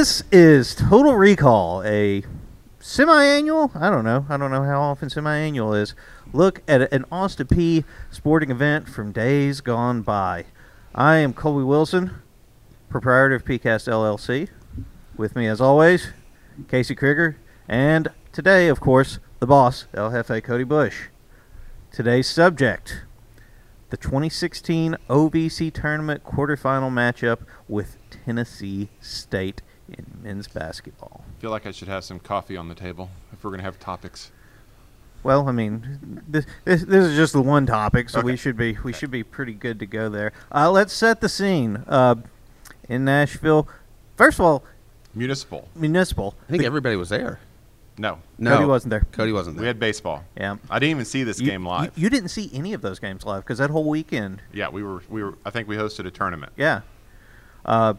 This 0.00 0.22
is 0.32 0.74
Total 0.74 1.14
Recall, 1.14 1.82
a 1.82 2.22
semi-annual. 2.78 3.70
I 3.74 3.90
don't 3.90 4.02
know. 4.02 4.24
I 4.30 4.38
don't 4.38 4.50
know 4.50 4.62
how 4.62 4.80
often 4.80 5.10
semi-annual 5.10 5.74
is. 5.74 5.94
Look 6.32 6.62
at 6.66 6.90
an 6.90 7.04
Austin 7.12 7.46
Peay 7.46 7.84
sporting 8.10 8.50
event 8.50 8.88
from 8.88 9.12
days 9.12 9.60
gone 9.60 10.00
by. 10.00 10.46
I 10.94 11.16
am 11.16 11.34
Colby 11.34 11.64
Wilson, 11.64 12.22
proprietor 12.88 13.34
of 13.34 13.44
PCast 13.44 13.92
LLC. 13.92 14.48
With 15.18 15.36
me, 15.36 15.46
as 15.46 15.60
always, 15.60 16.14
Casey 16.66 16.94
Krieger, 16.94 17.36
and 17.68 18.08
today, 18.32 18.68
of 18.68 18.80
course, 18.80 19.18
the 19.38 19.46
boss, 19.46 19.84
Jefe 19.94 20.42
Cody 20.42 20.64
Bush. 20.64 21.08
Today's 21.92 22.26
subject: 22.26 23.02
the 23.90 23.98
2016 23.98 24.96
OVC 25.10 25.70
tournament 25.70 26.24
quarterfinal 26.24 26.90
matchup 26.90 27.40
with 27.68 27.98
Tennessee 28.08 28.88
State 29.02 29.60
in 29.96 30.06
men's 30.22 30.48
basketball. 30.48 31.24
I 31.38 31.40
feel 31.40 31.50
like 31.50 31.66
I 31.66 31.70
should 31.70 31.88
have 31.88 32.04
some 32.04 32.18
coffee 32.18 32.56
on 32.56 32.68
the 32.68 32.74
table 32.74 33.10
if 33.32 33.42
we're 33.44 33.50
going 33.50 33.58
to 33.60 33.64
have 33.64 33.78
topics. 33.78 34.30
Well, 35.22 35.48
I 35.48 35.52
mean, 35.52 36.22
this, 36.26 36.46
this, 36.64 36.82
this 36.84 37.04
is 37.06 37.16
just 37.16 37.32
the 37.34 37.42
one 37.42 37.66
topic, 37.66 38.08
so 38.08 38.22
we 38.22 38.36
should 38.36 38.56
be 38.56 38.78
we 38.82 38.92
should 38.94 39.10
be 39.10 39.22
pretty 39.22 39.52
good 39.52 39.78
to 39.80 39.86
go 39.86 40.08
there. 40.08 40.32
Uh, 40.50 40.70
let's 40.70 40.94
set 40.94 41.20
the 41.20 41.28
scene 41.28 41.84
uh, 41.86 42.14
in 42.88 43.04
Nashville. 43.04 43.68
First 44.16 44.38
of 44.38 44.46
all, 44.46 44.64
Municipal. 45.14 45.68
municipal. 45.74 46.34
I 46.46 46.50
think 46.52 46.60
The- 46.62 46.66
everybody 46.66 46.96
was 46.96 47.08
there. 47.10 47.38
No. 47.98 48.18
No, 48.38 48.54
Cody 48.56 48.66
wasn't 48.66 48.90
there. 48.92 49.06
Cody 49.12 49.32
wasn't 49.32 49.56
there. 49.56 49.62
We 49.64 49.66
had 49.66 49.78
baseball. 49.78 50.24
Yeah. 50.38 50.56
I 50.70 50.78
didn't 50.78 50.92
even 50.92 51.04
see 51.04 51.22
this 51.22 51.38
You- 51.38 51.48
game 51.50 51.66
live. 51.66 51.92
You, 51.98 52.04
you 52.04 52.08
didn't 52.10 52.30
see 52.30 52.48
any 52.54 52.72
of 52.72 52.80
those 52.80 52.98
games 52.98 53.26
live 53.26 53.42
because 53.42 53.58
that 53.58 53.68
whole 53.68 53.84
weekend. 53.90 54.40
yeah, 54.54 54.70
we 54.70 54.82
were 54.82 55.02
we 55.10 55.22
were 55.22 55.34
I 55.44 55.50
think 55.50 55.68
we 55.68 55.76
hosted 55.76 56.06
a 56.06 56.10
tournament. 56.10 56.52
Yeah. 56.56 56.80
Uh, 57.66 57.94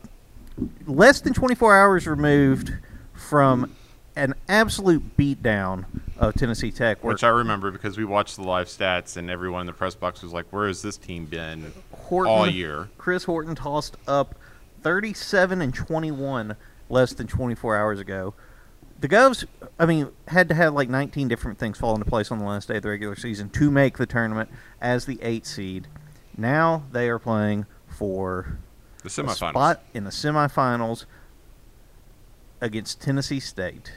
less 0.86 1.22
than 1.22 1.34
24 1.34 1.76
hours 1.78 2.08
removed 2.08 2.73
from 3.14 3.76
an 4.16 4.36
absolute 4.50 5.16
beatdown 5.17 5.86
of 6.17 6.34
Tennessee 6.36 6.72
Tech. 6.72 7.04
Which 7.04 7.23
I 7.23 7.30
remember 7.30 7.72
because 7.72 7.98
we 7.98 8.06
watched 8.06 8.36
the 8.36 8.44
live 8.44 8.67
stats 8.67 9.17
and 9.17 9.30
everyone 9.30 9.62
in 9.62 9.67
the 9.67 9.73
press 9.73 9.95
box 9.95 10.22
was 10.22 10.34
like, 10.34 10.45
"Where 10.52 10.67
has 10.67 10.82
this 10.82 10.98
team 10.98 11.26
been 11.26 11.72
Horton, 11.92 12.32
all 12.32 12.48
year?" 12.48 12.89
Chris 12.98 13.23
Horton 13.23 13.56
tossed 13.56 13.95
up 14.08 14.36
37 14.84 15.62
and 15.62 15.73
21 15.73 16.56
less 16.89 17.14
than 17.14 17.28
24 17.28 17.78
hours 17.78 18.00
ago. 18.00 18.34
The 19.00 19.08
Govs, 19.08 19.45
I 19.80 19.86
mean, 19.86 20.09
had 20.28 20.48
to 20.50 20.56
have 20.56 20.73
like 20.73 20.89
19 20.89 21.28
different 21.28 21.58
things 21.58 21.78
fall 21.78 21.95
into 21.95 22.06
place 22.06 22.32
on 22.32 22.38
the 22.38 22.45
last 22.45 22.67
day 22.67 22.78
of 22.78 22.84
the 22.84 22.89
regular 22.89 23.16
season 23.16 23.50
to 23.52 23.72
make 23.72 23.98
the 23.98 24.06
tournament 24.06 24.50
as 24.80 25.06
the 25.06 25.17
eight 25.23 25.48
seed. 25.48 25.88
Now 26.38 26.84
they 26.92 27.09
are 27.09 27.17
playing 27.17 27.66
for 27.88 28.58
The 29.03 29.09
a 29.09 29.11
semifinals. 29.11 29.49
spot 29.49 29.83
in 29.93 30.03
the 30.03 30.11
semifinals 30.11 31.05
against 32.59 33.02
Tennessee 33.02 33.39
State. 33.39 33.93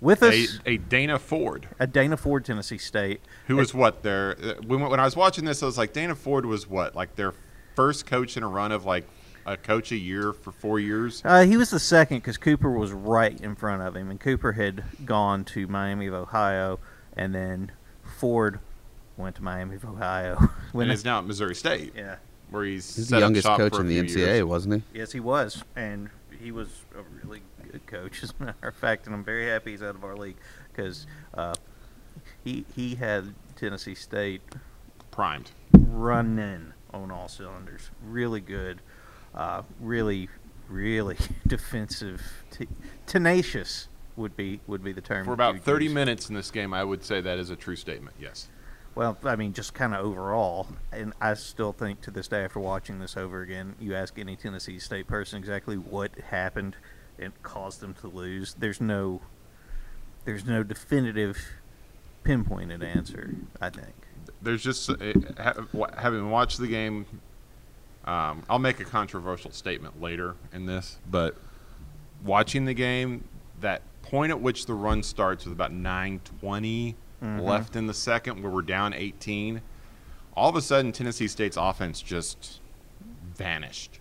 With 0.00 0.22
A, 0.22 0.44
us, 0.44 0.60
a 0.66 0.76
Dana 0.76 1.18
Ford, 1.18 1.68
a 1.78 1.86
Dana 1.86 2.16
Ford, 2.16 2.44
Tennessee 2.44 2.78
State. 2.78 3.20
who 3.46 3.56
was 3.56 3.72
what 3.72 4.02
their 4.02 4.36
uh, 4.42 4.54
when, 4.66 4.80
when 4.80 5.00
I 5.00 5.04
was 5.04 5.16
watching 5.16 5.44
this, 5.44 5.62
I 5.62 5.66
was 5.66 5.78
like, 5.78 5.92
Dana 5.92 6.14
Ford 6.14 6.44
was 6.44 6.68
what 6.68 6.94
like 6.94 7.16
their 7.16 7.32
first 7.74 8.06
coach 8.06 8.36
in 8.36 8.42
a 8.42 8.48
run 8.48 8.72
of 8.72 8.84
like 8.84 9.06
a 9.46 9.56
coach 9.56 9.92
a 9.92 9.96
year 9.96 10.32
for 10.32 10.52
four 10.52 10.78
years. 10.78 11.22
Uh, 11.24 11.44
he 11.44 11.56
was 11.56 11.70
the 11.70 11.78
second 11.78 12.18
because 12.18 12.36
Cooper 12.36 12.70
was 12.70 12.92
right 12.92 13.40
in 13.40 13.54
front 13.54 13.80
of 13.82 13.96
him, 13.96 14.10
and 14.10 14.20
Cooper 14.20 14.52
had 14.52 14.84
gone 15.06 15.44
to 15.46 15.66
Miami 15.66 16.08
of 16.08 16.14
Ohio, 16.14 16.78
and 17.16 17.34
then 17.34 17.72
Ford 18.18 18.58
went 19.16 19.36
to 19.36 19.42
Miami 19.42 19.76
of 19.76 19.84
Ohio. 19.84 20.50
when 20.72 20.88
and 20.88 20.92
is 20.92 21.04
now 21.04 21.18
at 21.20 21.26
Missouri 21.26 21.54
State, 21.54 21.94
yeah, 21.96 22.16
where 22.50 22.64
he's, 22.64 22.96
He's 22.96 23.08
the 23.08 23.18
youngest 23.18 23.46
coach 23.46 23.74
in 23.78 23.86
the 23.86 24.00
few 24.02 24.16
NCAA, 24.16 24.26
years. 24.26 24.44
wasn't 24.44 24.74
he? 24.92 24.98
yes, 24.98 25.12
he 25.12 25.20
was, 25.20 25.62
and 25.74 26.10
he 26.40 26.50
was 26.52 26.68
a 26.96 27.02
really 27.24 27.42
good 27.72 27.86
coach, 27.86 28.22
as 28.22 28.32
a 28.38 28.44
matter 28.44 28.68
of 28.68 28.74
fact. 28.76 29.06
And 29.06 29.14
I'm 29.14 29.24
very 29.24 29.46
happy 29.46 29.72
he's 29.72 29.82
out 29.82 29.94
of 29.94 30.04
our 30.04 30.16
league 30.16 30.36
because 30.72 31.06
uh, 31.34 31.54
he 32.44 32.64
he 32.74 32.94
had 32.94 33.34
Tennessee 33.56 33.94
State 33.94 34.42
Primed. 35.10 35.50
running 35.72 36.72
on 36.92 37.10
all 37.10 37.28
cylinders. 37.28 37.90
Really 38.06 38.40
good, 38.40 38.80
uh, 39.34 39.62
really, 39.80 40.28
really 40.68 41.16
defensive, 41.46 42.22
t- 42.50 42.68
tenacious 43.06 43.88
would 44.16 44.36
be 44.36 44.60
would 44.66 44.82
be 44.84 44.92
the 44.92 45.00
term. 45.00 45.24
For 45.24 45.36
that 45.36 45.50
about 45.50 45.60
30 45.62 45.86
use. 45.86 45.94
minutes 45.94 46.28
in 46.28 46.34
this 46.34 46.50
game, 46.50 46.72
I 46.72 46.84
would 46.84 47.02
say 47.04 47.20
that 47.20 47.38
is 47.38 47.50
a 47.50 47.56
true 47.56 47.76
statement. 47.76 48.16
Yes. 48.20 48.48
Well, 48.96 49.18
I 49.24 49.36
mean, 49.36 49.52
just 49.52 49.74
kind 49.74 49.94
of 49.94 50.04
overall, 50.06 50.68
and 50.90 51.12
I 51.20 51.34
still 51.34 51.72
think 51.74 52.00
to 52.00 52.10
this 52.10 52.28
day, 52.28 52.42
after 52.42 52.60
watching 52.60 52.98
this 52.98 53.14
over 53.14 53.42
again, 53.42 53.74
you 53.78 53.94
ask 53.94 54.18
any 54.18 54.36
Tennessee 54.36 54.78
State 54.78 55.06
person 55.06 55.38
exactly 55.38 55.76
what 55.76 56.12
happened 56.30 56.76
and 57.18 57.34
caused 57.42 57.80
them 57.80 57.92
to 58.00 58.08
lose. 58.08 58.54
There's 58.54 58.80
no, 58.80 59.20
there's 60.24 60.46
no 60.46 60.62
definitive, 60.62 61.36
pinpointed 62.24 62.82
answer. 62.82 63.34
I 63.60 63.68
think. 63.68 63.92
There's 64.40 64.62
just 64.62 64.88
uh, 64.88 64.96
ha- 65.38 65.88
having 65.98 66.30
watched 66.30 66.58
the 66.58 66.66
game. 66.66 67.04
Um, 68.06 68.44
I'll 68.48 68.58
make 68.58 68.80
a 68.80 68.84
controversial 68.84 69.50
statement 69.50 70.00
later 70.00 70.36
in 70.54 70.64
this, 70.64 70.98
but 71.10 71.36
watching 72.24 72.64
the 72.64 72.74
game, 72.74 73.24
that 73.60 73.82
point 74.00 74.30
at 74.30 74.40
which 74.40 74.64
the 74.64 74.74
run 74.74 75.02
starts 75.02 75.44
with 75.44 75.52
about 75.52 75.72
9:20 75.72 76.94
Mhm. 77.22 77.40
left 77.42 77.76
in 77.76 77.86
the 77.86 77.94
second, 77.94 78.42
where 78.42 78.50
we're 78.52 78.62
down 78.62 78.92
18, 78.92 79.62
all 80.36 80.48
of 80.50 80.56
a 80.56 80.60
sudden 80.62 80.92
Tennessee 80.92 81.28
State's 81.28 81.56
offense 81.56 82.02
just 82.02 82.60
vanished 83.34 83.98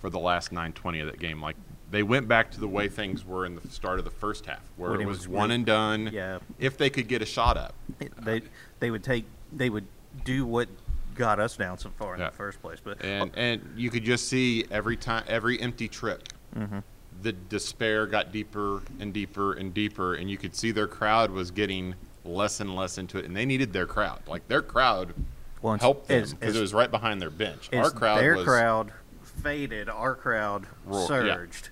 for 0.00 0.10
the 0.10 0.18
last 0.18 0.52
9:20 0.52 1.00
of 1.00 1.06
that 1.06 1.18
game. 1.18 1.40
Like 1.42 1.56
they 1.90 2.02
went 2.02 2.28
back 2.28 2.50
to 2.52 2.60
the 2.60 2.68
way 2.68 2.88
things 2.88 3.24
were 3.24 3.44
in 3.44 3.54
the 3.56 3.68
start 3.68 3.98
of 3.98 4.04
the 4.04 4.10
first 4.10 4.46
half, 4.46 4.60
where 4.76 4.94
it 4.94 5.00
it 5.00 5.06
was, 5.06 5.18
was 5.18 5.28
one 5.28 5.50
and 5.50 5.66
done. 5.66 6.10
Yeah, 6.12 6.38
If 6.58 6.76
they 6.78 6.88
could 6.90 7.08
get 7.08 7.20
a 7.22 7.26
shot 7.26 7.56
up. 7.56 7.74
They 8.22 8.42
they 8.78 8.90
would 8.90 9.02
take 9.04 9.24
they 9.52 9.70
would 9.70 9.86
do 10.24 10.46
what 10.46 10.68
got 11.16 11.40
us 11.40 11.56
down 11.56 11.76
so 11.78 11.90
far 11.98 12.14
in 12.14 12.20
Yeah. 12.20 12.30
the 12.30 12.36
first 12.36 12.62
place. 12.62 12.78
But 12.82 13.04
and 13.04 13.30
and 13.36 13.74
you 13.76 13.90
could 13.90 14.04
just 14.04 14.28
see 14.28 14.64
every 14.70 14.96
time 14.96 15.24
every 15.26 15.60
empty 15.60 15.88
trip 15.88 16.28
Mhm. 16.56 16.82
the 17.22 17.32
despair 17.32 18.06
got 18.06 18.32
deeper 18.32 18.82
and 19.00 19.12
deeper 19.12 19.52
and 19.52 19.74
deeper 19.74 20.14
and 20.14 20.30
you 20.30 20.38
could 20.38 20.54
see 20.54 20.70
their 20.70 20.86
crowd 20.88 21.30
was 21.30 21.50
getting 21.50 21.94
less 22.24 22.60
and 22.60 22.74
less 22.76 22.98
into 22.98 23.18
it 23.18 23.24
and 23.24 23.34
they 23.36 23.46
needed 23.46 23.72
their 23.72 23.86
crowd 23.86 24.20
like 24.28 24.46
their 24.48 24.60
crowd 24.62 25.14
once 25.62 25.80
helped 25.82 26.08
them 26.08 26.24
because 26.38 26.54
it 26.56 26.60
was 26.60 26.74
right 26.74 26.90
behind 26.90 27.20
their 27.20 27.30
bench 27.30 27.68
our 27.72 27.90
crowd 27.90 28.20
their 28.20 28.36
was 28.36 28.44
crowd 28.44 28.92
faded, 29.22 29.88
our 29.88 30.14
crowd 30.14 30.66
Roar- 30.84 31.00
yeah. 31.00 31.06
surged. 31.06 31.70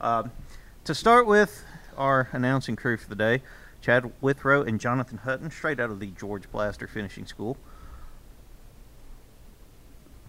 Um, 0.00 0.30
to 0.84 0.94
start 0.94 1.26
with, 1.26 1.62
our 1.96 2.28
announcing 2.32 2.74
crew 2.74 2.96
for 2.96 3.08
the 3.08 3.14
day: 3.14 3.42
Chad 3.82 4.10
Withrow 4.22 4.62
and 4.62 4.80
Jonathan 4.80 5.18
Hutton, 5.18 5.50
straight 5.50 5.78
out 5.78 5.90
of 5.90 6.00
the 6.00 6.06
George 6.06 6.50
Plaster 6.50 6.86
Finishing 6.86 7.26
School. 7.26 7.58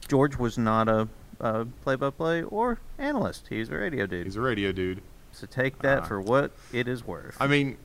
George 0.07 0.38
was 0.38 0.57
not 0.57 0.88
a, 0.88 1.07
a 1.39 1.66
play-by-play 1.83 2.44
or 2.44 2.80
analyst; 2.98 3.48
he's 3.50 3.69
a 3.69 3.75
radio 3.77 4.06
dude. 4.06 4.25
he's 4.25 4.36
a 4.36 4.42
radio 4.42 4.72
dude 4.72 5.01
so 5.31 5.45
take 5.45 5.80
that 5.80 6.00
Uh, 6.04 6.06
for 6.06 6.19
what 6.22 6.51
it 6.74 6.88
is 6.88 7.06
worth. 7.06 7.38
i 7.39 7.48
mean 7.48 7.77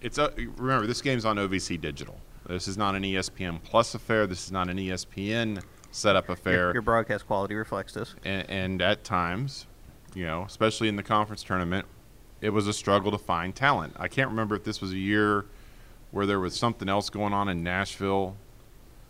it's 0.00 0.18
a, 0.18 0.32
remember 0.56 0.86
this 0.86 1.02
game's 1.02 1.24
on 1.24 1.36
ovc 1.36 1.80
digital 1.80 2.18
this 2.48 2.68
is 2.68 2.76
not 2.76 2.94
an 2.94 3.02
espn 3.02 3.62
plus 3.62 3.94
affair 3.94 4.26
this 4.26 4.44
is 4.44 4.52
not 4.52 4.68
an 4.68 4.76
espn 4.76 5.62
setup 5.90 6.28
affair 6.28 6.54
your, 6.54 6.72
your 6.74 6.82
broadcast 6.82 7.26
quality 7.26 7.54
reflects 7.54 7.94
this. 7.94 8.14
and, 8.24 8.48
and 8.50 8.82
at 8.82 9.02
times, 9.02 9.66
you 10.16 10.24
know, 10.24 10.44
especially 10.44 10.88
in 10.88 10.96
the 10.96 11.02
conference 11.02 11.42
tournament, 11.42 11.86
it 12.40 12.50
was 12.50 12.66
a 12.66 12.72
struggle 12.72 13.10
to 13.12 13.18
find 13.18 13.54
talent. 13.54 13.94
I 13.98 14.08
can't 14.08 14.30
remember 14.30 14.56
if 14.56 14.64
this 14.64 14.80
was 14.80 14.92
a 14.92 14.98
year 14.98 15.44
where 16.10 16.26
there 16.26 16.40
was 16.40 16.56
something 16.56 16.88
else 16.88 17.10
going 17.10 17.34
on 17.34 17.48
in 17.48 17.62
Nashville, 17.62 18.36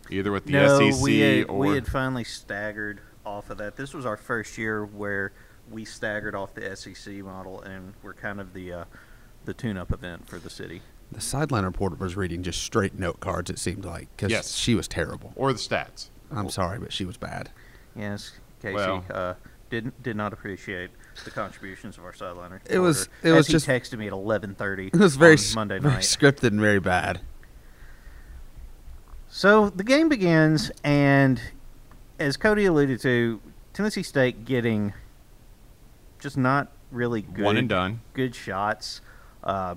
either 0.09 0.31
with 0.31 0.45
the 0.45 0.53
no, 0.53 0.91
SEC 0.91 1.01
we 1.01 1.19
had, 1.19 1.49
or 1.49 1.57
we 1.59 1.75
had 1.75 1.87
finally 1.87 2.25
staggered 2.25 2.99
off 3.25 3.49
of 3.49 3.57
that. 3.59 3.77
This 3.77 3.93
was 3.93 4.05
our 4.05 4.17
first 4.17 4.57
year 4.57 4.85
where 4.85 5.31
we 5.71 5.85
staggered 5.85 6.35
off 6.35 6.53
the 6.53 6.75
SEC 6.75 7.15
model, 7.15 7.61
and 7.61 7.93
we're 8.03 8.13
kind 8.13 8.41
of 8.41 8.53
the 8.53 8.73
uh, 8.73 8.85
the 9.47 9.53
tune-up 9.53 9.91
event 9.93 10.27
for 10.27 10.37
the 10.39 10.49
city. 10.49 10.81
The 11.09 11.21
sideline 11.21 11.63
reporter 11.63 11.95
was 11.95 12.17
reading 12.17 12.43
just 12.43 12.61
straight 12.61 12.99
note 12.99 13.21
cards. 13.21 13.49
It 13.49 13.57
seemed 13.57 13.85
like 13.85 14.09
because 14.15 14.29
Yes. 14.29 14.55
she 14.55 14.75
was 14.75 14.89
terrible. 14.89 15.31
or 15.37 15.53
the 15.53 15.57
stats. 15.59 16.09
I'm 16.29 16.49
sorry, 16.49 16.79
but 16.79 16.91
she 16.91 17.05
was 17.05 17.15
bad. 17.15 17.49
Yes, 17.95 18.33
Casey 18.61 18.75
Well- 18.75 19.05
uh, 19.09 19.33
did 19.69 19.91
did 20.03 20.17
not 20.17 20.33
appreciate 20.33 20.89
the 21.23 21.31
contributions 21.31 21.97
of 21.97 22.03
our 22.03 22.11
sideliner. 22.11 22.59
It 22.69 22.79
was- 22.79 23.07
reporter, 23.07 23.27
it 23.29 23.31
was 23.37 23.45
as 23.47 23.51
just- 23.53 23.65
he 23.67 23.71
texted 23.71 23.97
me 23.99 24.07
at 24.07 24.13
11:30. 24.13 24.87
It 24.93 24.99
was 24.99 25.15
very 25.15 25.37
on 25.37 25.55
Monday 25.55 25.79
very 25.79 25.93
night. 25.95 26.03
scripted 26.03 26.43
and 26.49 26.59
very 26.59 26.79
bad. 26.81 27.21
So 29.29 29.69
the 29.69 29.83
game 29.85 30.09
begins, 30.09 30.71
and 30.83 31.39
as 32.19 32.35
Cody 32.35 32.65
alluded 32.65 32.99
to, 33.01 33.39
Tennessee 33.73 34.03
State 34.03 34.43
getting 34.43 34.93
just 36.19 36.35
not 36.37 36.69
really 36.91 37.21
good 37.21 37.45
One 37.45 37.55
and 37.57 37.69
done. 37.69 38.01
good 38.13 38.35
shots. 38.35 38.99
Uh, 39.47 39.75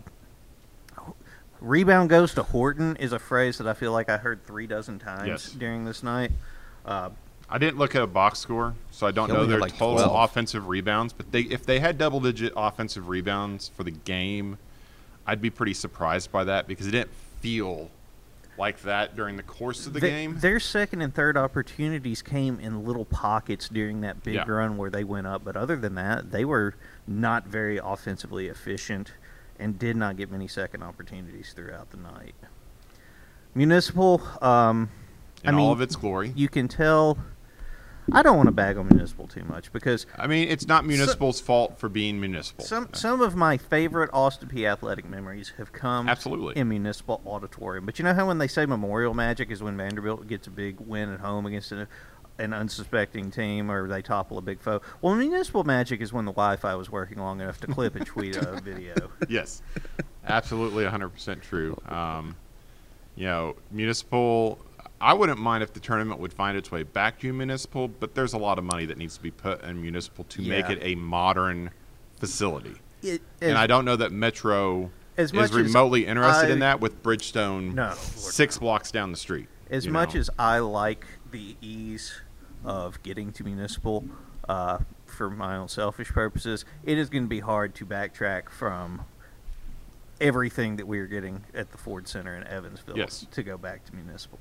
rebound 1.61 2.11
goes 2.11 2.35
to 2.35 2.43
Horton 2.43 2.97
is 2.97 3.13
a 3.13 3.19
phrase 3.19 3.59
that 3.59 3.67
I 3.69 3.73
feel 3.75 3.93
like 3.93 4.09
I 4.09 4.17
heard 4.17 4.45
three 4.45 4.67
dozen 4.67 4.99
times 4.99 5.27
Yes. 5.29 5.53
during 5.53 5.85
this 5.85 6.03
night. 6.03 6.33
Uh, 6.85 7.11
I 7.49 7.59
didn't 7.59 7.79
look 7.79 7.95
at 7.95 8.03
a 8.03 8.07
box 8.07 8.39
score, 8.41 8.75
so 8.91 9.07
I 9.07 9.11
don't 9.13 9.29
know 9.29 9.45
their 9.47 9.59
like, 9.61 9.73
total 9.77 9.97
12. 10.05 10.31
offensive 10.31 10.67
rebounds. 10.69 11.13
But 11.13 11.31
they, 11.33 11.43
if 11.43 11.65
they 11.67 11.79
had 11.81 11.99
double-digit 11.99 12.53
offensive 12.57 13.09
rebounds 13.09 13.69
for 13.77 13.83
the 13.85 13.91
game, 13.93 14.59
I'd 15.27 15.41
be 15.43 15.51
pretty 15.51 15.75
surprised 15.75 16.31
by 16.33 16.45
that 16.45 16.67
because 16.67 16.87
it 16.87 16.93
didn't 16.93 17.11
feel 17.41 17.91
like 18.59 18.83
that 18.83 19.17
during 19.17 19.37
the 19.37 19.43
course 19.43 19.87
of 19.87 19.95
the 19.95 20.01
Th- 20.01 20.13
game. 20.13 20.39
Their 20.41 20.61
second 20.61 21.01
and 21.01 21.15
third 21.15 21.37
opportunities 21.37 22.23
came 22.23 22.61
in 22.61 22.85
little 22.85 23.05
pockets 23.07 23.69
during 23.69 24.01
that 24.03 24.23
big 24.23 24.35
Yeah. 24.35 24.45
run 24.51 24.77
where 24.77 24.91
they 24.91 25.03
went 25.05 25.27
up, 25.27 25.43
but 25.45 25.57
other 25.57 25.77
than 25.77 25.95
that, 25.95 26.31
they 26.31 26.45
were 26.45 26.75
not 27.07 27.47
very 27.47 27.79
offensively 27.79 28.49
efficient 28.49 29.13
and 29.61 29.79
did 29.79 29.97
not 29.97 30.17
get 30.17 30.31
many 30.31 30.49
second 30.49 30.83
opportunities 30.83 31.53
throughout 31.55 31.91
the 31.91 31.99
night. 31.99 32.35
Municipal, 33.55 34.23
um, 34.43 34.91
in 35.43 35.51
I 35.51 35.53
mean, 35.53 35.67
all 35.67 35.73
of 35.73 35.81
its 35.81 35.97
glory. 35.97 36.33
you 36.35 36.49
can 36.49 36.69
tell. 36.69 37.19
I 38.13 38.23
don't 38.23 38.37
want 38.37 38.49
to 38.49 38.53
bag 38.53 38.77
on 38.77 38.89
Municipal 38.89 39.29
too 39.29 39.45
much 39.45 39.73
because 39.73 40.05
I 40.19 40.27
mean, 40.27 40.49
it's 40.49 40.67
not 40.67 40.85
municipal's 40.85 41.41
fault 41.41 41.79
for 41.79 41.89
being 41.89 42.19
municipal. 42.19 42.65
some 42.65 42.89
some 42.93 43.21
of 43.21 43.37
my 43.37 43.57
favorite 43.57 44.11
Austin 44.13 44.49
Peay 44.49 44.69
athletic 44.71 45.09
memories 45.09 45.53
have 45.59 45.73
come 45.73 46.09
Absolutely. 46.09 46.57
in 46.57 46.69
municipal 46.69 47.21
auditorium. 47.25 47.87
But 47.87 47.99
you 47.99 48.05
know 48.05 48.15
how 48.15 48.27
when 48.27 48.39
they 48.39 48.49
say 48.49 48.67
Memorial 48.67 49.15
Magic 49.15 49.51
is 49.51 49.63
when 49.63 49.77
Vanderbilt 49.77 50.27
gets 50.27 50.49
a 50.49 50.51
big 50.51 50.81
win 50.81 51.13
at 51.13 51.21
home 51.21 51.47
against 51.47 51.71
a, 51.71 51.87
an 52.41 52.53
unsuspecting 52.53 53.31
team 53.31 53.71
or 53.71 53.87
they 53.89 54.03
topple 54.03 54.39
a 54.39 54.41
big 54.43 54.61
foe. 54.61 54.81
Well, 55.03 55.15
municipal 55.15 55.65
Magic 55.65 56.01
is 56.01 56.13
when 56.13 56.25
the 56.25 56.33
Wi-Fi 56.33 56.75
was 56.75 56.91
working 56.91 57.19
long 57.19 57.41
enough 57.41 57.61
to 57.61 57.67
clip 57.67 57.95
and 57.97 58.07
tweet 58.07 58.37
a 58.37 58.61
video. 58.65 59.11
yes, 59.29 59.63
absolutely 60.27 60.85
100% 60.85 61.43
true. 61.43 61.81
Um, 61.87 62.37
you 63.17 63.27
know, 63.27 63.57
municipal. 63.71 64.59
I 65.01 65.15
wouldn't 65.15 65.39
mind 65.39 65.63
if 65.63 65.73
the 65.73 65.81
tournament 65.81 66.21
would 66.21 66.33
find 66.33 66.57
its 66.57 66.71
way 66.71 66.83
back 66.83 67.21
to 67.21 67.33
municipal, 67.33 67.89
but 67.89 68.15
there's 68.15 68.35
a 68.35 68.39
lot 68.39 68.59
of 68.59 68.65
money 68.65 68.85
that 68.87 68.99
needs 68.99 69.17
to 69.17 69.23
be 69.23 69.31
put 69.31 69.63
in 69.65 69.81
municipal 69.81 70.25
to 70.25 70.43
make 70.43 70.69
it 70.69 70.79
a 70.83 70.95
modern 70.95 71.71
facility. 72.19 72.75
It, 73.03 73.23
and 73.41 73.57
I 73.57 73.67
don't 73.67 73.87
know 73.87 73.97
that 73.97 74.13
Metro 74.13 74.91
is 75.17 75.33
remotely 75.33 76.07
interested 76.07 76.51
in 76.51 76.59
that 76.61 76.81
with 76.81 77.03
Bridgestone 77.03 77.75
No, 77.75 77.95
six 77.95 78.59
blocks 78.59 78.91
down 78.91 79.11
the 79.11 79.17
street. 79.17 79.49
As 79.71 79.87
much 79.87 80.15
know. 80.15 80.21
as 80.21 80.31
I 80.39 80.59
like 80.59 81.07
the 81.31 81.57
ease 81.63 82.21
of 82.65 83.03
getting 83.03 83.33
to 83.33 83.45
municipal 83.45 84.05
uh, 84.49 84.79
for 85.07 85.31
my 85.31 85.57
own 85.57 85.69
selfish 85.69 86.09
purposes, 86.09 86.65
it 86.85 86.99
is 86.99 87.09
going 87.09 87.25
to 87.25 87.29
be 87.29 87.41
hard 87.41 87.75
to 87.77 87.87
backtrack 87.87 88.49
from 88.51 89.03
everything 90.21 90.77
that 90.77 90.87
we 90.87 90.99
are 90.99 91.07
getting 91.07 91.45
at 91.55 91.73
the 91.73 91.79
Ford 91.79 92.07
Center 92.07 92.37
in 92.37 92.47
Evansville 92.47 92.99
Yes. 92.99 93.27
to 93.31 93.43
go 93.43 93.57
back 93.57 93.85
to 93.87 93.95
municipal. 93.95 94.39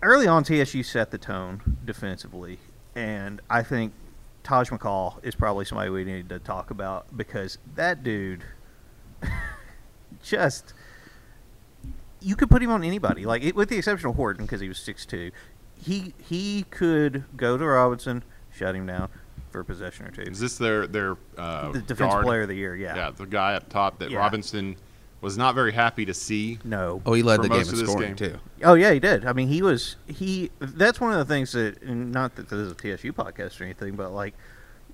Early 0.00 0.28
on, 0.28 0.44
TSU 0.44 0.82
set 0.84 1.10
the 1.10 1.18
tone 1.18 1.78
defensively, 1.84 2.58
and 2.94 3.40
I 3.50 3.64
think 3.64 3.92
Taj 4.44 4.70
McCall 4.70 5.22
is 5.24 5.34
probably 5.34 5.64
somebody 5.64 5.90
we 5.90 6.04
need 6.04 6.28
to 6.28 6.38
talk 6.38 6.70
about 6.70 7.16
because 7.16 7.58
that 7.74 8.04
dude 8.04 8.44
just 10.22 10.72
you 12.20 12.36
could 12.36 12.48
put 12.48 12.62
him 12.62 12.70
on 12.70 12.84
anybody, 12.84 13.26
like 13.26 13.42
with 13.56 13.68
the 13.68 13.76
exception 13.76 14.08
of 14.10 14.14
Horton 14.16 14.44
because 14.44 14.60
he 14.60 14.68
was 14.68 14.78
six 14.78 15.04
two. 15.04 15.32
He 15.80 16.14
he 16.18 16.64
could 16.70 17.24
go 17.36 17.56
to 17.56 17.64
Robinson, 17.64 18.22
shut 18.52 18.74
him 18.74 18.86
down 18.86 19.08
for 19.50 19.60
a 19.60 19.64
possession 19.64 20.06
or 20.06 20.10
two. 20.10 20.22
is 20.22 20.40
this 20.40 20.58
their 20.58 20.86
their 20.86 21.16
uh, 21.36 21.72
the 21.72 21.80
defensive 21.80 22.10
guard? 22.10 22.24
player 22.24 22.42
of 22.42 22.48
the 22.48 22.54
year, 22.54 22.76
yeah. 22.76 22.96
Yeah, 22.96 23.10
the 23.10 23.26
guy 23.26 23.54
up 23.54 23.68
top 23.68 23.98
that 24.00 24.10
Yeah. 24.10 24.18
Robinson 24.18 24.76
was 25.20 25.36
not 25.36 25.54
very 25.54 25.72
happy 25.72 26.04
to 26.04 26.14
see. 26.14 26.58
No. 26.64 27.02
Oh, 27.04 27.12
he 27.12 27.22
led 27.22 27.42
the 27.42 27.48
game 27.48 27.60
in 27.60 27.64
scoring 27.64 28.14
game. 28.14 28.16
too. 28.16 28.38
Oh 28.62 28.74
yeah, 28.74 28.92
he 28.92 29.00
did. 29.00 29.24
I 29.26 29.32
mean, 29.32 29.48
he 29.48 29.62
was 29.62 29.96
he. 30.06 30.50
That's 30.60 31.00
one 31.00 31.12
of 31.12 31.18
the 31.18 31.24
things 31.24 31.52
that, 31.52 31.82
not 31.86 32.36
that 32.36 32.48
this 32.48 32.58
is 32.58 32.72
a 32.72 32.74
TSU 32.74 33.12
podcast 33.12 33.60
or 33.60 33.64
anything, 33.64 33.96
but 33.96 34.12
like 34.12 34.34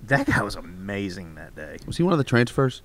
that 0.06 0.26
guy 0.26 0.42
was 0.42 0.54
amazing 0.54 1.34
that 1.34 1.54
day. 1.56 1.78
Was 1.86 1.96
he 1.96 2.02
one 2.02 2.12
of 2.12 2.19
the 2.19 2.25
transfers? 2.25 2.82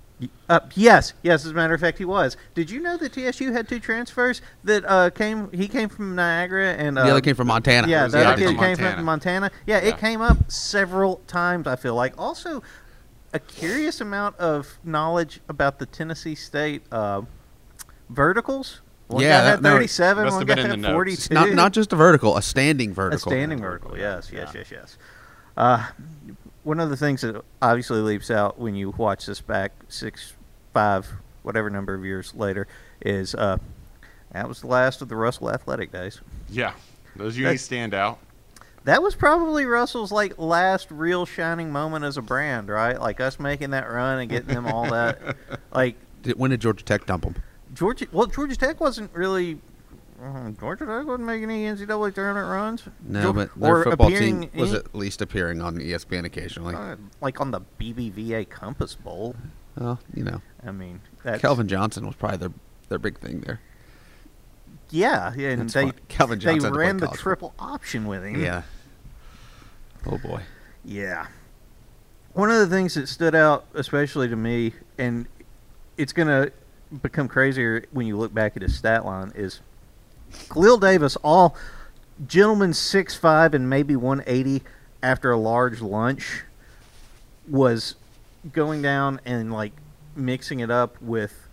Uh, 0.50 0.60
yes, 0.76 1.14
yes. 1.24 1.46
As 1.46 1.52
a 1.52 1.54
matter 1.54 1.74
of 1.74 1.80
fact, 1.80 1.98
he 1.98 2.06
was. 2.06 2.36
Did 2.54 2.70
you 2.70 2.82
know 2.82 2.98
that 2.98 3.14
TSU 3.14 3.52
had 3.54 3.70
two 3.70 3.80
transfers 3.80 4.42
that 4.66 4.84
uh, 4.86 5.10
came? 5.12 5.50
He 5.52 5.68
came 5.68 5.88
from 5.88 6.16
Niagara, 6.16 6.74
and 6.74 6.98
uh, 6.98 7.06
the 7.06 7.12
other 7.12 7.22
came 7.22 7.36
from 7.36 7.48
Montana. 7.48 7.88
Yeah, 7.88 8.08
the 8.08 8.18
the 8.18 8.26
other 8.26 8.36
kid 8.38 8.46
from 8.48 8.56
came 8.58 8.68
Montana. 8.72 8.96
from 8.96 9.06
Montana. 9.06 9.52
Yeah, 9.66 9.82
Yeah. 9.82 9.90
it 9.90 9.98
came 10.00 10.22
up 10.22 10.52
several 10.52 11.18
times. 11.28 11.68
I 11.68 11.76
feel 11.78 11.96
like 11.96 12.14
also 12.18 12.62
a 13.32 13.40
curious 13.40 14.02
amount 14.02 14.36
of 14.38 14.78
knowledge 14.84 15.40
about 15.48 15.80
the 15.80 15.86
Tennessee 15.86 16.36
State 16.36 16.82
uh, 16.92 17.22
verticals. 18.10 18.82
One 19.08 19.24
Yeah, 19.24 19.30
guy 19.40 19.44
that- 19.44 19.50
had 19.52 19.62
no, 19.64 19.70
thirty-seven. 19.76 20.24
must 20.26 20.34
One 20.38 20.48
have 20.48 20.58
guy 20.58 20.68
been 20.68 20.84
had 20.84 20.94
forty-two. 20.94 21.34
Not 21.34 21.50
not 21.54 21.72
just 21.74 21.94
a 21.94 21.96
vertical, 21.96 22.38
a 22.38 22.42
standing 22.42 22.92
a 22.92 22.94
vertical. 22.94 23.32
standing 23.32 23.60
vertical. 23.60 23.98
Yes, 23.98 24.30
yes, 24.32 24.50
Yeah. 24.54 24.60
yes, 24.60 24.72
yes. 24.72 24.98
Uh, 25.58 25.86
one 26.70 26.80
of 26.80 26.92
the 26.92 26.96
things 26.96 27.22
that 27.22 27.44
obviously 27.64 28.00
leaps 28.00 28.30
out 28.30 28.60
when 28.60 28.76
you 28.76 28.92
watch 28.92 29.26
this 29.26 29.42
back 29.42 29.72
six, 29.88 30.34
five, 30.72 31.10
whatever 31.42 31.68
number 31.68 31.96
of 31.96 32.06
years 32.06 32.36
later 32.36 32.68
is 33.02 33.34
uh, 33.34 33.58
that 34.34 34.48
was 34.48 34.62
the 34.62 34.68
last 34.68 35.02
of 35.02 35.10
the 35.10 35.16
Russell 35.16 35.50
Athletic 35.50 35.92
days. 35.92 36.22
Yeah, 36.48 36.74
those 37.16 37.36
unis 37.36 37.64
stand 37.64 37.96
out. 37.96 38.20
That 38.84 39.02
was 39.02 39.16
probably 39.16 39.66
Russell's 39.66 40.12
like 40.12 40.38
last 40.38 40.92
real 40.92 41.26
shining 41.26 41.72
moment 41.72 42.06
as 42.06 42.18
a 42.18 42.22
brand, 42.22 42.70
right? 42.70 43.02
Like 43.02 43.20
us 43.20 43.40
making 43.40 43.72
that 43.72 43.90
run 43.90 44.20
and 44.20 44.30
getting 44.30 44.54
them 44.54 44.68
all 44.68 44.92
that. 44.92 45.20
Like 45.72 45.96
Did, 46.22 46.38
when 46.38 46.52
did 46.52 46.62
Georgia 46.62 46.86
Tech 46.86 47.08
dump 47.08 47.24
them? 47.24 47.36
Georgia, 47.74 48.06
well, 48.12 48.28
Georgia 48.28 48.56
Tech 48.56 48.80
wasn't 48.80 49.12
really. 49.14 49.58
Uh, 50.22 50.50
Georgia 50.52 50.86
Tech 50.86 51.06
wasn't 51.06 51.26
making 51.26 51.50
any 51.50 51.64
NCAA 51.66 52.14
tournament 52.14 52.48
runs. 52.50 52.84
No, 53.08 53.32
Geor- 53.32 53.36
but 53.36 53.60
their 53.60 53.84
football 53.84 54.10
team 54.10 54.50
was 54.54 54.72
any- 54.74 54.80
at 54.80 54.94
least 54.96 55.22
appearing 55.22 55.62
on 55.62 55.78
ESPN 55.80 56.26
occasionally. 56.26 56.76
uh, 56.76 56.96
like 57.22 57.40
on 57.40 57.52
the 57.52 57.62
BBVA 57.80 58.50
Compass 58.50 58.96
Bowl. 58.96 59.36
well, 59.78 60.00
you 60.14 60.24
know, 60.24 60.42
I 60.66 60.72
mean, 60.72 61.02
that's, 61.24 61.42
Calvin 61.42 61.68
Johnson 61.68 62.06
was 62.06 62.16
probably 62.16 62.38
their 62.38 62.52
their 62.90 63.00
big 63.00 63.20
thing 63.20 63.42
there. 63.42 63.62
Yeah, 64.90 65.34
yeah, 65.38 65.50
and 65.50 65.62
That's 65.70 65.74
they 65.74 65.86
they 65.86 66.36
Johnson 66.36 66.62
had 66.74 66.76
ran 66.76 66.98
the 66.98 67.08
triple 67.10 67.54
option 67.60 68.06
with 68.08 68.24
him. 68.26 68.42
Yeah. 68.42 68.64
Oh 70.06 70.18
boy. 70.18 70.42
Yeah. 70.84 71.28
One 72.34 72.50
of 72.52 72.58
the 72.58 72.68
things 72.68 72.94
that 72.96 73.08
stood 73.08 73.36
out, 73.36 73.66
especially 73.74 74.28
to 74.30 74.36
me, 74.36 74.74
and 74.98 75.28
it's 75.98 76.14
going 76.14 76.28
to 76.28 76.52
become 77.02 77.28
crazier 77.28 77.84
when 77.92 78.08
you 78.08 78.18
look 78.18 78.34
back 78.34 78.56
at 78.56 78.62
his 78.62 78.76
stat 78.76 79.06
line, 79.06 79.32
is 79.36 79.60
Khalil 80.50 80.78
Davis, 80.78 81.16
all 81.18 81.56
gentleman 82.28 82.74
six 82.74 83.16
five 83.16 83.54
and 83.54 83.70
maybe 83.70 83.96
180 83.96 84.64
after 85.02 85.32
a 85.32 85.38
large 85.38 85.82
lunch, 85.82 86.44
was 87.48 87.96
going 88.52 88.82
down 88.82 89.20
and 89.26 89.52
like 89.52 89.74
mixing 90.16 90.60
it 90.60 90.70
up 90.70 91.02
with 91.02 91.48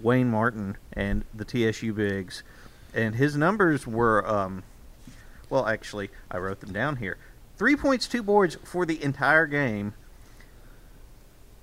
Wayne 0.00 0.30
Martin 0.30 0.76
and 0.92 1.24
the 1.34 1.44
TSU 1.44 1.92
bigs, 1.92 2.42
and 2.94 3.14
his 3.14 3.36
numbers 3.36 3.86
were, 3.86 4.26
um, 4.28 4.62
well, 5.50 5.66
actually, 5.66 6.10
I 6.30 6.38
wrote 6.38 6.60
them 6.60 6.72
down 6.72 6.96
here. 6.96 7.18
Three 7.58 7.76
points, 7.76 8.06
two 8.06 8.22
boards 8.22 8.56
for 8.64 8.86
the 8.86 9.02
entire 9.02 9.46
game. 9.46 9.94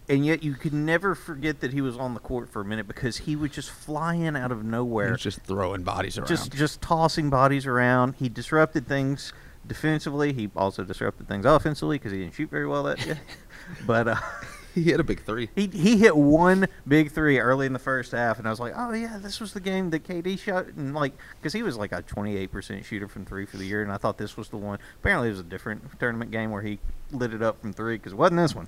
And 0.09 0.25
yet 0.25 0.41
you 0.43 0.55
could 0.55 0.73
never 0.73 1.13
forget 1.13 1.59
that 1.59 1.71
he 1.71 1.81
was 1.81 1.95
on 1.97 2.15
the 2.15 2.19
court 2.19 2.49
for 2.49 2.61
a 2.61 2.65
minute 2.65 2.87
because 2.87 3.17
he 3.17 3.35
was 3.35 3.51
just 3.51 3.69
flying 3.69 4.35
out 4.35 4.51
of 4.51 4.61
He 4.61 4.67
nowhere, 4.67 5.11
was 5.11 5.21
just 5.21 5.41
throwing 5.41 5.83
bodies 5.83 6.17
around. 6.17 6.27
just 6.27 6.51
just 6.51 6.81
tossing 6.81 7.29
bodies 7.29 7.65
around. 7.67 8.15
He 8.17 8.27
disrupted 8.27 8.87
things 8.87 9.31
defensively. 9.67 10.33
He 10.33 10.49
also 10.55 10.83
disrupted 10.83 11.27
things 11.27 11.45
offensively 11.45 11.97
because 11.99 12.11
he 12.11 12.19
didn't 12.19 12.33
shoot 12.33 12.49
very 12.49 12.67
well 12.67 12.83
that 12.83 12.97
day. 12.97 13.19
but 13.85 14.07
uh, 14.07 14.15
he 14.73 14.81
hit 14.83 14.99
a 14.99 15.03
big 15.03 15.23
three. 15.23 15.49
he 15.55 15.67
he 15.67 15.97
hit 15.97 16.15
one 16.17 16.67
big 16.87 17.11
three 17.11 17.37
early 17.39 17.67
in 17.67 17.73
the 17.73 17.77
first 17.79 18.11
half, 18.11 18.39
and 18.39 18.47
I 18.47 18.49
was 18.49 18.59
like, 18.59 18.73
oh 18.75 18.93
yeah, 18.93 19.19
this 19.21 19.39
was 19.39 19.53
the 19.53 19.59
game 19.59 19.91
that 19.91 20.03
KD 20.07 20.39
shot, 20.39 20.65
and 20.75 20.95
like 20.95 21.13
because 21.39 21.53
he 21.53 21.61
was 21.61 21.77
like 21.77 21.91
a 21.91 22.01
28% 22.01 22.83
shooter 22.83 23.07
from 23.07 23.25
three 23.25 23.45
for 23.45 23.57
the 23.57 23.65
year, 23.65 23.83
and 23.83 23.91
I 23.91 23.97
thought 23.97 24.17
this 24.17 24.35
was 24.35 24.49
the 24.49 24.57
one. 24.57 24.79
Apparently, 25.01 25.27
it 25.27 25.31
was 25.31 25.39
a 25.41 25.43
different 25.43 25.99
tournament 25.99 26.31
game 26.31 26.49
where 26.49 26.63
he 26.63 26.79
lit 27.11 27.31
it 27.31 27.43
up 27.43 27.61
from 27.61 27.73
three 27.73 27.97
because 27.97 28.13
it 28.13 28.17
wasn't 28.17 28.39
this 28.39 28.55
one. 28.55 28.67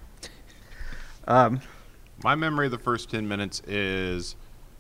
Um, 1.28 1.62
My 2.24 2.36
memory 2.36 2.66
of 2.68 2.72
the 2.72 2.78
first 2.78 3.10
10 3.10 3.28
minutes 3.28 3.62
is 3.68 4.36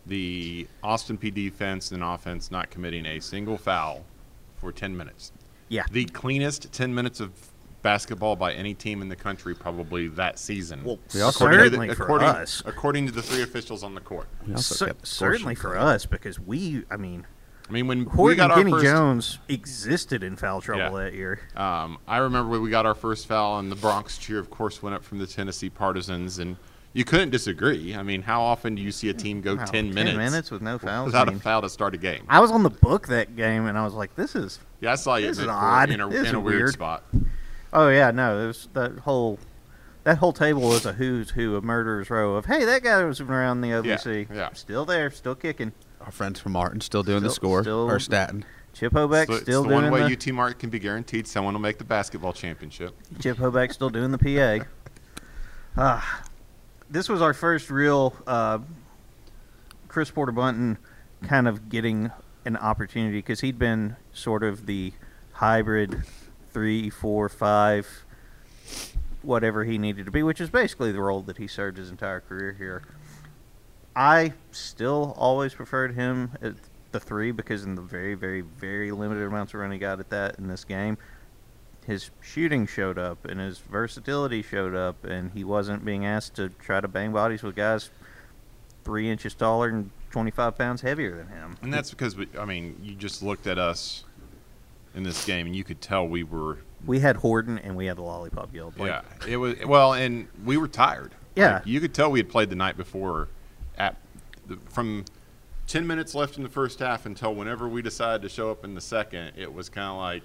the 0.05 0.67
Austin 0.83 1.17
Peay 1.17 1.33
defense 1.33 1.91
and 1.91 2.03
offense 2.03 2.51
not 2.51 2.69
committing 2.69 3.05
a 3.05 3.19
single 3.19 3.57
foul 3.57 4.03
for 4.57 4.71
10 4.71 4.95
minutes. 4.95 5.31
yeah, 5.69 5.83
The 5.91 6.05
cleanest 6.05 6.71
10 6.71 6.93
minutes 6.93 7.19
of 7.19 7.31
basketball 7.81 8.36
by 8.36 8.53
any 8.53 8.74
team 8.75 9.01
in 9.01 9.10
the 9.10 9.15
country 9.15 9.55
probably 9.55 10.07
that 10.07 10.38
season. 10.38 10.83
well, 10.83 11.00
We 11.15 11.21
also- 11.21 11.45
according 11.45 11.57
to 11.60 11.63
certainly 11.65 11.88
the, 11.88 11.95
for 11.95 12.21
us. 12.24 12.62
according 12.65 13.07
to 13.07 13.12
the 13.12 13.24
three 13.24 13.41
officials 13.41 13.83
on 13.83 13.95
the 13.95 14.01
court. 14.01 14.27
We 14.45 14.53
also 14.53 14.75
Cer- 14.75 14.86
kept 14.88 15.07
certainly 15.07 15.55
for 15.55 15.77
us 15.77 16.05
because 16.05 16.39
we, 16.39 16.83
I 16.91 16.98
mean, 16.98 17.25
I 17.71 17.73
mean, 17.73 17.87
when 17.87 18.03
we 18.17 18.35
got 18.35 18.51
our 18.51 18.57
Kenny 18.57 18.71
first, 18.71 18.83
Jones 18.83 19.39
existed 19.47 20.23
in 20.23 20.35
foul 20.35 20.59
trouble 20.59 20.97
Yeah. 20.99 21.05
that 21.05 21.13
year. 21.13 21.39
Um, 21.55 21.99
I 22.05 22.17
remember 22.17 22.49
when 22.51 22.61
we 22.61 22.69
got 22.69 22.85
our 22.85 22.93
first 22.93 23.27
foul, 23.27 23.59
and 23.59 23.71
the 23.71 23.77
Bronx 23.77 24.17
cheer, 24.17 24.39
of 24.39 24.49
course, 24.49 24.83
went 24.83 24.93
up 24.93 25.05
from 25.05 25.19
the 25.19 25.25
Tennessee 25.27 25.69
partisans. 25.69 26.37
And 26.37 26.57
you 26.91 27.05
couldn't 27.05 27.29
disagree. 27.29 27.95
I 27.95 28.03
mean, 28.03 28.23
how 28.23 28.41
often 28.41 28.75
do 28.75 28.81
you 28.81 28.91
see 28.91 29.07
a 29.07 29.13
team 29.13 29.39
go 29.39 29.55
Wow, 29.55 29.63
10 29.63 29.93
minutes, 29.93 30.17
minutes 30.17 30.51
with 30.51 30.61
no 30.61 30.77
fouls. 30.77 31.05
without 31.05 31.29
I 31.29 31.31
a 31.31 31.35
mean, 31.35 31.39
foul 31.39 31.61
to 31.61 31.69
start 31.69 31.93
a 31.93 31.97
game? 31.97 32.25
I 32.27 32.41
was 32.41 32.51
on 32.51 32.63
the 32.63 32.69
book 32.69 33.07
that 33.07 33.37
game, 33.37 33.65
and 33.67 33.77
I 33.77 33.85
was 33.85 33.93
like, 33.93 34.17
"This 34.17 34.35
is 34.35 34.59
Yeah, 34.81 34.91
I 34.91 34.95
saw 34.95 35.15
you 35.15 35.27
This 35.27 35.37
is 35.39 35.47
odd. 35.47 35.91
in 35.91 36.01
a, 36.01 36.09
This 36.09 36.27
in 36.27 36.35
a 36.35 36.39
weird, 36.41 36.59
weird. 36.59 36.73
spot. 36.73 37.03
Oh 37.71 37.87
yeah, 37.87 38.11
no, 38.11 38.37
it 38.43 38.47
was 38.47 38.67
that 38.73 38.99
whole 38.99 39.39
that 40.03 40.17
whole 40.17 40.33
table 40.33 40.63
was 40.63 40.85
a 40.85 40.91
who's 40.91 41.29
who 41.29 41.55
of 41.55 41.63
murderers 41.63 42.09
row 42.09 42.35
of 42.35 42.47
hey 42.47 42.65
that 42.65 42.83
guy 42.83 43.01
was 43.05 43.21
around 43.21 43.61
the 43.61 43.69
OVC, 43.69 44.27
yeah. 44.33 44.49
still 44.51 44.83
there, 44.83 45.09
still 45.09 45.35
kicking. 45.35 45.71
Our 46.05 46.12
friends 46.12 46.39
from 46.39 46.53
Martin 46.53 46.81
still 46.81 47.03
doing 47.03 47.24
the 47.24 47.29
score. 47.29 47.62
still- 47.63 47.89
or 47.89 48.00
Staten. 48.00 48.46
Chip 48.74 48.93
Hoback 48.93 49.27
So 49.27 49.34
it's 49.34 49.41
still 49.43 49.63
the 49.63 49.70
doing 49.70 49.84
one 49.84 49.91
way 49.91 50.00
the 50.03 50.13
UT 50.13 50.31
Mark 50.34 50.60
can 50.60 50.70
be 50.70 50.79
guaranteed 50.79 51.27
someone 51.27 51.53
will 51.53 51.60
make 51.62 51.77
the 51.77 51.84
basketball 51.84 52.31
championship. 52.31 52.96
Chip 53.20 53.38
Hoback 53.38 53.74
still 53.74 53.89
doing 53.89 54.12
the 54.12 54.17
PA. 54.17 54.65
Ah, 55.77 56.24
this 56.89 57.08
was 57.08 57.22
our 57.22 57.34
first 57.34 57.70
real 57.70 58.13
uh, 58.27 58.60
Chris 59.88 60.12
Porter 60.12 60.34
Bunton 60.34 60.77
kind 61.24 61.48
of 61.48 61.70
getting 61.70 62.12
an 62.43 62.58
opportunity 62.58 63.20
because 63.20 63.39
he'd 63.39 63.58
been 63.58 63.96
sort 64.12 64.43
of 64.43 64.65
the 64.65 64.91
hybrid 65.31 66.03
three, 66.51 66.89
four, 66.89 67.29
five, 67.29 68.05
whatever 69.22 69.63
he 69.63 69.77
needed 69.77 70.05
to 70.05 70.12
be, 70.12 70.24
which 70.24 70.41
is 70.41 70.50
basically 70.50 70.91
the 70.91 71.00
role 71.00 71.22
that 71.22 71.38
he 71.38 71.48
served 71.48 71.77
his 71.77 71.89
entire 71.89 72.20
career 72.20 72.51
here. 72.58 72.84
I 73.95 74.33
still 74.51 75.13
always 75.17 75.53
preferred 75.53 75.95
him 75.95 76.31
at 76.41 76.55
the 76.91 77.00
three 77.00 77.31
because 77.31 77.63
in 77.63 77.75
the 77.75 77.81
very, 77.81 78.15
very, 78.15 78.41
very 78.41 78.91
limited 78.91 79.25
amounts 79.25 79.53
of 79.53 79.60
run 79.60 79.71
he 79.71 79.77
got 79.77 80.00
at 80.00 80.10
that 80.10 80.38
in 80.38 80.48
this 80.48 80.63
game, 80.63 80.98
his 81.86 82.12
shooting 82.21 82.67
showed 82.67 82.98
up 82.98 83.25
and 83.25 83.39
his 83.39 83.60
versatility 83.60 84.41
showed 84.41 84.75
up, 84.75 85.03
and 85.03 85.31
he 85.31 85.43
wasn't 85.43 85.83
being 85.83 86.05
asked 86.05 86.36
to 86.36 86.50
try 86.50 86.79
to 86.79 86.88
bang 86.88 87.12
bodies 87.12 87.43
with 87.43 87.55
guys 87.55 87.89
three 88.83 89.10
inches 89.10 89.33
taller 89.33 89.69
and 89.69 89.91
25 90.12 90.57
pounds 90.57 90.81
heavier 90.81 91.15
than 91.15 91.27
him. 91.27 91.57
And 91.62 91.74
that's 91.74 91.89
because, 91.91 92.15
we, 92.15 92.27
I 92.39 92.45
mean, 92.45 92.77
you 92.81 92.95
just 92.95 93.21
looked 93.21 93.48
at 93.48 93.57
us 93.57 94.05
in 94.95 95.03
this 95.03 95.25
game 95.25 95.48
and 95.48 95.55
you 95.55 95.63
could 95.63 95.81
tell 95.81 96.07
we 96.07 96.24
were, 96.24 96.60
We 96.86 97.00
had 97.00 97.17
Horton 97.17 97.60
and 97.60 97.75
we 97.75 97.86
had 97.86 97.98
the 97.98 98.01
lollipop 98.01 98.51
guild. 98.51 98.77
Like, 98.79 98.89
yeah, 98.89 99.27
it 99.27 99.38
was, 99.38 99.55
well, 99.65 99.93
and 99.93 100.27
we 100.43 100.57
were 100.57 100.67
tired. 100.67 101.13
Yeah. 101.36 101.55
Like, 101.55 101.67
you 101.67 101.79
could 101.79 101.93
tell 101.93 102.12
we 102.12 102.19
had 102.19 102.29
played 102.29 102.50
the 102.50 102.55
night 102.55 102.75
before 102.75 103.27
the, 104.51 104.72
from 104.72 105.05
10 105.67 105.86
minutes 105.88 106.13
left 106.15 106.38
in 106.38 106.43
the 106.43 106.50
first 106.50 106.79
half 106.79 107.05
until 107.05 107.34
whenever 107.34 107.67
we 107.67 107.81
decided 107.81 108.22
to 108.24 108.29
show 108.29 108.51
up 108.51 108.63
in 108.63 108.75
the 108.75 108.81
second, 108.81 109.34
it 109.38 109.53
was 109.53 109.70
kind 109.70 109.89
of 109.89 109.98
like 109.98 110.24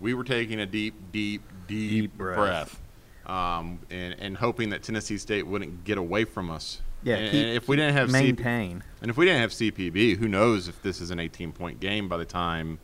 we 0.00 0.14
were 0.14 0.24
taking 0.24 0.60
a 0.60 0.66
deep, 0.66 0.94
deep, 1.12 1.42
deep, 1.66 1.90
Deep 1.90 2.16
breath. 2.16 2.36
breath. 2.36 2.80
Um, 3.26 3.80
and, 3.90 4.14
and 4.18 4.36
hoping 4.36 4.70
that 4.70 4.82
Tennessee 4.82 5.18
State 5.18 5.46
wouldn't 5.46 5.84
get 5.84 5.98
away 5.98 6.24
from 6.24 6.50
us. 6.50 6.80
Yeah, 7.02 7.16
and, 7.16 7.30
keep- 7.30 7.42
and 7.44 7.50
if 7.56 7.68
we 7.68 7.76
didn't 7.76 7.94
have 7.94 8.08
CP, 8.08 8.12
maintain. 8.12 8.82
and 9.02 9.10
if 9.10 9.16
we 9.16 9.26
didn't 9.26 9.40
have 9.42 9.50
CPB, 9.50 10.16
who 10.16 10.28
knows 10.28 10.66
if 10.68 10.80
this 10.82 11.00
is 11.00 11.10
an 11.10 11.20
18 11.20 11.52
point 11.52 11.78
game 11.80 12.08
by 12.08 12.16
the 12.16 12.24
time 12.24 12.78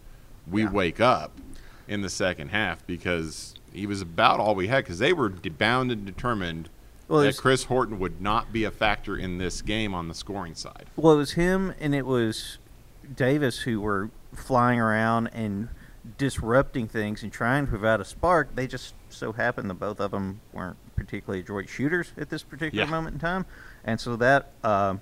we 0.50 0.62
Yeah. 0.62 0.70
wake 0.70 1.00
up 1.00 1.32
in 1.88 2.02
the 2.02 2.08
second 2.10 2.48
half 2.48 2.86
because 2.86 3.54
he 3.72 3.86
was 3.86 4.00
about 4.02 4.38
all 4.40 4.54
we 4.54 4.68
had 4.68 4.84
because 4.84 4.98
they 4.98 5.12
were 5.12 5.28
bound 5.30 5.90
and 5.90 6.04
determined 6.04 6.68
Well, 7.08 7.20
that 7.22 7.36
Chris 7.36 7.64
Horton 7.64 7.98
would 7.98 8.20
not 8.20 8.52
be 8.52 8.64
a 8.64 8.70
factor 8.70 9.16
in 9.16 9.38
this 9.38 9.60
game 9.62 9.94
on 9.94 10.08
the 10.08 10.14
scoring 10.14 10.54
side. 10.54 10.86
Well, 10.96 11.14
it 11.14 11.18
was 11.18 11.32
him 11.32 11.74
and 11.80 11.94
it 11.94 12.06
was 12.06 12.58
Davis 13.14 13.60
who 13.60 13.80
were 13.80 14.10
flying 14.34 14.80
around 14.80 15.28
and 15.28 15.68
disrupting 16.18 16.88
things 16.88 17.22
and 17.22 17.32
trying 17.32 17.66
to 17.66 17.70
provide 17.70 18.00
a 18.00 18.04
spark. 18.04 18.54
They 18.54 18.66
just 18.66 18.94
so 19.10 19.32
happened 19.32 19.70
that 19.70 19.74
both 19.74 20.00
of 20.00 20.10
them 20.10 20.40
weren't 20.52 20.76
particularly 20.96 21.40
adroit 21.40 21.68
shooters 21.68 22.12
at 22.16 22.30
this 22.30 22.42
particular 22.42 22.84
Yeah. 22.84 22.90
moment 22.90 23.14
in 23.14 23.20
time, 23.20 23.46
and 23.84 24.00
so 24.00 24.16
that 24.16 24.52
um 24.62 25.00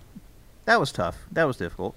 that 0.64 0.78
was 0.80 0.92
tough. 0.92 1.18
That 1.32 1.44
was 1.44 1.56
difficult. 1.56 1.96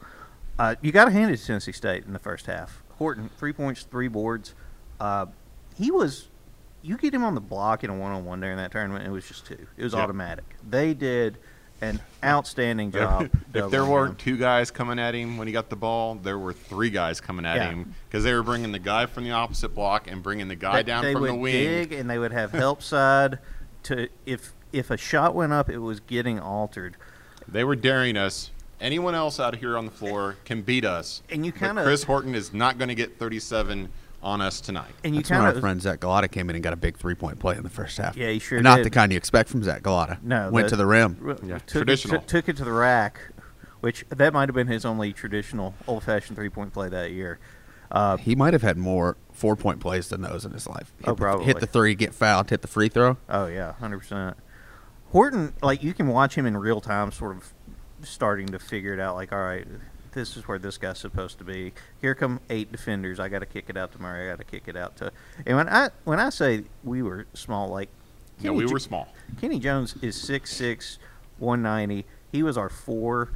Uh, 0.58 0.76
you 0.82 0.92
got 0.92 1.06
to 1.06 1.12
hand 1.12 1.32
it 1.32 1.38
to 1.38 1.46
Tennessee 1.46 1.72
State 1.72 2.06
in 2.06 2.14
the 2.14 2.20
first 2.20 2.46
half. 2.48 2.82
Horton, 2.98 3.30
three 3.38 3.54
points, 3.54 3.84
three 3.84 4.08
boards. 4.08 4.54
Uh, 5.00 5.28
he 5.78 5.92
was. 5.92 6.30
You 6.86 6.98
get 6.98 7.14
him 7.14 7.24
on 7.24 7.34
the 7.34 7.42
block 7.42 7.84
in 7.84 7.90
a 7.90 7.96
one-on-one 7.96 8.40
during 8.42 8.58
that 8.58 8.72
tournament, 8.72 9.06
it 9.08 9.10
was 9.10 9.28
just 9.28 9.46
two. 9.48 9.58
It 9.76 9.84
was 9.84 9.94
Yeah. 9.94 10.00
automatic. 10.02 10.44
They 10.70 10.94
did 10.94 11.38
an 11.82 12.00
outstanding 12.24 12.92
job. 12.92 13.30
if 13.54 13.72
there 13.72 13.86
weren't 13.86 14.12
him. 14.12 14.18
two 14.18 14.38
guys 14.38 14.70
coming 14.72 15.00
at 15.00 15.16
him 15.16 15.38
when 15.38 15.48
he 15.48 15.54
got 15.54 15.70
the 15.70 15.76
ball, 15.76 16.16
there 16.16 16.38
were 16.38 16.54
three 16.54 16.90
guys 16.92 17.20
coming 17.20 17.46
at 17.46 17.56
Yeah. 17.58 17.70
him 17.72 17.96
because 18.08 18.24
they 18.24 18.34
were 18.34 18.44
bringing 18.44 18.72
the 18.72 18.80
guy 18.80 19.08
from 19.08 19.24
the 19.24 19.32
opposite 19.32 19.74
block 19.74 20.08
and 20.10 20.22
bringing 20.22 20.48
the 20.48 20.56
guy 20.56 20.78
They- 20.78 20.84
down 20.84 21.04
they 21.04 21.14
from 21.14 21.24
the 21.26 21.34
wing. 21.36 21.52
dig 21.54 21.92
and 21.94 22.08
they 22.10 22.20
would 22.20 22.32
have 22.34 22.52
help 22.54 22.82
side 22.84 23.40
to 23.84 24.08
if 24.26 24.54
if 24.72 24.92
a 24.92 24.98
shot 24.98 25.34
went 25.34 25.54
up, 25.54 25.70
it 25.70 25.78
was 25.80 26.00
getting 26.02 26.38
altered. 26.40 26.98
They 27.48 27.64
were 27.64 27.76
daring 27.78 28.18
us. 28.18 28.52
Anyone 28.82 29.16
else 29.16 29.40
out 29.40 29.56
here 29.56 29.78
on 29.78 29.86
the 29.86 29.92
floor 29.92 30.36
can 30.44 30.62
beat 30.64 30.84
us. 30.84 31.22
And 31.30 31.46
you 31.46 31.52
but 31.54 31.60
kinda- 31.62 31.84
Chris 31.84 32.04
Horton 32.04 32.36
is 32.36 32.54
not 32.54 32.78
going 32.78 32.90
to 32.90 32.96
get 32.96 33.18
37 33.18 33.90
on 34.26 34.42
us 34.42 34.60
tonight. 34.60 34.92
And 35.04 35.16
you 35.16 35.22
That's 35.22 35.30
when 35.30 35.40
our 35.42 35.50
of 35.52 35.60
friend 35.62 35.82
Zach 35.82 36.00
Glotta 36.00 36.30
came 36.30 36.50
in 36.50 36.56
and 36.56 36.64
got 36.64 36.74
a 36.74 36.78
big 36.78 36.98
three 36.98 37.14
point 37.16 37.40
play 37.40 37.56
in 37.56 37.64
the 37.64 37.70
first 37.70 37.98
half. 37.98 38.18
Yeah, 38.18 38.32
he 38.32 38.40
sure 38.40 38.60
Not 38.62 38.78
did. 38.78 38.86
the 38.88 38.90
kind 38.90 39.12
you 39.12 39.18
expect 39.18 39.48
from 39.50 39.64
Zach 39.64 39.84
Glotta. 39.84 40.22
no 40.24 40.50
Went 40.50 40.68
to 40.70 40.76
the 40.76 40.86
rim. 40.86 41.18
r- 41.24 41.38
Yeah, 41.46 41.60
took, 41.60 41.68
traditional. 41.68 42.16
It, 42.16 42.20
took, 42.22 42.28
took 42.46 42.50
it 42.50 42.58
to 42.58 42.66
the 42.66 42.72
rack, 42.74 43.20
which 43.82 44.04
that 44.10 44.34
might 44.34 44.50
have 44.50 44.56
been 44.56 44.68
his 44.68 44.84
only 44.84 45.14
traditional 45.14 45.76
old 45.88 46.04
fashioned 46.04 46.36
three 46.36 46.50
point 46.50 46.74
play 46.74 46.90
that 46.90 47.12
year. 47.12 47.40
Uh, 47.92 48.18
He 48.18 48.36
might 48.36 48.54
have 48.54 48.64
had 48.64 48.78
more 48.78 49.16
four 49.32 49.56
point 49.56 49.80
plays 49.80 50.10
than 50.10 50.22
those 50.24 50.44
in 50.44 50.52
his 50.52 50.66
life. 50.68 50.92
Hit 50.98 51.08
Oh, 51.08 51.12
the- 51.14 51.22
probably. 51.22 51.46
Hit 51.46 51.60
the 51.60 51.68
three, 51.68 51.94
get 51.94 52.14
fouled, 52.16 52.50
hit 52.50 52.62
the 52.64 52.68
free 52.68 52.90
throw. 52.90 53.18
Oh 53.30 53.46
yeah, 53.46 53.74
hundred 53.74 54.00
percent. 54.00 54.36
Horton, 55.12 55.54
like 55.62 55.84
you 55.84 55.94
can 55.94 56.08
watch 56.08 56.36
him 56.36 56.48
in 56.48 56.58
real 56.58 56.82
time, 56.82 57.12
sort 57.12 57.38
of 57.38 57.54
starting 58.02 58.48
to 58.48 58.60
figure 58.60 58.92
it 58.94 59.00
out. 59.00 59.16
Like, 59.16 59.32
all 59.32 59.40
right, 59.40 59.68
this 60.16 60.36
is 60.36 60.48
where 60.48 60.58
this 60.58 60.80
guy's 60.80 60.98
supposed 60.98 61.38
to 61.38 61.44
be. 61.44 61.74
Here 62.02 62.16
come 62.16 62.40
eight 62.50 62.72
defenders. 62.72 63.20
I 63.20 63.30
got 63.30 63.40
to 63.40 63.46
kick 63.46 63.66
it 63.70 63.78
out 63.78 63.92
to 63.92 64.02
Murray. 64.02 64.26
I 64.28 64.32
got 64.32 64.40
to 64.40 64.44
kick 64.46 64.64
it 64.66 64.76
out 64.76 64.96
to. 64.98 65.12
And 65.46 65.58
when 65.58 65.70
I 65.70 65.90
when 66.06 66.20
I 66.20 66.30
say 66.30 66.64
we 66.84 67.04
were 67.04 67.28
small, 67.36 67.68
like 67.68 67.90
No, 68.42 68.50
Kenny 68.52 68.58
we 68.64 68.66
Jo- 68.66 68.74
were 68.74 68.80
small. 68.80 69.08
Kenny 69.40 69.60
Jones 69.60 69.96
is 70.02 70.16
6'6", 70.18 70.98
190. 71.38 72.06
He 72.32 72.42
was 72.44 72.58
our 72.58 72.70
four, 72.70 73.30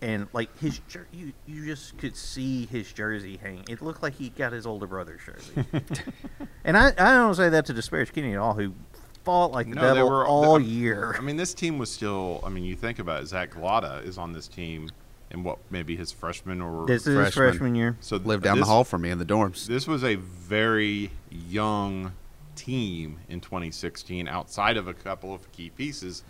and 0.00 0.26
like 0.32 0.56
his 0.58 0.80
jer- 0.88 1.06
you 1.12 1.32
you 1.46 1.66
just 1.66 1.98
could 1.98 2.16
see 2.16 2.66
his 2.66 2.90
jersey 2.92 3.36
hang. 3.36 3.64
It 3.68 3.82
looked 3.82 4.02
like 4.02 4.14
he 4.14 4.30
got 4.30 4.52
his 4.52 4.66
older 4.66 4.86
brother's 4.86 5.20
jersey. 5.26 5.64
and 6.64 6.76
I 6.76 6.88
I 6.98 7.14
don't 7.14 7.34
say 7.34 7.48
that 7.50 7.66
to 7.66 7.72
disparage 7.72 8.12
Kenny 8.12 8.32
at 8.32 8.38
all, 8.38 8.54
who 8.54 8.72
fought 9.24 9.52
like 9.52 9.68
the 9.68 9.74
No, 9.76 9.82
they 9.88 9.94
devil 9.94 10.10
were- 10.10 10.26
all 10.26 10.58
they- 10.58 10.64
year. 10.64 11.14
I 11.18 11.20
mean, 11.20 11.36
this 11.36 11.54
team 11.54 11.78
was 11.78 11.90
still. 11.90 12.40
I 12.44 12.48
mean, 12.48 12.64
you 12.64 12.76
think 12.76 12.98
about 12.98 13.22
it. 13.22 13.26
Zach 13.26 13.50
Glotta 13.52 14.04
is 14.06 14.18
on 14.18 14.32
this 14.32 14.48
team, 14.48 14.90
in 15.34 15.42
what 15.44 15.58
maybe 15.70 15.96
his 15.96 16.12
freshman 16.12 16.62
or 16.62 16.86
this 16.86 17.02
is 17.06 17.08
his 17.08 17.16
freshman. 17.34 17.48
freshman 17.50 17.74
year. 17.74 17.96
so 18.00 18.16
th- 18.16 18.26
Lived 18.26 18.44
down 18.44 18.56
this, 18.56 18.66
the 18.66 18.70
hall 18.70 18.84
from 18.84 19.02
me 19.02 19.10
in 19.10 19.18
the 19.18 19.24
dorms. 19.26 19.66
This 19.66 19.86
was 19.86 20.02
a 20.04 20.14
very 20.14 21.10
young 21.30 22.12
team 22.56 23.18
in 23.28 23.40
2016, 23.40 24.28
outside 24.28 24.76
of 24.76 24.86
a 24.88 24.94
couple 24.94 25.34
of 25.34 25.50
key 25.52 25.70
pieces, 25.70 26.22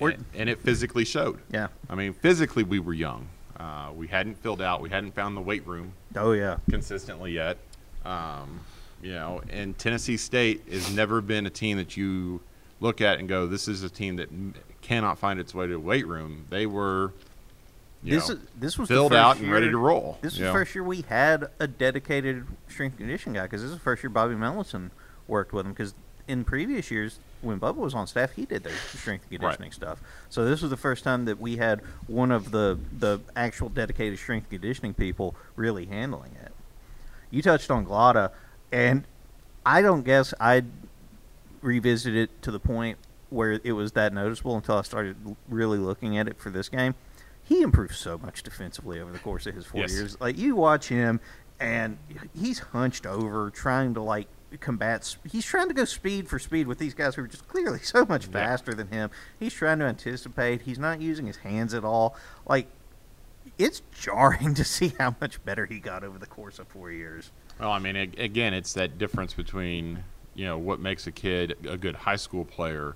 and, 0.00 0.24
and 0.34 0.48
it 0.48 0.60
physically 0.60 1.04
showed. 1.04 1.40
Yeah. 1.52 1.66
I 1.90 1.96
mean, 1.96 2.12
physically 2.14 2.62
we 2.62 2.78
were 2.78 2.94
young. 2.94 3.28
Uh, 3.58 3.90
we 3.94 4.06
hadn't 4.06 4.36
filled 4.38 4.62
out. 4.62 4.80
We 4.80 4.88
hadn't 4.88 5.14
found 5.14 5.36
the 5.36 5.40
weight 5.42 5.66
room 5.66 5.92
Oh 6.16 6.32
yeah. 6.32 6.56
consistently 6.70 7.32
yet. 7.32 7.58
Um, 8.04 8.60
you 9.02 9.12
know, 9.12 9.42
and 9.50 9.76
Tennessee 9.76 10.16
State 10.16 10.62
has 10.70 10.94
never 10.94 11.20
been 11.20 11.46
a 11.46 11.50
team 11.50 11.76
that 11.78 11.96
you 11.96 12.40
look 12.80 13.00
at 13.00 13.18
and 13.18 13.28
go, 13.28 13.46
"This 13.46 13.66
is 13.68 13.82
a 13.82 13.90
team 13.90 14.16
that 14.16 14.28
cannot 14.82 15.18
find 15.18 15.38
its 15.40 15.54
way 15.54 15.66
to 15.66 15.72
the 15.72 15.78
weight 15.80 16.06
room." 16.06 16.46
They 16.48 16.64
were, 16.66 17.12
you 18.02 18.14
This 18.14 18.28
know, 18.28 18.34
is 18.36 18.40
this 18.58 18.78
was 18.78 18.88
filled 18.88 19.12
out 19.12 19.38
and 19.38 19.50
ready 19.52 19.70
to 19.70 19.76
roll. 19.76 20.18
This 20.22 20.32
was 20.32 20.40
the 20.40 20.52
first 20.52 20.74
year 20.74 20.82
we 20.84 21.02
had 21.02 21.48
a 21.58 21.66
dedicated 21.66 22.46
strength 22.68 22.92
and 22.94 23.00
conditioning 23.00 23.34
guy 23.34 23.42
because 23.42 23.62
this 23.62 23.70
is 23.70 23.76
the 23.76 23.82
first 23.82 24.02
year 24.02 24.10
Bobby 24.10 24.34
Mellison 24.34 24.90
worked 25.28 25.52
with 25.52 25.66
him 25.66 25.72
because 25.72 25.94
in 26.26 26.44
previous 26.44 26.90
years 26.90 27.18
when 27.42 27.58
Bubba 27.58 27.76
was 27.76 27.94
on 27.94 28.06
staff 28.06 28.32
he 28.32 28.44
did 28.46 28.62
their 28.62 28.72
strength 28.94 29.24
and 29.30 29.32
Right. 29.32 29.40
conditioning 29.50 29.72
stuff. 29.72 30.00
So 30.28 30.44
this 30.44 30.60
was 30.62 30.70
the 30.70 30.76
first 30.76 31.04
time 31.04 31.24
that 31.26 31.40
we 31.40 31.56
had 31.56 31.80
one 32.06 32.30
of 32.30 32.50
the 32.52 32.78
the 32.98 33.20
actual 33.36 33.68
dedicated 33.68 34.18
strength 34.18 34.48
conditioning 34.50 34.94
people 34.94 35.34
really 35.56 35.86
handling 35.86 36.32
it. 36.42 36.52
You 37.30 37.42
touched 37.42 37.70
on 37.70 37.84
Glotta, 37.86 38.30
and 38.72 39.04
I 39.64 39.82
don't 39.82 40.02
guess 40.04 40.32
I 40.40 40.62
revisited 41.62 42.16
it 42.30 42.42
to 42.42 42.50
the 42.50 42.58
point 42.60 42.98
where 43.28 43.60
it 43.62 43.72
was 43.72 43.92
that 43.92 44.12
noticeable 44.12 44.56
until 44.56 44.76
I 44.78 44.82
started 44.82 45.16
really 45.48 45.78
looking 45.78 46.16
at 46.18 46.26
it 46.26 46.38
for 46.38 46.50
this 46.50 46.68
game. 46.68 46.94
He 47.50 47.62
improved 47.62 47.96
so 47.96 48.16
much 48.16 48.44
defensively 48.44 49.00
over 49.00 49.10
the 49.10 49.18
course 49.18 49.44
of 49.44 49.56
his 49.56 49.66
four 49.66 49.80
Yes. 49.80 49.92
years. 49.92 50.20
Like 50.20 50.38
you 50.38 50.54
watch 50.54 50.86
him, 50.88 51.18
and 51.58 51.98
he's 52.32 52.60
hunched 52.60 53.06
over, 53.06 53.50
trying 53.50 53.92
to 53.94 54.00
like 54.00 54.28
combat. 54.60 55.16
He's 55.28 55.44
trying 55.44 55.66
to 55.66 55.74
go 55.74 55.84
speed 55.84 56.28
for 56.28 56.38
speed 56.38 56.68
with 56.68 56.78
these 56.78 56.94
guys 56.94 57.16
who 57.16 57.24
are 57.24 57.26
just 57.26 57.48
clearly 57.48 57.78
so 57.82 58.04
much 58.04 58.26
Yeah. 58.26 58.32
faster 58.32 58.72
than 58.72 58.86
him. 58.86 59.10
He's 59.40 59.52
trying 59.52 59.80
to 59.80 59.84
anticipate. 59.86 60.62
He's 60.62 60.78
not 60.78 61.00
using 61.00 61.26
his 61.26 61.38
hands 61.38 61.74
at 61.74 61.84
all. 61.84 62.14
Like 62.48 62.68
it's 63.58 63.82
jarring 63.92 64.54
to 64.60 64.62
see 64.64 64.94
how 65.00 65.16
much 65.20 65.44
better 65.44 65.66
he 65.66 65.80
got 65.80 66.04
over 66.04 66.18
the 66.20 66.26
course 66.26 66.60
of 66.60 66.68
four 66.68 66.92
years. 66.92 67.32
Well, 67.58 67.72
I 67.72 67.80
mean, 67.80 67.96
again, 67.96 68.54
it's 68.54 68.74
that 68.74 68.96
difference 68.96 69.34
between 69.34 70.04
you 70.34 70.44
know 70.46 70.56
what 70.56 70.78
makes 70.78 71.08
a 71.08 71.10
kid 71.12 71.56
a 71.68 71.76
good 71.76 71.96
high 71.96 72.14
school 72.14 72.44
player 72.44 72.94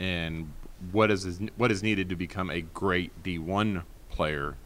and 0.00 0.52
what 0.92 1.10
is 1.10 1.40
what 1.56 1.70
is 1.70 1.82
needed 1.82 2.08
to 2.08 2.16
become 2.16 2.50
a 2.50 2.60
great 2.60 3.22
D1 3.22 3.82
player. 4.10 4.56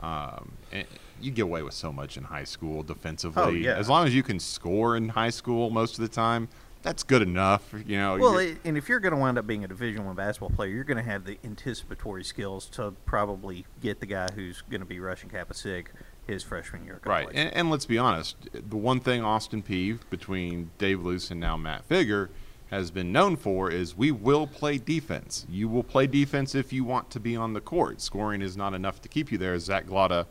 Um, 0.00 0.52
and 0.72 0.86
you 1.20 1.30
get 1.30 1.42
away 1.42 1.62
with 1.62 1.74
so 1.74 1.92
much 1.92 2.16
in 2.16 2.24
high 2.24 2.44
school 2.44 2.82
defensively. 2.82 3.42
Oh, 3.42 3.50
yeah. 3.50 3.76
As 3.76 3.88
long 3.88 4.06
as 4.06 4.14
you 4.14 4.22
can 4.22 4.40
score 4.40 4.96
in 4.96 5.10
high 5.10 5.30
school 5.30 5.70
most 5.70 5.94
of 5.94 6.02
the 6.02 6.08
time, 6.08 6.48
that's 6.82 7.04
good 7.04 7.22
enough. 7.22 7.72
You 7.86 7.96
know. 7.96 8.18
Well, 8.18 8.38
it, 8.38 8.58
and 8.64 8.76
if 8.76 8.88
you're 8.88 8.98
going 8.98 9.14
to 9.14 9.20
wind 9.20 9.38
up 9.38 9.46
being 9.46 9.64
a 9.64 9.68
Division 9.68 10.04
One 10.04 10.16
basketball 10.16 10.50
player, 10.50 10.70
you're 10.70 10.84
going 10.84 10.96
to 10.96 11.08
have 11.08 11.24
the 11.24 11.38
anticipatory 11.44 12.24
skills 12.24 12.66
to 12.70 12.92
probably 13.04 13.64
get 13.80 14.00
the 14.00 14.06
guy 14.06 14.28
who's 14.34 14.62
going 14.62 14.80
to 14.80 14.86
be 14.86 14.98
rushing 14.98 15.30
Kappa 15.30 15.54
Sig 15.54 15.90
his 16.26 16.42
freshman 16.42 16.84
year. 16.84 17.00
Right, 17.04 17.28
and, 17.32 17.52
and 17.54 17.70
let's 17.70 17.86
be 17.86 17.98
honest. 17.98 18.36
The 18.52 18.76
one 18.76 19.00
thing 19.00 19.22
Austin 19.22 19.62
Peay 19.62 19.98
between 20.10 20.70
Dave 20.78 21.02
Loos 21.02 21.30
and 21.30 21.40
now 21.40 21.56
Matt 21.56 21.88
Figger 21.88 22.28
has 22.72 22.90
been 22.90 23.12
known 23.12 23.36
for 23.36 23.70
is 23.70 23.94
we 23.96 24.10
will 24.10 24.46
play 24.46 24.78
defense. 24.78 25.44
You 25.48 25.68
will 25.68 25.82
play 25.82 26.06
defense 26.06 26.54
if 26.54 26.72
you 26.72 26.84
want 26.84 27.10
to 27.10 27.20
be 27.20 27.36
on 27.36 27.52
the 27.52 27.60
court. 27.60 28.00
Scoring 28.00 28.40
is 28.40 28.56
not 28.56 28.72
enough 28.72 29.00
to 29.02 29.08
keep 29.10 29.30
you 29.30 29.36
there. 29.36 29.52
As 29.52 29.64
Zach 29.64 29.86
Glotta 29.86 30.24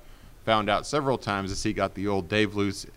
found 0.43 0.67
out 0.67 0.88
several 0.88 1.19
times 1.19 1.51
as 1.51 1.62
he 1.62 1.71
got 1.71 1.93
the 1.93 2.07
old 2.07 2.27
Dave 2.27 2.55
Loos 2.55 2.88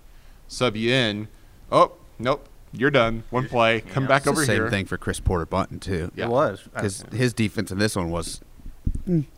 sub 0.49 0.77
you 0.77 0.91
in. 0.93 1.29
Oh, 1.71 1.93
nope, 2.19 2.49
you're 2.73 2.91
done. 2.91 3.25
One 3.29 3.47
play. 3.47 3.83
Come 3.83 4.05
Yeah. 4.05 4.09
back 4.09 4.17
It's 4.21 4.25
the 4.25 4.31
over 4.31 4.45
same 4.47 4.55
here. 4.57 4.65
Same 4.65 4.71
thing 4.71 4.87
for 4.87 4.97
Chris 4.97 5.21
Porter 5.21 5.45
Bunton 5.45 5.79
too. 5.79 6.11
Yeah. 6.15 6.25
It 6.25 6.31
was 6.31 6.63
because 6.63 7.05
his 7.13 7.35
defense 7.35 7.71
in 7.71 7.79
this 7.79 7.97
one 7.97 8.11
was, 8.11 8.41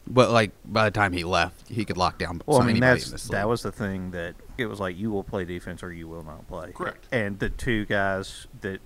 but 0.06 0.30
like 0.30 0.52
by 0.64 0.84
the 0.84 0.92
time 0.92 1.14
he 1.14 1.24
left, 1.24 1.68
he 1.68 1.84
could 1.84 1.96
lock 1.96 2.16
down. 2.18 2.42
Well, 2.46 2.58
I 2.58 2.60
mean 2.60 2.70
anybody 2.76 2.92
that's 3.00 3.06
in 3.06 3.12
this 3.12 3.24
that 3.28 3.48
was 3.48 3.62
the 3.62 3.72
thing 3.72 4.12
that 4.12 4.36
it 4.56 4.66
was 4.66 4.78
like 4.78 4.96
you 4.96 5.10
will 5.10 5.24
play 5.24 5.44
defense 5.44 5.82
or 5.82 5.92
you 5.92 6.06
will 6.06 6.22
not 6.22 6.46
play. 6.46 6.70
Correct. 6.72 7.08
And 7.10 7.40
the 7.40 7.50
two 7.50 7.86
guys 7.86 8.46
that 8.60 8.80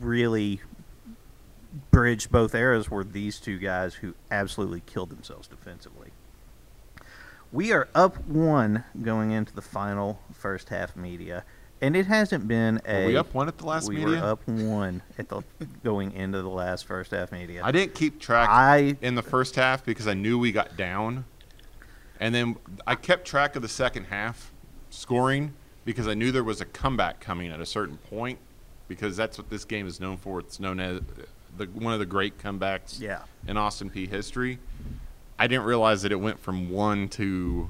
really 0.00 0.60
bridged 1.90 2.30
both 2.30 2.54
eras 2.54 2.90
were 2.90 3.04
these 3.04 3.38
two 3.38 3.58
guys 3.58 3.94
who 3.96 4.14
absolutely 4.30 4.82
killed 4.86 5.10
themselves 5.10 5.48
defensively. 5.48 6.10
We 7.50 7.72
are 7.72 7.88
up 7.94 8.26
one 8.26 8.84
going 9.02 9.30
into 9.30 9.54
the 9.54 9.62
final 9.62 10.20
first 10.32 10.70
half 10.70 10.96
media, 10.96 11.44
and 11.82 11.94
it 11.94 12.06
hasn't 12.06 12.48
been 12.48 12.80
a. 12.86 13.02
Were 13.02 13.08
we 13.08 13.16
up 13.16 13.34
one 13.34 13.48
at 13.48 13.58
the 13.58 13.66
last 13.66 13.88
we 13.88 13.96
media? 13.96 14.20
were 14.20 14.26
up 14.26 14.48
one 14.48 15.02
at 15.18 15.28
the 15.28 15.42
going 15.84 16.12
into 16.12 16.40
the 16.40 16.48
last 16.48 16.86
first 16.86 17.10
half 17.10 17.30
media. 17.30 17.60
I 17.62 17.70
didn't 17.70 17.94
keep 17.94 18.18
track 18.18 18.48
I 18.50 18.96
in 19.02 19.16
the 19.16 19.22
first 19.22 19.56
half 19.56 19.84
because 19.84 20.08
I 20.08 20.14
knew 20.14 20.38
we 20.38 20.50
got 20.50 20.76
down. 20.76 21.26
And 22.20 22.34
then 22.34 22.56
I 22.86 22.94
kept 22.94 23.26
track 23.26 23.56
of 23.56 23.62
the 23.62 23.68
second 23.68 24.04
half 24.04 24.52
scoring 24.90 25.54
because 25.84 26.06
I 26.06 26.14
knew 26.14 26.30
there 26.30 26.44
was 26.44 26.60
a 26.60 26.64
comeback 26.64 27.20
coming 27.20 27.50
at 27.50 27.60
a 27.60 27.66
certain 27.66 27.98
point 27.98 28.38
because 28.88 29.16
that's 29.16 29.38
what 29.38 29.48
this 29.50 29.64
game 29.64 29.86
is 29.86 30.00
known 30.00 30.16
for. 30.16 30.40
It's 30.40 30.60
known 30.60 30.80
as 30.80 31.00
the 31.56 31.66
one 31.66 31.92
of 31.92 31.98
the 31.98 32.06
great 32.06 32.38
comebacks 32.38 33.00
Yeah. 33.00 33.22
in 33.46 33.56
Austin 33.56 33.90
Peay 33.90 34.08
history. 34.08 34.58
I 35.38 35.46
didn't 35.46 35.64
realize 35.64 36.02
that 36.02 36.12
it 36.12 36.16
went 36.20 36.38
from 36.40 36.70
1 36.70 37.08
to 37.10 37.68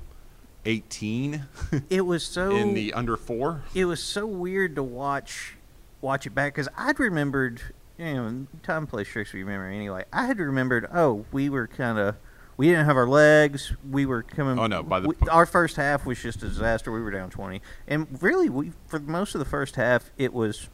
18 0.65 1.45
it 1.91 2.03
was 2.03 2.23
so 2.25 2.51
in 2.57 2.75
the 2.75 2.93
under 2.93 3.17
4. 3.17 3.63
it 3.75 3.85
was 3.85 4.01
so 4.03 4.27
weird 4.27 4.77
to 4.77 4.83
watch 4.83 5.57
watch 6.01 6.25
it 6.27 6.31
back 6.35 6.55
because 6.55 6.69
I'd 6.77 7.01
remembered, 7.01 7.61
you 7.99 8.15
know, 8.15 8.47
time 8.63 8.87
plays 8.87 9.09
tricks 9.09 9.33
with 9.33 9.39
your 9.39 9.47
memory 9.49 9.75
anyway. 9.77 10.05
I 10.13 10.27
had 10.27 10.39
remembered, 10.39 10.89
oh, 10.93 11.25
we 11.33 11.49
were 11.49 11.67
kind 11.69 11.97
of, 11.99 12.17
we 12.57 12.69
didn't 12.69 12.87
have 12.87 12.97
our 12.97 13.07
legs. 13.09 13.73
We 13.89 14.07
were 14.07 14.23
coming. 14.23 14.59
Oh, 14.59 14.67
no, 14.67 14.83
by 14.83 14.99
the 15.01 15.09
we- 15.09 15.17
our 15.31 15.47
first 15.47 15.77
half 15.77 16.05
was 16.07 16.21
just 16.21 16.43
a 16.43 16.49
disaster. 16.49 16.91
We 16.93 17.01
were 17.01 17.11
down 17.13 17.31
twenty, 17.31 17.61
and 17.89 18.07
really, 18.23 18.49
we 18.49 18.73
for 18.87 18.99
most 19.01 19.35
of 19.35 19.39
the 19.41 19.45
first 19.45 19.77
half, 19.77 20.11
it 20.19 20.33
was 20.33 20.69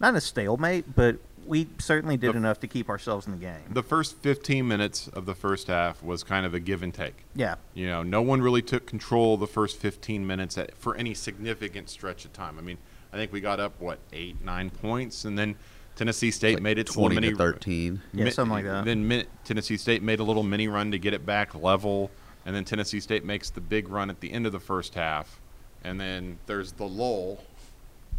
not 0.00 0.14
a 0.14 0.20
stalemate, 0.20 0.94
but 0.94 1.16
we 1.46 1.68
certainly 1.78 2.16
did 2.16 2.32
The- 2.32 2.38
enough 2.38 2.58
to 2.60 2.66
keep 2.66 2.88
ourselves 2.88 3.26
in 3.26 3.32
the 3.32 3.38
game. 3.38 3.62
The 3.70 3.82
first 3.82 4.16
15 4.18 4.66
minutes 4.66 5.08
of 5.08 5.26
the 5.26 5.34
first 5.34 5.68
half 5.68 6.02
was 6.02 6.24
kind 6.24 6.44
of 6.44 6.54
a 6.54 6.60
give 6.60 6.82
and 6.82 6.92
take. 6.92 7.24
yeah, 7.34 7.54
You 7.74 7.86
know, 7.86 8.02
no 8.02 8.20
one 8.20 8.42
really 8.42 8.62
took 8.62 8.86
control 8.86 9.36
the 9.36 9.46
first 9.46 9.78
15 9.78 10.26
minutes 10.26 10.58
at, 10.58 10.76
for 10.76 10.96
any 10.96 11.14
significant 11.14 11.88
stretch 11.88 12.24
of 12.24 12.32
time. 12.32 12.58
I 12.58 12.62
mean, 12.62 12.78
I 13.12 13.16
think 13.16 13.32
we 13.32 13.40
got 13.40 13.60
up 13.60 13.80
what 13.80 13.98
eight, 14.12 14.44
nine 14.44 14.70
points, 14.70 15.24
and 15.24 15.38
then 15.38 15.54
Tennessee 15.94 16.30
State 16.32 16.54
Like 16.56 16.62
made 16.62 16.78
it 16.78 16.88
twenty 16.88 17.14
little 17.14 17.20
mini 17.22 17.30
to 17.32 17.38
thirteen. 17.38 18.02
Yeah, 18.12 18.28
something 18.28 18.52
like 18.52 18.64
that. 18.64 18.84
Then 18.84 19.06
mi- 19.08 19.24
Tennessee 19.44 19.78
State 19.78 20.02
made 20.02 20.18
a 20.20 20.24
little 20.24 20.42
mini 20.42 20.68
run 20.68 20.90
to 20.90 20.98
get 20.98 21.14
it 21.14 21.24
back 21.24 21.54
level, 21.54 22.10
and 22.44 22.54
then 22.54 22.64
Tennessee 22.66 23.00
State 23.00 23.24
makes 23.24 23.48
the 23.48 23.62
big 23.62 23.88
run 23.88 24.10
at 24.10 24.20
the 24.20 24.30
end 24.32 24.44
of 24.44 24.52
the 24.52 24.60
first 24.60 24.94
half, 24.94 25.40
and 25.82 25.98
then 25.98 26.38
there's 26.46 26.72
the 26.72 26.84
lull. 26.86 27.42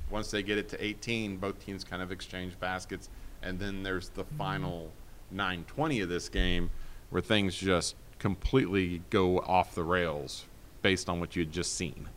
Once 0.10 0.32
they 0.32 0.42
get 0.42 0.58
it 0.58 0.70
to 0.70 0.84
18, 0.84 1.38
both 1.38 1.64
teams 1.64 1.84
kind 1.84 2.02
of 2.02 2.12
exchange 2.12 2.60
baskets, 2.60 3.10
and 3.42 3.60
then 3.60 3.84
there's 3.84 4.10
the 4.10 4.24
mm-hmm. 4.24 4.38
final 4.38 4.92
9:20 5.34 6.04
of 6.04 6.10
this 6.10 6.30
game, 6.30 6.70
where 7.10 7.22
things 7.22 7.56
just 7.56 7.96
completely 8.20 9.02
go 9.10 9.40
off 9.40 9.76
the 9.76 9.84
rails 9.84 10.46
based 10.82 11.10
on 11.10 11.20
what 11.20 11.36
you 11.36 11.44
had 11.44 11.52
just 11.52 11.76
seen. 11.76 12.10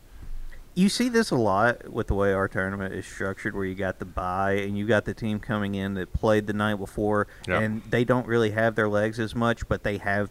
You 0.73 0.87
see 0.87 1.09
this 1.09 1.31
a 1.31 1.35
lot 1.35 1.91
with 1.91 2.07
the 2.07 2.13
way 2.13 2.31
our 2.31 2.47
tournament 2.47 2.93
is 2.93 3.05
structured, 3.05 3.53
where 3.55 3.65
you 3.65 3.75
got 3.75 3.99
the 3.99 4.05
bye 4.05 4.53
and 4.53 4.77
you 4.77 4.87
got 4.87 5.03
the 5.03 5.13
team 5.13 5.39
coming 5.39 5.75
in 5.75 5.95
that 5.95 6.13
played 6.13 6.47
the 6.47 6.53
night 6.53 6.75
before, 6.75 7.27
Yep. 7.45 7.61
and 7.61 7.81
they 7.89 8.05
don't 8.05 8.25
really 8.25 8.51
have 8.51 8.75
their 8.75 8.87
legs 8.87 9.19
as 9.19 9.35
much, 9.35 9.67
but 9.67 9.83
they 9.83 9.97
have 9.97 10.29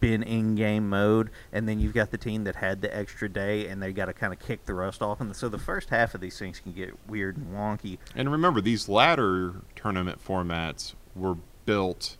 been 0.00 0.22
in 0.22 0.54
game 0.54 0.88
mode. 0.88 1.30
And 1.52 1.68
then 1.68 1.80
you've 1.80 1.94
got 1.94 2.10
the 2.10 2.18
team 2.18 2.44
that 2.44 2.56
had 2.56 2.80
the 2.80 2.94
extra 2.96 3.28
day, 3.28 3.68
and 3.68 3.82
they 3.82 3.92
got 3.92 4.06
to 4.06 4.12
kind 4.12 4.32
of 4.32 4.38
kick 4.38 4.64
the 4.64 4.74
rust 4.74 5.02
off. 5.02 5.20
And 5.20 5.34
so 5.34 5.48
the 5.48 5.58
first 5.58 5.90
half 5.90 6.14
of 6.14 6.20
these 6.20 6.38
things 6.38 6.60
can 6.60 6.72
get 6.72 6.94
weird 7.08 7.36
and 7.36 7.54
wonky. 7.54 7.98
And 8.14 8.30
remember, 8.30 8.60
these 8.60 8.88
ladder 8.88 9.62
tournament 9.76 10.24
formats 10.24 10.94
were 11.14 11.36
built 11.66 12.16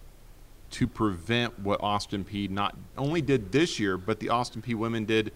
to 0.71 0.87
prevent 0.87 1.59
what 1.61 1.81
Austin 1.83 2.25
Peay 2.25 2.51
not 2.51 2.77
only 2.99 3.23
did 3.23 3.53
this 3.53 3.79
year, 3.79 3.97
but 3.97 4.19
the 4.19 4.29
Austin 4.29 4.61
Peay 4.61 4.75
women 4.75 5.05
did 5.05 5.33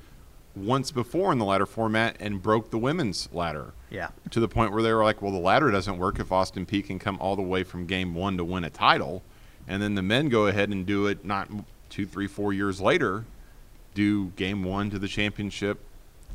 once 0.57 0.91
before 0.91 1.31
in 1.31 1.39
the 1.39 1.45
ladder 1.45 1.67
format 1.67 2.17
and 2.19 2.43
broke 2.43 2.71
the 2.71 2.79
women's 2.79 3.29
ladder 3.33 3.73
Yeah, 3.91 4.09
to 4.31 4.41
the 4.41 4.49
point 4.49 4.73
where 4.73 4.83
they 4.83 4.93
were 4.93 5.05
like, 5.05 5.23
well, 5.23 5.31
the 5.31 5.39
ladder 5.39 5.71
doesn't 5.71 5.99
work 5.99 6.19
if 6.19 6.33
Austin 6.33 6.67
Peay 6.67 6.85
can 6.85 6.99
come 6.99 7.19
all 7.21 7.37
the 7.37 7.43
way 7.43 7.63
from 7.63 7.87
game 7.87 8.15
one 8.15 8.37
to 8.37 8.45
win 8.45 8.65
a 8.65 8.71
title. 8.71 9.23
And 9.69 9.81
then 9.83 9.95
the 9.95 10.03
men 10.03 10.29
go 10.29 10.47
ahead 10.47 10.71
and 10.71 10.85
do 10.85 11.07
it 11.07 11.25
not 11.25 11.49
two, 11.91 12.07
three, 12.07 12.27
four 12.27 12.53
years 12.53 12.81
later, 12.81 13.25
do 13.95 14.27
game 14.37 14.63
one 14.65 14.91
to 14.91 14.99
the 14.99 15.09
championship. 15.09 15.81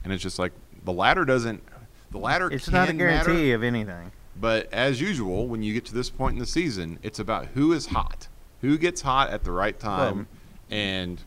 And 0.03 0.11
it's 0.11 0.23
just 0.23 0.39
like 0.39 0.51
the 0.83 0.91
ladder 0.93 1.25
doesn't, 1.25 1.63
the 2.11 2.17
ladder 2.17 2.49
it's 2.51 2.69
not 2.69 2.89
a 2.89 2.93
matter. 2.93 3.23
guarantee 3.25 3.51
of 3.51 3.63
anything. 3.63 4.11
But 4.39 4.71
as 4.73 4.99
usual, 4.99 5.47
when 5.47 5.61
you 5.63 5.73
get 5.73 5.85
to 5.85 5.93
this 5.93 6.09
point 6.09 6.33
in 6.33 6.39
the 6.39 6.45
season, 6.45 6.99
it's 7.03 7.19
about 7.19 7.47
who 7.53 7.71
is 7.71 7.85
hot, 7.87 8.27
who 8.61 8.77
gets 8.77 9.01
hot 9.01 9.29
at 9.29 9.43
the 9.43 9.51
right 9.51 9.77
time, 9.79 10.15
Well, 10.17 10.25
and 10.71 11.21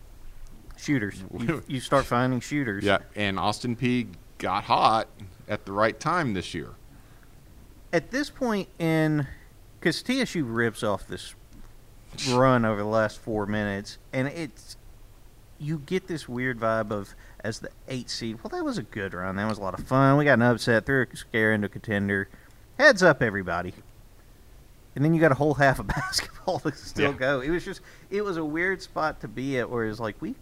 Shooters, 0.76 1.22
you, 1.38 1.62
you 1.68 1.80
start 1.80 2.04
finding 2.04 2.40
shooters. 2.40 2.84
yeah, 2.84 2.98
and 3.14 3.38
Austin 3.38 3.76
Peay 3.76 4.08
got 4.38 4.64
hot 4.64 5.08
at 5.48 5.64
the 5.64 5.72
right 5.72 5.98
time 5.98 6.34
this 6.34 6.52
year. 6.52 6.70
at 7.92 8.10
this 8.10 8.28
point 8.28 8.68
in 8.78 9.26
because 9.80 10.02
TSU 10.02 10.44
rips 10.44 10.82
off 10.82 11.06
this 11.06 11.34
run 12.28 12.64
over 12.64 12.80
the 12.80 12.86
last 12.88 13.18
four 13.18 13.46
minutes, 13.46 13.98
and 14.12 14.28
it's 14.28 14.76
you 15.58 15.78
get 15.86 16.06
this 16.06 16.28
weird 16.28 16.58
vibe 16.60 16.90
of 16.90 17.14
as 17.40 17.60
the 17.60 17.70
eight 17.88 18.10
seed. 18.10 18.38
Well, 18.42 18.50
that 18.50 18.64
was 18.64 18.76
a 18.78 18.82
good 18.82 19.14
run. 19.14 19.36
That 19.36 19.48
was 19.48 19.58
a 19.58 19.62
lot 19.62 19.78
of 19.78 19.86
fun. 19.86 20.16
We 20.18 20.24
got 20.24 20.34
an 20.34 20.42
upset, 20.42 20.84
threw 20.86 21.06
a 21.10 21.16
scare 21.16 21.52
into 21.52 21.66
a 21.66 21.68
contender. 21.70 22.28
Heads 22.78 23.02
up, 23.02 23.22
everybody. 23.22 23.72
And 24.94 25.04
then 25.04 25.14
you 25.14 25.20
got 25.20 25.32
a 25.32 25.36
whole 25.36 25.54
half 25.54 25.78
of 25.78 25.86
basketball 25.88 26.58
to 26.60 26.72
still 26.72 27.12
Yeah. 27.12 27.16
go. 27.18 27.40
It 27.40 27.50
was 27.50 27.64
just, 27.64 27.80
it 28.10 28.22
was 28.22 28.36
a 28.36 28.44
weird 28.44 28.82
spot 28.82 29.20
to 29.20 29.28
be 29.28 29.58
at 29.58 29.70
where 29.70 29.86
it's 29.86 30.00
like, 30.00 30.16
we 30.20 30.34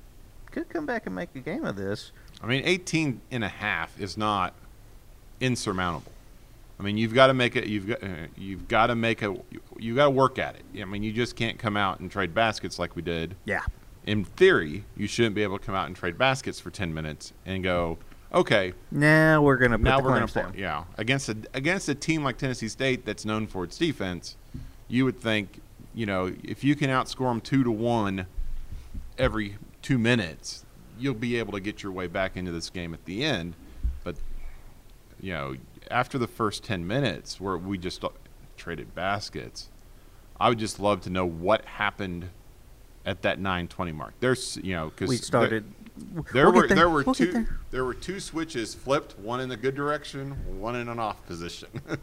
could 0.50 0.68
come 0.68 0.86
back 0.86 1.06
and 1.06 1.14
make 1.14 1.28
a 1.34 1.40
game 1.40 1.64
of 1.64 1.76
this. 1.76 2.10
I 2.42 2.46
mean, 2.46 2.62
18 2.64 3.20
and 3.30 3.44
a 3.44 3.48
half 3.48 4.00
is 4.00 4.16
not 4.16 4.54
insurmountable. 5.40 6.12
I 6.78 6.82
mean, 6.82 6.96
you've 6.98 7.14
got 7.14 7.28
to 7.28 7.34
make 7.34 7.56
it. 7.56 7.66
You've 7.66 7.86
got 7.86 8.02
uh, 8.02 8.08
you've 8.36 8.66
got 8.68 8.88
to 8.88 8.94
make 8.94 9.22
a. 9.22 9.36
You 9.78 9.94
got 9.94 10.04
to 10.04 10.10
work 10.10 10.38
at 10.38 10.56
it. 10.56 10.80
I 10.80 10.84
mean, 10.84 11.02
you 11.02 11.12
just 11.12 11.36
can't 11.36 11.58
come 11.58 11.76
out 11.76 12.00
and 12.00 12.10
trade 12.10 12.34
baskets 12.34 12.78
like 12.78 12.96
we 12.96 13.02
did. 13.02 13.36
Yeah. 13.44 13.62
In 14.06 14.24
theory, 14.24 14.84
you 14.96 15.06
shouldn't 15.06 15.34
be 15.34 15.42
able 15.42 15.58
to 15.58 15.64
come 15.64 15.74
out 15.74 15.86
and 15.86 15.96
trade 15.96 16.18
baskets 16.18 16.60
for 16.60 16.70
10 16.70 16.92
minutes 16.92 17.32
and 17.46 17.62
go, 17.64 17.96
okay, 18.34 18.74
Now 18.90 19.40
we're 19.40 19.56
going 19.56 19.70
to 19.70 19.78
put 19.78 19.84
now 19.84 20.00
we're 20.02 20.18
gonna 20.18 20.26
down. 20.26 20.52
yeah 20.58 20.84
against 20.98 21.30
a 21.30 21.36
against 21.54 21.88
a 21.88 21.94
team 21.94 22.22
like 22.22 22.36
Tennessee 22.36 22.68
State 22.68 23.06
that's 23.06 23.24
known 23.24 23.46
for 23.46 23.64
its 23.64 23.78
defense. 23.78 24.36
You 24.88 25.06
would 25.06 25.18
think, 25.18 25.60
you 25.94 26.04
know, 26.04 26.34
if 26.42 26.62
you 26.64 26.74
can 26.76 26.90
outscore 26.90 27.30
them 27.30 27.40
two 27.40 27.64
to 27.64 27.70
one 27.70 28.26
every 29.16 29.56
two 29.80 29.98
minutes, 29.98 30.66
you'll 30.98 31.14
be 31.14 31.38
able 31.38 31.52
to 31.52 31.60
get 31.60 31.82
your 31.82 31.92
way 31.92 32.06
back 32.06 32.36
into 32.36 32.52
this 32.52 32.68
game 32.68 32.92
at 32.92 33.04
the 33.06 33.24
end. 33.24 33.54
But 34.02 34.16
you 35.20 35.32
know, 35.32 35.54
after 35.90 36.18
the 36.18 36.26
first 36.28 36.64
ten 36.64 36.86
minutes 36.86 37.40
where 37.40 37.56
we 37.56 37.78
just 37.78 38.02
uh, 38.04 38.08
traded 38.56 38.94
baskets, 38.94 39.68
I 40.40 40.48
would 40.48 40.58
just 40.58 40.78
love 40.80 41.00
to 41.02 41.10
know 41.10 41.26
what 41.26 41.64
happened 41.64 42.30
at 43.06 43.22
that 43.22 43.38
nine 43.38 43.68
twenty 43.68 43.92
mark. 43.92 44.14
There's 44.20 44.56
you 44.62 44.74
know 44.74 44.90
because 44.90 45.08
We 45.08 45.16
started. 45.16 45.64
there 46.32 46.46
we'll 46.50 46.62
were 46.62 46.66
get 46.66 46.74
there 46.74 46.88
were 46.88 47.02
We'll 47.04 47.14
two 47.14 47.32
there. 47.32 47.58
there 47.70 47.84
were 47.84 47.94
two 47.94 48.18
switches 48.20 48.74
flipped, 48.74 49.18
one 49.18 49.40
in 49.40 49.48
the 49.48 49.56
good 49.56 49.74
direction, 49.74 50.32
one 50.60 50.74
in 50.76 50.88
an 50.88 50.98
off 50.98 51.24
position. 51.26 51.68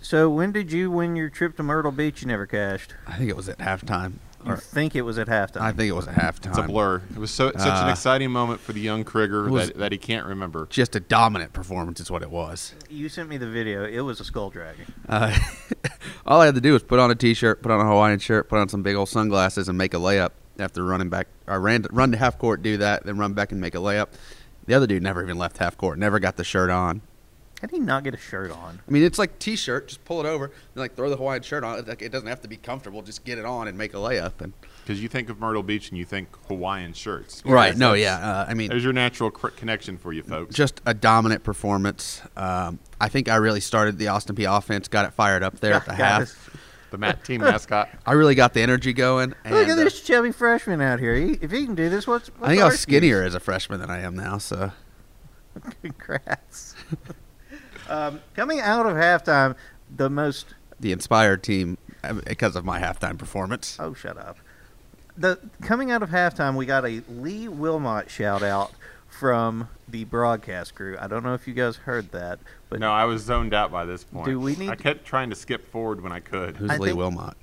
So 0.00 0.30
when 0.30 0.52
did 0.52 0.70
you 0.70 0.92
win 0.92 1.16
your 1.16 1.28
trip 1.28 1.56
to 1.56 1.64
Myrtle 1.64 1.90
Beach? 1.90 2.22
You 2.22 2.28
never 2.28 2.46
cashed. 2.46 2.94
I 3.08 3.16
think 3.16 3.30
it 3.30 3.36
was 3.36 3.48
at 3.48 3.58
halftime. 3.58 4.12
You 4.48 4.54
Or- 4.54 4.56
think 4.56 4.96
it 4.96 5.02
was 5.02 5.18
at 5.18 5.26
halftime? 5.28 5.60
I 5.60 5.72
think 5.72 5.88
it 5.88 5.92
was 5.94 6.06
a 6.06 6.12
halftime. 6.12 6.48
It's 6.48 6.58
a 6.58 6.62
blur. 6.62 7.02
It 7.14 7.18
was 7.18 7.30
so 7.30 7.52
such 7.52 7.66
an 7.66 7.88
Uh, 7.88 7.90
exciting 7.90 8.30
moment 8.30 8.60
for 8.60 8.72
the 8.72 8.80
young 8.80 9.04
Krieger 9.04 9.48
was- 9.48 9.68
that, 9.68 9.78
that 9.78 9.92
he 9.92 9.98
can't 9.98 10.26
remember. 10.26 10.66
Just 10.70 10.96
a 10.96 11.00
dominant 11.00 11.52
performance 11.52 12.00
is 12.00 12.10
what 12.10 12.22
it 12.22 12.30
was. 12.30 12.74
You 12.88 13.08
sent 13.08 13.28
me 13.28 13.36
the 13.36 13.48
video. 13.48 13.84
It 13.84 14.00
was 14.00 14.20
a 14.20 14.24
skull 14.24 14.50
dragging. 14.50 14.86
Uh, 15.08 15.36
all 16.26 16.40
I 16.40 16.46
had 16.46 16.54
to 16.54 16.60
do 16.60 16.72
was 16.72 16.82
put 16.82 16.98
on 16.98 17.10
a 17.10 17.14
t-shirt, 17.14 17.62
put 17.62 17.70
on 17.70 17.80
a 17.80 17.84
Hawaiian 17.88 18.18
shirt, 18.18 18.48
put 18.48 18.58
on 18.58 18.68
some 18.68 18.82
big 18.82 18.96
old 18.96 19.08
sunglasses, 19.08 19.68
and 19.68 19.76
make 19.76 19.92
a 19.94 19.98
layup 19.98 20.30
after 20.58 20.82
running 20.84 21.08
back. 21.10 21.28
I 21.46 21.56
ran 21.56 21.84
run 21.92 22.10
to 22.12 22.18
half 22.18 22.38
court, 22.38 22.62
do 22.62 22.78
that, 22.78 23.04
then 23.04 23.18
run 23.18 23.32
back 23.34 23.52
and 23.52 23.60
make 23.60 23.74
a 23.74 23.78
layup. 23.78 24.08
The 24.66 24.74
other 24.74 24.86
dude 24.86 25.02
never 25.02 25.22
even 25.22 25.38
left 25.38 25.58
half 25.58 25.76
court, 25.76 25.98
never 25.98 26.18
got 26.18 26.36
the 26.36 26.44
shirt 26.44 26.70
on. 26.70 27.00
How 27.60 27.66
did 27.66 27.74
he 27.74 27.80
not 27.80 28.04
get 28.04 28.14
a 28.14 28.18
shirt 28.18 28.52
on? 28.52 28.78
I 28.86 28.90
mean, 28.90 29.02
it's 29.02 29.18
like 29.18 29.38
t-shirt, 29.40 29.88
just 29.88 30.04
pull 30.04 30.20
it 30.20 30.26
over, 30.26 30.46
then 30.74 30.80
like 30.80 30.94
throw 30.94 31.10
the 31.10 31.16
Hawaiian 31.16 31.42
shirt 31.42 31.64
on. 31.64 31.78
It's 31.80 31.88
like 31.88 32.02
it 32.02 32.12
doesn't 32.12 32.28
have 32.28 32.40
to 32.42 32.48
be 32.48 32.56
comfortable, 32.56 33.02
just 33.02 33.24
get 33.24 33.36
it 33.36 33.44
on 33.44 33.66
and 33.66 33.76
make 33.76 33.94
a 33.94 33.96
layup. 33.96 34.40
And 34.40 34.52
Because 34.84 35.02
you 35.02 35.08
think 35.08 35.28
of 35.28 35.40
Myrtle 35.40 35.64
Beach 35.64 35.88
and 35.88 35.98
you 35.98 36.04
think 36.04 36.28
Hawaiian 36.46 36.92
shirts. 36.92 37.42
right, 37.44 37.76
no, 37.76 37.94
yeah, 37.94 38.16
uh, 38.18 38.46
I 38.48 38.54
mean, 38.54 38.68
There's 38.68 38.84
your 38.84 38.92
natural 38.92 39.32
cr- 39.32 39.48
connection 39.48 39.98
for 39.98 40.12
you 40.12 40.22
folks. 40.22 40.54
just 40.54 40.80
a 40.86 40.94
dominant 40.94 41.42
performance. 41.42 42.22
Um, 42.36 42.78
I 43.00 43.08
think 43.08 43.28
I 43.28 43.36
really 43.36 43.60
started 43.60 43.98
the 43.98 44.06
Austin 44.06 44.36
Peay 44.36 44.56
offense, 44.56 44.86
got 44.86 45.04
it 45.06 45.12
fired 45.12 45.42
up 45.42 45.58
there 45.58 45.74
at 45.74 45.84
the 45.84 45.94
half. 45.94 46.20
this- 46.20 46.36
the 46.90 46.96
Matt 46.96 47.22
team 47.22 47.42
mascot. 47.42 47.90
I 48.06 48.12
really 48.12 48.34
got 48.34 48.54
the 48.54 48.62
energy 48.62 48.94
going. 48.94 49.34
And, 49.44 49.54
Look 49.54 49.68
at 49.68 49.72
uh, 49.72 49.84
this 49.84 50.00
chubby 50.00 50.32
freshman 50.32 50.80
out 50.80 50.98
here. 50.98 51.14
He, 51.16 51.32
if 51.42 51.50
he 51.50 51.66
can 51.66 51.74
do 51.74 51.90
this, 51.90 52.06
what's, 52.06 52.28
what's 52.30 52.44
I 52.44 52.48
think 52.48 52.60
I 52.60 52.64
our 52.64 52.70
was 52.70 52.80
skinnier 52.80 53.22
as 53.22 53.34
a 53.34 53.40
freshman 53.40 53.78
than 53.80 53.90
I 53.90 54.00
am 54.00 54.16
now. 54.16 54.38
So? 54.38 54.72
Congrats. 55.82 56.74
Um, 57.88 58.20
coming 58.34 58.60
out 58.60 58.86
of 58.86 58.92
halftime, 58.94 59.54
the 59.94 60.08
most 60.10 60.54
the 60.80 60.92
inspired 60.92 61.42
team 61.42 61.76
uh, 62.04 62.14
because 62.14 62.56
of 62.56 62.64
my 62.64 62.80
halftime 62.80 63.18
performance. 63.18 63.76
Oh, 63.80 63.94
shut 63.94 64.16
up. 64.16 64.38
The 65.16 65.38
coming 65.62 65.90
out 65.90 66.02
of 66.02 66.10
halftime, 66.10 66.54
we 66.56 66.66
got 66.66 66.84
a 66.84 67.02
Lee 67.08 67.48
Wilmot 67.48 68.08
shout 68.10 68.42
out 68.42 68.72
from 69.08 69.68
the 69.88 70.04
broadcast 70.04 70.74
crew. 70.74 70.96
I 71.00 71.08
don't 71.08 71.24
know 71.24 71.34
if 71.34 71.48
you 71.48 71.54
guys 71.54 71.76
heard 71.76 72.12
that, 72.12 72.38
but 72.68 72.78
No, 72.78 72.92
I 72.92 73.04
was 73.06 73.22
zoned 73.22 73.52
out 73.54 73.72
by 73.72 73.84
this 73.84 74.04
point. 74.04 74.26
Do 74.26 74.38
we 74.38 74.54
need- 74.54 74.68
I 74.70 74.76
kept 74.76 75.04
trying 75.04 75.30
to 75.30 75.36
skip 75.36 75.66
forward 75.72 76.02
when 76.02 76.12
I 76.12 76.20
could. 76.20 76.56
Who's 76.56 76.70
I 76.70 76.76
Lee 76.76 76.88
think- 76.88 76.98
Wilmot? 76.98 77.34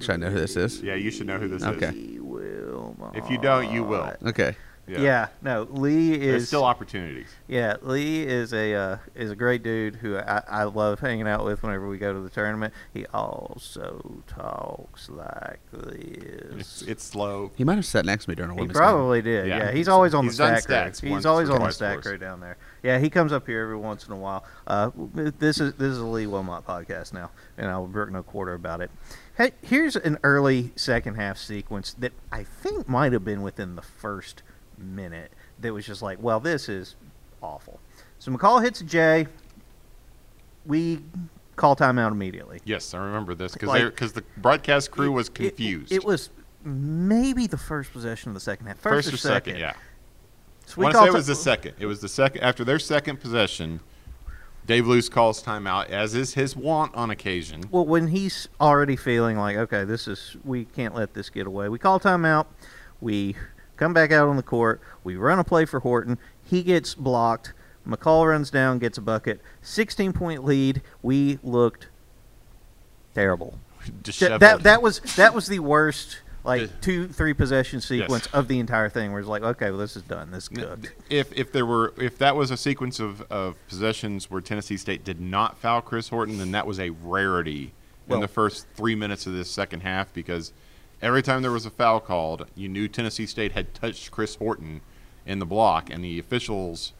Should 0.00 0.10
I 0.10 0.16
know 0.16 0.30
who 0.30 0.38
this 0.38 0.56
is? 0.56 0.80
Yeah, 0.82 0.94
you 0.94 1.10
should 1.10 1.26
know 1.26 1.38
who 1.38 1.46
this 1.48 1.62
Okay. 1.62 1.86
is. 1.88 1.92
Lee 1.94 2.18
Wilmot. 2.20 3.14
If 3.16 3.30
you 3.30 3.38
don't, 3.38 3.70
you 3.72 3.84
will. 3.84 4.12
Okay. 4.26 4.56
Yeah. 4.88 5.28
no, 5.40 5.68
Lee 5.70 6.16
There's 6.16 6.42
is 6.42 6.48
still 6.48 6.64
opportunities. 6.64 7.28
yeah. 7.46 7.76
Lee 7.80 8.22
is 8.26 8.52
a 8.52 8.74
uh, 8.74 8.96
is 9.14 9.30
a 9.30 9.36
great 9.36 9.62
dude 9.62 9.94
who 9.96 10.16
I, 10.16 10.42
I 10.48 10.64
love 10.64 10.98
hanging 10.98 11.28
out 11.28 11.44
with 11.44 11.62
whenever 11.62 11.88
we 11.88 11.96
go 11.96 12.12
to 12.12 12.18
the 12.20 12.28
tournament. 12.30 12.74
He 12.92 13.06
also 13.06 14.22
talks 14.26 15.08
like 15.08 15.60
this. 15.72 16.82
it's 16.82 17.04
slow. 17.04 17.52
He 17.56 17.62
might 17.64 17.76
have 17.76 17.86
sat 17.86 18.04
next 18.04 18.24
to 18.24 18.30
me 18.30 18.34
during 18.34 18.50
a 18.50 18.54
He 18.54 18.60
women's 18.62 18.76
probably 18.76 19.22
did. 19.22 19.46
Yeah. 19.46 19.58
Yeah, 19.58 19.72
he's 19.72 19.86
always 19.88 20.12
on 20.14 20.24
He's 20.24 20.36
the 20.36 20.44
done 20.48 20.60
stat 20.60 20.66
crew. 20.84 20.90
stats 20.92 21.00
He's 21.02 21.10
once 21.12 21.24
always 21.26 21.48
or 21.48 21.52
on 21.52 21.58
the 21.58 21.64
twice 21.66 21.76
stat 21.76 21.92
for 21.94 21.98
us. 22.00 22.06
crew 22.06 22.18
down 22.18 22.40
there. 22.40 22.56
Yeah, 22.82 22.98
he 22.98 23.10
comes 23.10 23.32
up 23.32 23.46
here 23.46 23.62
every 23.62 23.76
once 23.76 24.06
in 24.06 24.12
a 24.12 24.16
while. 24.16 24.44
Uh, 24.66 24.90
this 25.14 25.60
is 25.60 25.74
this 25.74 25.92
is 25.92 25.98
a 25.98 26.04
Lee 26.06 26.26
Wilmot 26.26 26.66
podcast 26.66 27.12
now, 27.12 27.30
and 27.58 27.68
I'll 27.70 27.86
work 27.86 28.10
no 28.10 28.22
quarter 28.22 28.54
about 28.54 28.80
it. 28.80 28.90
Hey, 29.36 29.52
here's 29.62 29.96
an 29.96 30.18
early 30.24 30.72
second 30.76 31.14
half 31.14 31.38
sequence 31.38 31.94
that 31.98 32.12
I 32.32 32.42
think 32.44 32.88
might 32.88 33.12
have 33.12 33.24
been 33.24 33.42
within 33.42 33.76
the 33.76 33.82
first 33.82 34.42
minute. 34.80 35.32
That 35.60 35.72
was 35.72 35.86
just 35.86 36.02
like, 36.02 36.20
well, 36.22 36.40
this 36.40 36.68
is 36.68 36.96
awful. 37.42 37.80
So 38.18 38.32
McCall 38.32 38.62
hits 38.62 38.80
a 38.80 38.84
J. 38.84 39.26
We 40.66 41.00
call 41.56 41.76
timeout 41.76 42.12
immediately. 42.12 42.60
Yes, 42.64 42.92
I 42.94 42.98
remember 42.98 43.34
this 43.34 43.52
because 43.52 43.68
Like- 43.68 43.96
the 43.96 44.24
broadcast 44.38 44.90
crew 44.90 45.12
was 45.12 45.28
It- 45.28 45.32
it- 45.32 45.48
confused. 45.56 45.92
It, 45.92 46.04
was 46.04 46.30
maybe 46.64 47.46
the 47.46 47.56
first 47.58 47.92
possession 47.92 48.30
of 48.30 48.34
the 48.34 48.40
second 48.40 48.66
half. 48.66 48.78
First, 48.78 49.10
first 49.10 49.24
or 49.24 49.28
second, 49.28 49.56
yeah. 49.56 49.72
So 50.66 50.80
I 50.80 50.84
want 50.84 50.94
to 50.94 51.00
say 51.00 51.06
it 51.08 51.12
was 51.12 51.26
the 51.26 51.34
second. 51.34 51.74
It 51.78 51.86
was 51.86 52.00
the 52.00 52.08
second 52.08 52.42
after 52.42 52.64
their 52.64 52.78
second 52.78 53.20
possession. 53.20 53.80
Dave 54.66 54.86
Loos 54.86 55.08
calls 55.08 55.42
timeout, 55.42 55.88
as 55.88 56.14
is 56.14 56.34
his 56.34 56.54
wont 56.54 56.94
on 56.94 57.10
occasion. 57.10 57.64
Well, 57.72 57.84
when 57.86 58.06
he's 58.08 58.48
already 58.60 58.94
feeling 58.94 59.36
like, 59.36 59.56
okay, 59.56 59.84
this 59.84 60.06
is 60.06 60.36
we 60.44 60.64
can't 60.64 60.94
let 60.94 61.12
this 61.14 61.28
get 61.28 61.46
away. 61.46 61.68
We 61.68 61.78
call 61.78 61.98
timeout. 61.98 62.46
We 63.00 63.34
come 63.80 63.94
back 63.94 64.12
out 64.12 64.28
on 64.28 64.36
the 64.36 64.42
court. 64.42 64.80
We 65.02 65.16
run 65.16 65.38
a 65.38 65.44
play 65.44 65.64
for 65.64 65.80
Horton. 65.80 66.18
He 66.44 66.62
gets 66.62 66.94
blocked. 66.94 67.54
McCall 67.88 68.28
runs 68.28 68.50
down, 68.50 68.78
gets 68.78 68.98
a 68.98 69.00
bucket. 69.00 69.40
16 69.62 70.12
point 70.12 70.44
lead. 70.44 70.82
We 71.02 71.38
looked 71.42 71.88
terrible. 73.14 73.58
Disheveled. 74.02 74.42
that 74.42 74.62
that 74.62 74.82
was 74.82 75.00
that 75.16 75.34
was 75.34 75.46
the 75.46 75.58
worst 75.60 76.18
like 76.44 76.82
two 76.82 77.08
three 77.08 77.32
possession 77.32 77.80
sequence 77.80 78.26
of 78.26 78.46
the 78.46 78.58
entire 78.58 78.90
thing. 78.90 79.10
Where 79.10 79.20
it's 79.20 79.28
like, 79.28 79.42
okay, 79.42 79.70
well, 79.70 79.78
this 79.78 79.96
is 79.96 80.02
done. 80.02 80.30
This 80.30 80.44
is 80.44 80.48
good. 80.50 80.90
if 81.08 81.32
if 81.32 81.50
there 81.50 81.64
were 81.64 81.94
if 81.96 82.18
that 82.18 82.36
was 82.36 82.50
a 82.50 82.58
sequence 82.58 83.00
of, 83.00 83.22
of 83.30 83.56
possessions 83.68 84.30
where 84.30 84.42
Tennessee 84.42 84.76
State 84.76 85.02
did 85.02 85.18
not 85.18 85.56
foul 85.56 85.80
Chris 85.80 86.10
Horton, 86.10 86.36
then 86.36 86.52
that 86.52 86.66
was 86.66 86.78
a 86.78 86.90
rarity 86.90 87.72
Well- 88.06 88.16
in 88.16 88.20
the 88.20 88.28
first 88.28 88.66
three 88.74 88.94
minutes 88.94 89.26
of 89.26 89.32
this 89.32 89.50
second 89.50 89.80
half 89.80 90.12
because 90.12 90.52
every 91.02 91.22
time 91.22 91.42
there 91.42 91.50
was 91.52 91.66
a 91.66 91.70
foul 91.70 92.00
called, 92.00 92.46
you 92.54 92.68
knew 92.68 92.88
Tennessee 92.88 93.26
State 93.26 93.52
had 93.52 93.74
touched 93.74 94.10
Chris 94.10 94.34
Horton 94.36 94.80
in 95.26 95.38
the 95.38 95.46
block, 95.46 95.90
and 95.90 96.02
the 96.04 96.18
officials. 96.18 96.92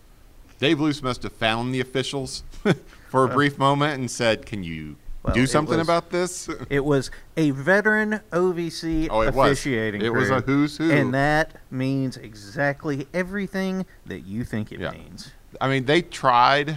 Dave 0.58 0.78
Loos 0.80 1.02
must 1.02 1.22
have 1.22 1.32
found 1.32 1.74
the 1.74 1.80
officials 1.80 2.42
for 3.08 3.24
a 3.26 3.30
uh, 3.30 3.34
brief 3.34 3.58
moment 3.58 3.98
and 3.98 4.10
said, 4.10 4.44
"Can 4.44 4.62
you 4.62 4.96
Well, 5.22 5.34
do 5.34 5.46
something 5.46 5.78
was- 5.78 5.86
about 5.86 6.10
this?" 6.10 6.48
It 6.70 6.84
was 6.84 7.10
a 7.36 7.50
veteran 7.52 8.20
OVC 8.30 9.08
Oh, 9.10 9.22
it 9.22 9.32
was. 9.34 9.52
officiating. 9.52 10.02
It 10.02 10.12
was 10.12 10.28
a 10.30 10.40
who's 10.42 10.76
who. 10.76 10.90
and 10.90 11.14
that 11.14 11.56
means 11.70 12.16
exactly 12.18 13.08
everything 13.14 13.86
that 14.06 14.20
you 14.26 14.44
think 14.44 14.70
it 14.70 14.80
Yeah. 14.80 14.90
means. 14.92 15.32
I 15.60 15.68
mean, 15.68 15.86
they 15.86 16.02
tried 16.02 16.76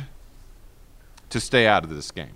to 1.29 1.39
stay 1.41 1.67
out 1.67 1.83
of 1.83 1.89
this 1.89 2.09
game. 2.11 2.35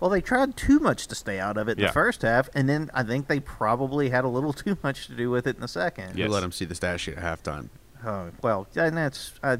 Well, 0.00 0.10
they 0.10 0.20
tried 0.20 0.56
too 0.56 0.78
much 0.78 1.06
to 1.08 1.14
stay 1.14 1.40
out 1.40 1.56
of 1.56 1.68
it 1.68 1.72
in 1.72 1.78
Yeah. 1.82 1.86
the 1.88 1.92
first 1.92 2.22
half, 2.22 2.48
and 2.54 2.68
then 2.68 2.90
I 2.94 3.02
think 3.02 3.26
they 3.26 3.40
probably 3.40 4.10
had 4.10 4.24
a 4.24 4.28
little 4.28 4.52
too 4.64 4.78
much 4.82 5.06
to 5.08 5.14
do 5.14 5.30
with 5.30 5.46
it 5.46 5.56
in 5.56 5.60
the 5.62 5.68
second. 5.68 6.16
Yes. 6.16 6.26
Who 6.28 6.32
let 6.32 6.40
them 6.40 6.52
see 6.52 6.64
the 6.64 6.74
stat 6.74 7.00
sheet 7.00 7.16
at 7.16 7.22
halftime? 7.44 7.68
Oh, 8.06 8.30
well, 8.42 8.66
and 8.76 8.96
that's 8.96 9.32
I, 9.42 9.58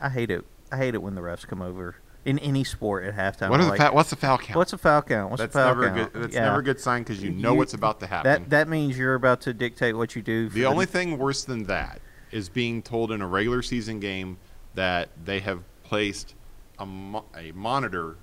I 0.00 0.08
hate 0.08 0.30
it. 0.30 0.44
I 0.72 0.76
hate 0.78 0.94
it 0.94 1.02
when 1.02 1.14
the 1.14 1.20
refs 1.20 1.46
come 1.46 1.60
over 1.60 1.96
in 2.24 2.38
any 2.38 2.64
sport 2.64 3.04
at 3.04 3.14
halftime. 3.16 3.50
What 3.50 3.60
are 3.60 3.64
the 3.64 3.70
like, 3.70 3.80
fa- 3.80 3.90
what's 3.92 4.10
the 4.10 4.16
foul 4.16 4.38
count? 4.38 4.56
What's 4.56 4.72
a 4.72 4.78
foul 4.78 5.02
count? 5.02 5.30
What's 5.30 5.42
that's 5.42 5.54
a 5.54 5.58
foul 5.58 5.74
never 5.74 5.86
count? 5.88 6.00
a 6.00 6.04
good. 6.12 6.22
That's 6.22 6.34
Yeah. 6.34 6.44
never 6.46 6.60
a 6.60 6.64
good 6.64 6.80
sign 6.80 7.02
because 7.02 7.22
you 7.22 7.30
know 7.30 7.52
You- 7.52 7.58
what's 7.58 7.74
about 7.74 8.00
to 8.00 8.06
happen. 8.06 8.30
That 8.30 8.50
that 8.50 8.68
means 8.68 8.96
you're 8.96 9.14
about 9.14 9.42
to 9.42 9.52
dictate 9.52 9.94
what 9.96 10.16
you 10.16 10.22
do. 10.22 10.48
For 10.48 10.54
the 10.54 10.64
only 10.66 10.86
thing 10.86 11.18
worse 11.18 11.44
than 11.44 11.64
that 11.64 12.00
is 12.30 12.48
being 12.48 12.80
told 12.82 13.10
in 13.12 13.20
a 13.20 13.26
regular 13.26 13.60
season 13.60 14.00
game 14.00 14.38
that 14.74 15.08
they 15.22 15.40
have 15.40 15.64
placed 15.82 16.34
a, 16.78 16.86
mo- 16.86 17.24
a 17.36 17.52
monitor 17.52 18.16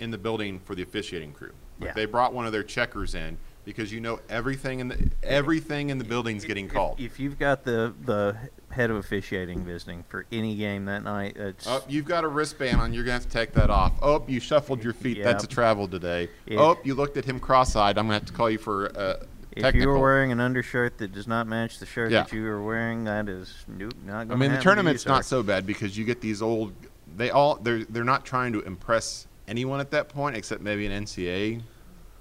in 0.00 0.10
the 0.10 0.18
building 0.18 0.58
for 0.60 0.74
the 0.74 0.82
officiating 0.82 1.32
crew. 1.32 1.52
Like 1.78 1.88
Yeah. 1.88 1.92
They 1.94 2.04
brought 2.06 2.32
one 2.32 2.46
of 2.46 2.52
their 2.52 2.62
checkers 2.62 3.14
in 3.14 3.38
because 3.64 3.92
you 3.92 4.00
know 4.00 4.18
everything 4.28 4.80
in 4.80 4.88
the 4.88 5.10
everything 5.22 5.90
in 5.90 5.98
the 5.98 6.04
building's 6.04 6.44
getting 6.44 6.66
If- 6.66 6.72
called. 6.72 7.00
If, 7.00 7.20
you've 7.20 7.38
got 7.38 7.64
the 7.64 7.94
the 8.04 8.36
head 8.70 8.90
of 8.90 8.96
officiating 8.96 9.64
visiting 9.64 10.04
for 10.08 10.24
any 10.32 10.56
game 10.56 10.84
that 10.86 11.02
night, 11.04 11.36
it's 11.36 11.66
Oh, 11.66 11.82
you've 11.88 12.04
got 12.06 12.24
a 12.24 12.28
wristband 12.28 12.80
on. 12.80 12.92
You're 12.94 13.04
gonna 13.04 13.14
have 13.14 13.22
to 13.24 13.28
take 13.28 13.52
that 13.52 13.70
off. 13.70 13.92
Oh, 14.02 14.24
you 14.26 14.40
shuffled 14.40 14.82
your 14.82 14.92
feet. 14.94 15.22
That's 15.22 15.44
a 15.44 15.48
travel 15.48 15.86
today. 15.88 16.28
If- 16.46 16.58
oh, 16.58 16.78
you 16.84 16.94
looked 16.94 17.16
at 17.16 17.24
him 17.24 17.38
cross-eyed. 17.40 17.98
I'm 17.98 18.06
gonna 18.06 18.14
have 18.14 18.24
to 18.26 18.32
call 18.32 18.50
you 18.50 18.58
for 18.58 18.86
uh, 18.96 19.24
if 19.52 19.62
technical. 19.62 19.80
you 19.80 19.88
were 19.88 19.98
wearing 19.98 20.32
an 20.32 20.40
undershirt 20.40 20.98
that 20.98 21.12
does 21.12 21.26
not 21.26 21.46
match 21.48 21.78
the 21.80 21.86
shirt 21.86 22.10
Yeah. 22.12 22.22
that 22.22 22.32
you 22.32 22.42
were 22.44 22.62
wearing, 22.62 23.04
that 23.04 23.28
is 23.28 23.52
nope, 23.68 23.94
not 24.06 24.30
I 24.30 24.36
mean, 24.36 24.52
the 24.52 24.60
tournament's 24.60 25.06
not 25.06 25.24
so 25.24 25.42
bad 25.42 25.66
because 25.66 25.96
you 25.98 26.04
get 26.04 26.20
these 26.20 26.40
old. 26.40 26.72
They 27.16 27.30
all 27.30 27.56
they're 27.56 27.84
they're 27.84 28.04
not 28.04 28.24
trying 28.24 28.52
to 28.52 28.60
impress 28.60 29.26
anyone 29.50 29.80
at 29.80 29.90
that 29.90 30.08
point 30.08 30.36
except 30.36 30.62
maybe 30.62 30.86
an 30.86 31.04
NCA 31.04 31.60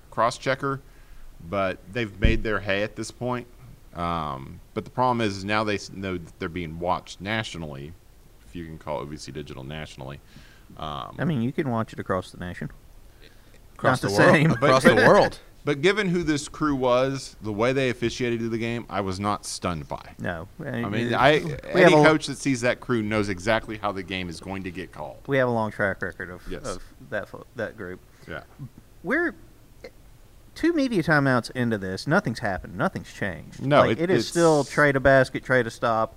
cross 0.10 0.38
checker, 0.38 0.82
but 1.50 1.78
they've 1.94 2.20
made 2.20 2.44
their 2.44 2.60
hay 2.60 2.84
at 2.84 2.96
this 2.96 3.12
point. 3.12 3.48
Um, 3.94 4.60
but 4.74 4.84
the 4.84 4.92
problem 4.92 5.22
is, 5.22 5.38
is 5.38 5.46
now 5.46 5.64
they 5.64 5.80
know 5.94 6.18
that 6.18 6.40
they're 6.40 6.50
being 6.50 6.80
watched 6.80 7.22
nationally, 7.22 7.94
if 8.48 8.56
you 8.56 8.66
can 8.66 8.78
call 8.78 9.06
OVC 9.06 9.32
Digital 9.34 9.64
nationally. 9.64 10.20
Um, 10.78 11.16
I 11.18 11.26
mean, 11.26 11.42
you 11.42 11.52
can 11.52 11.70
watch 11.70 11.94
it 11.94 12.00
across 12.00 12.32
the 12.32 12.38
nation. 12.40 12.70
Across 13.76 14.04
Not 14.04 14.12
the, 14.12 14.16
the 14.16 14.22
world. 14.22 14.36
same. 14.36 14.52
Across 14.52 14.84
the 14.84 14.96
world. 14.96 15.40
But 15.66 15.82
given 15.82 16.08
who 16.08 16.24
this 16.24 16.48
crew 16.48 16.76
was, 16.76 17.36
the 17.42 17.52
way 17.52 17.74
they 17.74 17.90
officiated 17.90 18.50
the 18.50 18.58
game, 18.58 18.86
I 18.90 19.02
was 19.02 19.20
not 19.20 19.46
stunned 19.46 19.88
by. 19.88 20.16
No, 20.20 20.48
I 20.66 20.82
mean, 20.86 21.14
I 21.14 21.40
any 21.70 21.94
a, 21.94 22.04
coach 22.04 22.28
that 22.28 22.38
sees 22.38 22.62
that 22.62 22.80
crew 22.80 23.02
knows 23.04 23.30
exactly 23.30 23.78
how 23.78 23.92
the 23.92 24.04
game 24.04 24.30
is 24.30 24.40
going 24.40 24.64
to 24.64 24.72
get 24.72 24.92
called. 24.92 25.20
we 25.28 25.38
have 25.38 25.48
a 25.48 25.52
long 25.52 25.72
track 25.72 26.02
record 26.02 26.30
of, 26.30 26.42
Yes. 26.50 26.64
of 26.66 26.84
that 27.10 27.30
that 27.56 27.78
group. 27.78 28.00
Yeah. 28.28 28.42
We're 29.04 29.36
two 30.56 30.74
media 30.74 31.04
timeouts 31.04 31.52
into 31.52 31.78
this. 31.78 32.06
Nothing's 32.08 32.40
happened. 32.40 32.76
Nothing's 32.78 33.12
changed. 33.14 33.62
No, 33.66 33.80
like, 33.82 33.92
it- 33.98 34.04
it 34.04 34.10
is 34.10 34.28
still 34.28 34.64
trade 34.64 34.96
a 34.96 35.00
basket, 35.00 35.44
trade 35.44 35.68
a 35.68 35.72
stop, 35.72 36.16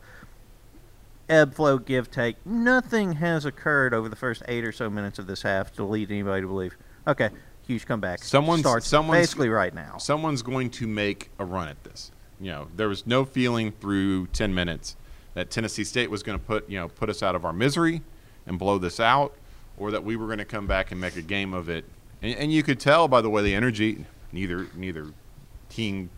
ebb 1.28 1.54
flow, 1.54 1.78
give 1.78 2.10
take. 2.10 2.44
Nothing 2.46 3.12
has 3.14 3.44
occurred 3.44 3.94
over 3.94 4.08
the 4.08 4.16
first 4.16 4.42
eight 4.48 4.64
or 4.64 4.72
so 4.72 4.90
minutes 4.90 5.18
of 5.18 5.26
this 5.26 5.42
half 5.42 5.72
to 5.74 5.84
lead 5.84 6.10
anybody 6.10 6.42
to 6.42 6.46
believe. 6.48 6.76
Okay, 7.06 7.30
huge 7.66 7.86
comeback 7.86 8.22
Someone 8.22 8.58
starts 8.60 8.86
someone's- 8.86 9.20
basically 9.22 9.48
right 9.48 9.74
now. 9.74 9.98
someone's 9.98 10.42
going 10.42 10.70
to 10.70 10.86
make 10.86 11.30
a 11.38 11.44
run 11.44 11.68
at 11.68 11.82
this. 11.84 12.10
You 12.40 12.50
know, 12.50 12.68
there 12.76 12.88
was 12.88 13.06
no 13.06 13.24
feeling 13.24 13.70
through 13.72 14.26
10 14.28 14.52
minutes 14.54 14.96
that 15.34 15.50
Tennessee 15.50 15.84
State 15.84 16.10
was 16.10 16.22
going 16.22 16.38
to 16.38 16.44
put, 16.44 16.68
you 16.68 16.78
know, 16.78 16.88
put 16.88 17.08
us 17.08 17.22
out 17.22 17.34
of 17.34 17.44
our 17.44 17.52
misery 17.52 18.02
and 18.46 18.58
blow 18.58 18.78
this 18.78 18.98
out 19.00 19.34
or 19.78 19.90
that 19.92 20.04
we 20.04 20.16
were 20.16 20.26
going 20.26 20.38
to 20.38 20.44
come 20.44 20.66
back 20.66 20.90
and 20.90 21.00
make 21.00 21.16
a 21.16 21.22
game 21.22 21.54
of 21.54 21.68
it. 21.68 21.84
And, 22.20 22.34
and 22.36 22.52
you 22.52 22.62
could 22.62 22.80
tell 22.80 23.06
by 23.08 23.20
the 23.20 23.30
way 23.30 23.42
the 23.42 23.54
energy 23.54 24.04
neither 24.32 24.66
neither 24.74 25.06
team 25.68 26.10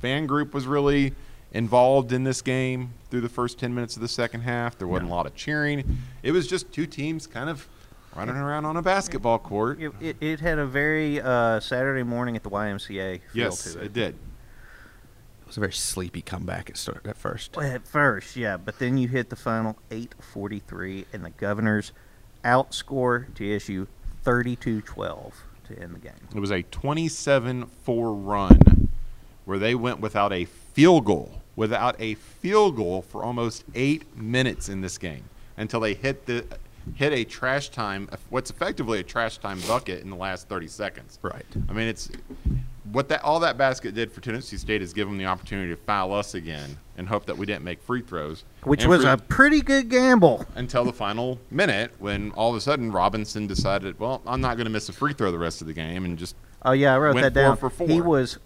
fan 0.00 0.26
group 0.26 0.52
was 0.54 0.66
really 0.66 1.12
involved 1.52 2.12
in 2.12 2.24
this 2.24 2.40
game 2.42 2.92
through 3.10 3.20
the 3.20 3.28
first 3.28 3.58
10 3.58 3.74
minutes 3.74 3.96
of 3.96 4.02
the 4.02 4.08
second 4.08 4.42
half. 4.42 4.78
There 4.78 4.88
wasn't 4.88 5.10
a 5.10 5.14
lot 5.14 5.26
of 5.26 5.34
cheering. 5.34 5.98
It 6.22 6.32
was 6.32 6.46
just 6.46 6.70
two 6.72 6.86
teams 6.86 7.26
kind 7.26 7.48
of 7.50 7.68
running 8.14 8.36
around 8.36 8.64
on 8.64 8.76
a 8.76 8.82
basketball 8.82 9.38
court. 9.38 9.80
It, 9.80 9.92
it, 10.00 10.16
it 10.20 10.40
had 10.40 10.58
a 10.58 10.66
very 10.66 11.20
uh, 11.20 11.60
Saturday 11.60 12.02
morning 12.02 12.36
at 12.36 12.42
the 12.42 12.50
YMCA 12.50 13.20
feel 13.20 13.20
Yes, 13.34 13.72
to 13.72 13.80
it. 13.80 13.84
it 13.86 13.92
did. 13.92 14.14
It 14.14 15.46
was 15.46 15.56
a 15.56 15.60
very 15.60 15.72
sleepy 15.72 16.22
comeback 16.22 16.70
at 16.70 16.76
start 16.76 17.06
at 17.06 17.16
first. 17.16 17.56
Well, 17.56 17.66
At 17.70 17.86
first, 17.86 18.36
yeah, 18.36 18.56
but 18.56 18.78
then 18.78 18.96
you 18.98 19.08
hit 19.08 19.28
the 19.30 19.36
final 19.36 19.76
8:43, 19.90 21.06
and 21.12 21.24
the 21.24 21.30
Governors 21.30 21.92
outscore 22.44 23.26
TSU 23.34 23.86
32-12 24.24 25.32
to 25.68 25.78
end 25.78 25.94
the 25.94 25.98
game. 25.98 26.12
It 26.34 26.40
was 26.40 26.50
a 26.50 26.62
27 26.62 27.66
4 27.66 28.14
run 28.14 28.88
where 29.44 29.58
they 29.58 29.74
went 29.74 30.00
without 30.00 30.32
a 30.32 30.44
field 30.44 31.04
goal, 31.04 31.40
without 31.56 31.96
a 31.98 32.14
field 32.14 32.76
goal 32.76 33.02
for 33.02 33.22
almost 33.24 33.64
eight 33.74 34.16
minutes 34.16 34.68
in 34.68 34.80
this 34.80 34.96
game 34.98 35.24
until 35.56 35.80
they 35.80 35.94
hit 35.94 36.26
the 36.26 36.44
hit 36.94 37.12
a 37.12 37.24
trash 37.24 37.68
time, 37.70 38.08
what's 38.30 38.50
effectively 38.50 39.00
a 39.00 39.02
trash 39.02 39.38
time 39.38 39.60
bucket 39.66 40.02
in 40.02 40.10
the 40.10 40.16
last 40.16 40.48
30 40.48 40.66
seconds. 40.68 41.18
Right. 41.22 41.44
I 41.68 41.72
mean, 41.72 41.88
it's 41.88 42.10
what 42.90 43.08
that 43.08 43.22
all 43.22 43.40
that 43.40 43.56
basket 43.56 43.94
did 43.94 44.12
for 44.12 44.20
Tennessee 44.20 44.56
State 44.58 44.82
is 44.82 44.92
give 44.92 45.08
them 45.08 45.16
the 45.16 45.24
opportunity 45.26 45.70
to 45.70 45.76
foul 45.76 46.12
us 46.12 46.34
again 46.34 46.76
and 46.98 47.08
hope 47.08 47.24
that 47.26 47.38
we 47.38 47.46
didn't 47.46 47.64
make 47.64 47.80
free 47.82 48.02
throws, 48.02 48.44
Which 48.64 48.82
And 48.82 48.90
was 48.90 49.02
for- 49.04 49.10
a 49.12 49.16
pretty 49.16 49.62
good 49.62 49.88
gamble. 49.88 50.44
until 50.56 50.84
the 50.84 50.92
final 50.92 51.38
minute 51.50 51.92
when 51.98 52.32
all 52.32 52.50
of 52.50 52.56
a 52.56 52.60
sudden 52.60 52.92
Robinson 52.92 53.46
decided, 53.46 53.98
well, 53.98 54.20
I'm 54.26 54.40
not 54.40 54.56
going 54.56 54.66
to 54.66 54.70
miss 54.72 54.88
a 54.88 54.92
free 54.92 55.14
throw 55.14 55.30
the 55.30 55.38
rest 55.38 55.60
of 55.62 55.66
the 55.66 55.72
game 55.72 56.04
and 56.04 56.18
just 56.18 56.36
Oh 56.64 56.72
yeah, 56.72 56.94
I 56.94 56.98
wrote 56.98 57.14
that 57.16 57.32
down. 57.32 57.56
four 57.56 57.70
for 57.70 57.86
He 57.86 58.00
was, 58.00 58.38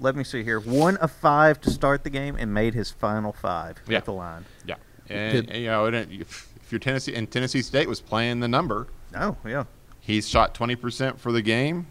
let 0.00 0.16
me 0.16 0.24
see 0.24 0.42
here, 0.42 0.58
one 0.60 0.96
of 0.98 1.12
five 1.12 1.60
to 1.62 1.70
start 1.70 2.04
the 2.04 2.10
game 2.10 2.36
and 2.38 2.54
made 2.54 2.74
his 2.74 2.90
final 2.90 3.32
five 3.32 3.76
Yeah. 3.86 3.98
at 3.98 4.04
the 4.06 4.12
line. 4.12 4.44
Yeah, 4.66 4.76
and, 5.08 5.32
Did- 5.32 5.50
and, 5.50 5.62
you 5.62 5.68
know, 5.68 5.84
and 5.86 6.24
if, 6.64 6.68
if 6.68 6.72
you're 6.72 6.78
Tennessee 6.78 7.14
and 7.14 7.30
Tennessee 7.30 7.62
State 7.62 7.88
was 7.88 8.00
playing 8.00 8.40
the 8.40 8.48
number, 8.48 8.88
Oh 9.16 9.36
yeah, 9.46 9.64
he's 10.00 10.28
shot 10.28 10.54
20 10.54 10.76
percent 10.76 11.20
for 11.20 11.32
the 11.32 11.42
game. 11.42 11.86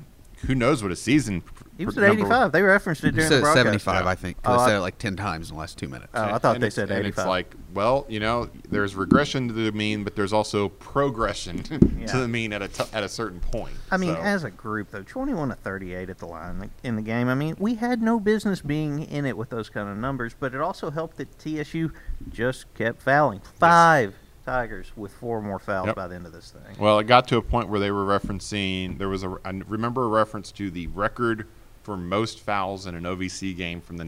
Who 0.48 0.56
knows 0.56 0.84
what 0.84 0.92
a 0.92 0.96
season? 0.98 1.40
pr- 1.40 1.64
he 1.78 1.86
was 1.86 1.98
at 1.98 2.02
number- 2.06 2.24
85. 2.26 2.52
They 2.52 2.62
referenced 2.62 3.02
it 3.04 3.08
You 3.08 3.12
during 3.14 3.30
said 3.30 3.38
the 3.38 3.42
broadcast. 3.44 3.64
75, 3.66 4.04
Yeah. 4.04 4.10
I 4.10 4.16
think. 4.16 4.38
Oh, 4.44 4.58
they 4.60 4.66
said 4.68 4.76
it 4.76 4.82
like 4.82 4.98
10 4.98 5.16
times 5.16 5.50
in 5.50 5.56
the 5.56 5.60
last 5.60 5.78
two 5.78 5.88
minutes. 5.88 6.12
Oh, 6.14 6.22
I 6.22 6.38
thought 6.38 6.56
and 6.56 6.64
they 6.64 6.68
it's- 6.68 6.76
said 6.76 6.90
and 6.92 7.00
85. 7.00 7.18
it's 7.24 7.28
like, 7.30 7.56
well, 7.74 8.06
you 8.10 8.20
know, 8.20 8.50
there's 8.70 8.94
regression 8.94 9.48
to 9.48 9.54
the 9.54 9.72
mean, 9.72 10.04
but 10.04 10.18
there's 10.18 10.34
also 10.34 10.68
progression 10.68 11.64
Yeah. 11.98 12.08
to 12.08 12.18
the 12.18 12.28
mean 12.28 12.52
at 12.52 12.62
a 12.62 12.68
t- 12.68 12.84
at 12.92 13.04
a 13.04 13.10
certain 13.10 13.40
point. 13.40 13.74
I 13.90 13.96
mean, 13.96 14.14
So, 14.16 14.20
as 14.22 14.44
a 14.44 14.52
group, 14.52 14.92
though, 14.92 15.04
21 15.04 15.48
to 15.50 15.56
38 15.56 16.10
at 16.10 16.18
the 16.18 16.26
line 16.28 16.70
in 16.84 16.98
the 16.98 17.02
game. 17.02 17.30
I 17.30 17.36
mean, 17.36 17.56
we 17.58 17.76
had 17.76 18.02
no 18.02 18.20
business 18.20 18.60
being 18.62 19.04
in 19.04 19.26
it 19.26 19.38
with 19.38 19.50
those 19.50 19.70
kind 19.70 19.88
of 19.88 19.96
numbers, 19.98 20.34
but 20.38 20.54
it 20.54 20.60
also 20.60 20.92
helped 20.92 21.16
that 21.18 21.40
TSU 21.40 21.92
just 22.30 22.72
kept 22.74 23.02
fouling. 23.02 23.40
Five 23.60 24.14
Tigers 24.46 24.92
with 24.96 25.12
four 25.14 25.42
more 25.42 25.60
fouls 25.60 25.88
Yep. 25.88 25.96
by 25.96 26.08
the 26.08 26.16
end 26.16 26.26
of 26.26 26.34
this 26.34 26.52
thing. 26.52 26.76
well, 26.80 27.00
it 27.00 27.06
got 27.08 27.28
to 27.30 27.38
a 27.38 27.42
point 27.42 27.70
where 27.70 27.80
they 27.80 27.92
were 27.92 28.06
referencing. 28.06 28.98
There 28.98 29.10
was 29.10 29.24
a 29.24 29.38
I 29.46 29.50
remember 29.68 30.04
a 30.04 30.08
reference 30.08 30.52
to 30.54 30.70
the 30.70 30.88
record 30.88 31.48
for 31.84 31.96
most 31.98 32.40
fouls 32.40 32.86
in 32.88 32.96
an 32.96 33.04
OVC 33.04 33.56
game 33.56 33.82
from 33.82 33.98
the 33.98 34.04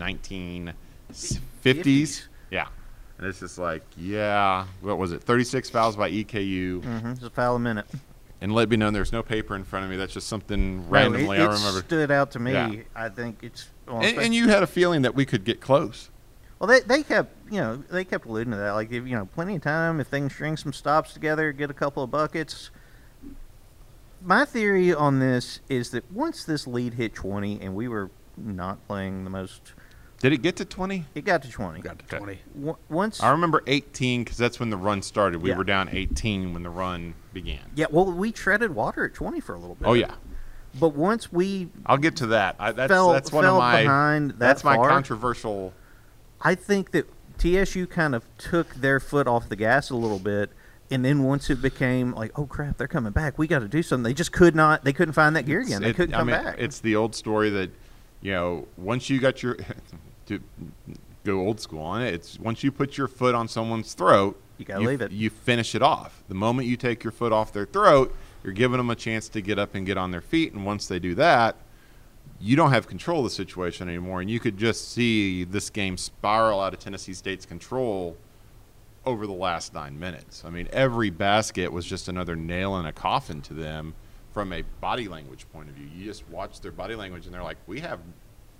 1950s. 1.14 2.24
Yeah. 2.52 2.68
And 3.18 3.28
it's 3.28 3.40
just 3.40 3.58
like, 3.58 3.84
yeah, 3.98 4.66
what 4.82 4.98
was 4.98 5.12
it? 5.14 5.22
36 5.24 5.70
fouls 5.70 5.96
by 5.96 6.12
EKU. 6.12 6.82
Mm-hmm. 6.82 7.10
Just 7.14 7.24
a 7.24 7.30
foul 7.30 7.56
a 7.56 7.60
minute. 7.60 7.86
And 8.42 8.54
let 8.54 8.70
me 8.70 8.76
know 8.76 8.92
there's 8.92 9.14
no 9.14 9.24
paper 9.24 9.56
in 9.56 9.64
front 9.64 9.86
of 9.86 9.92
me. 9.92 9.96
That's 9.98 10.14
just 10.14 10.28
something 10.28 10.80
No, 10.84 10.90
randomly 10.90 11.38
it, 11.38 11.42
I 11.42 11.46
it 11.46 11.48
remember. 11.58 11.80
stood 11.80 12.12
out 12.12 12.32
to 12.32 12.40
me. 12.40 12.52
Yeah. 12.54 12.74
I 12.94 13.08
think 13.10 13.40
it's. 13.42 13.70
Well, 13.88 14.02
And, 14.02 14.18
and 14.18 14.36
you 14.36 14.50
had 14.50 14.64
a 14.64 14.68
feeling 14.68 15.04
that 15.04 15.16
we 15.16 15.26
could 15.26 15.46
get 15.46 15.62
close. 15.62 16.10
Well, 16.60 16.68
they, 16.68 16.82
they 16.82 17.04
kept 17.04 17.35
you 17.52 17.60
know 17.60 17.76
they 17.76 18.04
kept 18.04 18.26
alluding 18.26 18.52
to 18.52 18.58
that 18.58 18.72
like 18.72 18.92
if, 18.92 19.06
you 19.08 19.16
know 19.16 19.26
plenty 19.26 19.56
of 19.56 19.62
time 19.62 20.00
if 20.00 20.10
they 20.10 20.20
can 20.20 20.30
string 20.30 20.58
some 20.58 20.74
stops 20.74 21.14
together, 21.14 21.52
get 21.52 21.70
a 21.70 21.74
couple 21.74 22.04
of 22.04 22.12
buckets. 22.12 22.70
My 24.24 24.46
theory 24.46 24.94
on 24.94 25.20
this 25.20 25.60
is 25.70 25.92
that 25.92 26.12
once 26.12 26.44
this 26.46 26.66
lead 26.66 26.96
hit 26.96 27.14
twenty 27.14 27.60
and 27.62 27.76
we 27.76 27.88
were 27.88 28.10
not 28.38 28.86
playing 28.88 29.24
the 29.24 29.30
most, 29.30 29.74
Did 30.20 30.34
it 30.34 30.42
get 30.42 30.56
to 30.58 30.66
20? 30.66 31.06
it 31.14 31.24
got 31.26 31.44
to 31.44 31.50
twenty. 31.52 31.82
Got 31.82 32.00
to 32.00 32.06
20. 32.18 32.40
W- 32.56 32.78
once, 32.90 33.22
I 33.22 33.30
remember 33.32 33.62
18 33.68 34.24
because 34.24 34.38
that's 34.38 34.60
when 34.60 34.70
the 34.72 34.78
run 34.78 35.02
started. 35.04 35.42
We 35.42 35.52
Yeah. 35.52 35.58
were 35.58 35.64
down 35.64 35.90
18 35.92 36.54
when 36.54 36.64
the 36.64 36.70
run 36.70 37.14
began. 37.34 37.60
yeah, 37.76 37.86
well, 37.92 38.12
we 38.12 38.32
treaded 38.32 38.74
water 38.74 39.06
at 39.06 39.14
twenty 39.14 39.40
for 39.40 39.54
a 39.54 39.60
little 39.60 39.76
bit. 39.76 39.88
Oh 39.88 39.94
yeah, 39.94 40.16
but 40.80 40.96
once 40.96 41.32
we 41.32 41.70
I'll 41.86 41.98
get 41.98 42.16
to 42.18 42.28
that. 42.28 42.56
I, 42.58 42.72
that's 42.72 42.90
fell, 42.92 43.14
that's 43.14 43.32
one 43.32 43.44
fell 43.44 43.56
of 43.58 43.60
my 43.60 43.84
behind 43.84 44.32
that 44.32 44.40
that's 44.40 44.64
my 44.64 44.76
far, 44.76 44.90
controversial. 44.90 45.74
I 46.42 46.56
think 46.56 46.92
that 46.92 47.08
TSU 47.38 47.88
kind 47.88 48.16
of 48.16 48.24
took 48.38 48.76
their 48.76 49.00
foot 49.00 49.28
off 49.28 49.50
the 49.50 49.56
gas 49.56 49.90
a 49.90 49.96
little 49.96 50.20
bit, 50.20 50.52
and 50.92 51.04
then 51.04 51.24
once 51.24 51.50
it 51.50 51.62
became 51.62 52.14
like, 52.14 52.38
oh 52.38 52.46
crap, 52.46 52.78
they're 52.78 52.88
coming 52.88 53.12
back, 53.12 53.38
we 53.38 53.48
got 53.48 53.60
to 53.60 53.68
do 53.68 53.82
something. 53.84 54.04
They 54.04 54.14
just 54.14 54.32
could 54.32 54.56
not. 54.56 54.84
They 54.84 54.94
couldn't 54.94 55.14
find 55.14 55.36
that 55.36 55.46
gear 55.46 55.62
again. 55.62 55.82
They 55.82 55.90
It- 55.90 55.96
couldn't 55.96 56.16
I 56.16 56.20
come 56.20 56.28
mean, 56.28 56.36
back. 56.44 56.56
It's 56.60 56.80
the 56.80 56.96
old 56.96 57.16
story 57.16 57.50
that 57.52 57.72
you 58.22 58.32
know 58.32 58.68
once 58.78 59.10
you 59.10 59.20
got 59.20 59.42
your 59.44 59.58
to 60.28 60.40
go 61.24 61.40
old 61.40 61.60
school 61.60 61.82
on 61.82 62.02
it. 62.02 62.14
It's 62.14 62.40
once 62.40 62.64
you 62.64 62.72
put 62.72 62.98
your 62.98 63.08
foot 63.08 63.34
on 63.36 63.48
someone's 63.48 63.94
throat, 63.94 64.40
You 64.58 64.66
gotta 64.66 64.86
leave 64.86 65.02
it. 65.02 65.12
You 65.12 65.30
finish 65.30 65.74
it 65.76 65.82
off. 65.82 66.24
The 66.28 66.36
moment 66.36 66.68
you 66.68 66.78
take 66.78 67.04
your 67.04 67.12
foot 67.12 67.32
off 67.34 67.52
their 67.52 67.66
throat, 67.66 68.16
you're 68.44 68.54
giving 68.54 68.78
them 68.78 68.90
a 68.92 68.96
chance 68.96 69.28
to 69.30 69.42
get 69.42 69.58
up 69.58 69.74
and 69.76 69.86
get 69.88 69.98
on 69.98 70.12
their 70.12 70.22
feet. 70.22 70.54
And 70.54 70.66
once 70.66 70.88
they 70.88 71.00
do 71.00 71.16
that, 71.16 71.56
you 72.46 72.56
don't 72.56 72.70
have 72.70 72.88
control 72.88 73.20
of 73.20 73.24
the 73.24 73.30
situation 73.32 73.90
anymore. 73.90 74.22
And 74.22 74.30
you 74.30 74.40
could 74.40 74.56
just 74.56 74.92
see 74.92 75.46
this 75.46 75.72
game 75.72 75.98
spiral 75.98 76.62
out 76.62 76.76
of 76.76 76.80
Tennessee 76.80 77.16
State's 77.16 77.44
control 77.44 78.16
over 79.04 79.26
the 79.26 79.34
last 79.34 79.74
nine 79.74 80.00
minutes. 80.00 80.44
I 80.46 80.52
mean, 80.52 80.68
every 80.72 81.10
basket 81.10 81.72
was 81.72 81.88
just 81.88 82.08
another 82.08 82.36
nail 82.36 82.78
in 82.78 82.86
a 82.86 82.94
coffin 82.94 83.42
to 83.44 83.56
them 83.56 83.96
from 84.32 84.54
a 84.54 84.62
body 84.80 85.08
language 85.08 85.48
point 85.52 85.70
of 85.70 85.76
view. 85.76 85.88
You 85.96 86.06
just 86.06 86.28
watch 86.30 86.62
their 86.62 86.72
body 86.72 86.94
language, 86.94 87.26
and 87.26 87.34
they're 87.34 87.42
like, 87.44 87.58
"We 87.66 87.80
have, 87.80 88.00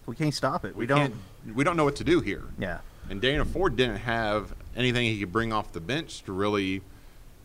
we 0.08 0.16
can't 0.16 0.34
stop 0.34 0.66
it. 0.66 0.76
We, 0.76 0.82
we, 0.82 0.88
don't. 0.88 1.14
we 1.54 1.64
don't 1.64 1.78
know 1.78 1.84
what 1.86 1.98
to 1.98 2.04
do 2.04 2.22
here." 2.22 2.44
Yeah. 2.58 2.80
And 3.12 3.22
Dana 3.22 3.46
Ford 3.46 3.76
didn't 3.76 3.98
have 3.98 4.56
anything 4.76 5.06
he 5.06 5.20
could 5.20 5.32
bring 5.32 5.54
off 5.54 5.74
the 5.74 5.80
bench 5.82 6.24
to 6.24 6.32
really 6.32 6.82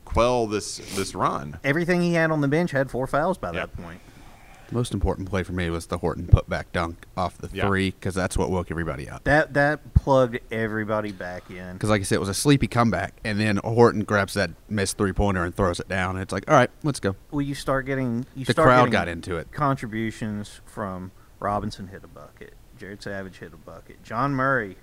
quell 0.06 0.46
this 0.46 0.78
this 0.96 1.14
run. 1.14 1.58
Everything 1.64 2.00
he 2.00 2.14
had 2.14 2.30
on 2.30 2.40
the 2.40 2.48
bench 2.48 2.70
had 2.70 2.90
four 2.90 3.06
fouls 3.06 3.36
by 3.36 3.52
Yep. 3.52 3.76
that 3.76 3.82
point. 3.82 4.00
The 4.70 4.76
most 4.76 4.94
important 4.94 5.28
play 5.28 5.42
for 5.42 5.52
me 5.52 5.68
was 5.68 5.86
the 5.86 5.98
Horton 5.98 6.26
putback 6.26 6.66
dunk 6.72 7.04
off 7.16 7.36
the 7.36 7.48
Yeah. 7.52 7.66
three 7.66 7.90
because 7.90 8.14
that's 8.14 8.38
what 8.38 8.50
woke 8.50 8.70
everybody 8.70 9.08
up. 9.08 9.24
That 9.24 9.52
that 9.54 9.94
plugged 9.94 10.38
everybody 10.52 11.10
back 11.10 11.50
in. 11.50 11.72
Because, 11.72 11.90
like 11.90 12.00
I 12.00 12.04
said, 12.04 12.14
it 12.16 12.20
was 12.20 12.28
a 12.28 12.34
sleepy 12.34 12.68
comeback, 12.68 13.14
and 13.24 13.40
then 13.40 13.56
Horton 13.64 14.04
grabs 14.04 14.34
that 14.34 14.50
missed 14.68 14.96
three 14.96 15.12
pointer 15.12 15.44
and 15.44 15.52
throws 15.54 15.80
it 15.80 15.88
down. 15.88 16.14
And 16.14 16.22
it's 16.22 16.32
like, 16.32 16.48
all 16.48 16.56
right, 16.56 16.70
let's 16.84 17.00
go. 17.00 17.16
Well, 17.32 17.42
you 17.42 17.56
start 17.56 17.84
getting 17.84 18.26
you 18.36 18.44
The 18.44 18.52
start 18.52 18.66
crowd 18.66 18.78
getting 18.82 18.92
got 18.92 19.08
into 19.08 19.36
it. 19.36 19.50
Contributions 19.50 20.60
from 20.66 21.10
Robinson 21.40 21.88
hit 21.88 22.04
a 22.04 22.08
bucket, 22.08 22.54
Jared 22.78 23.02
Savage 23.02 23.38
hit 23.38 23.52
a 23.52 23.56
bucket, 23.56 24.02
John 24.04 24.34
Murray, 24.36 24.76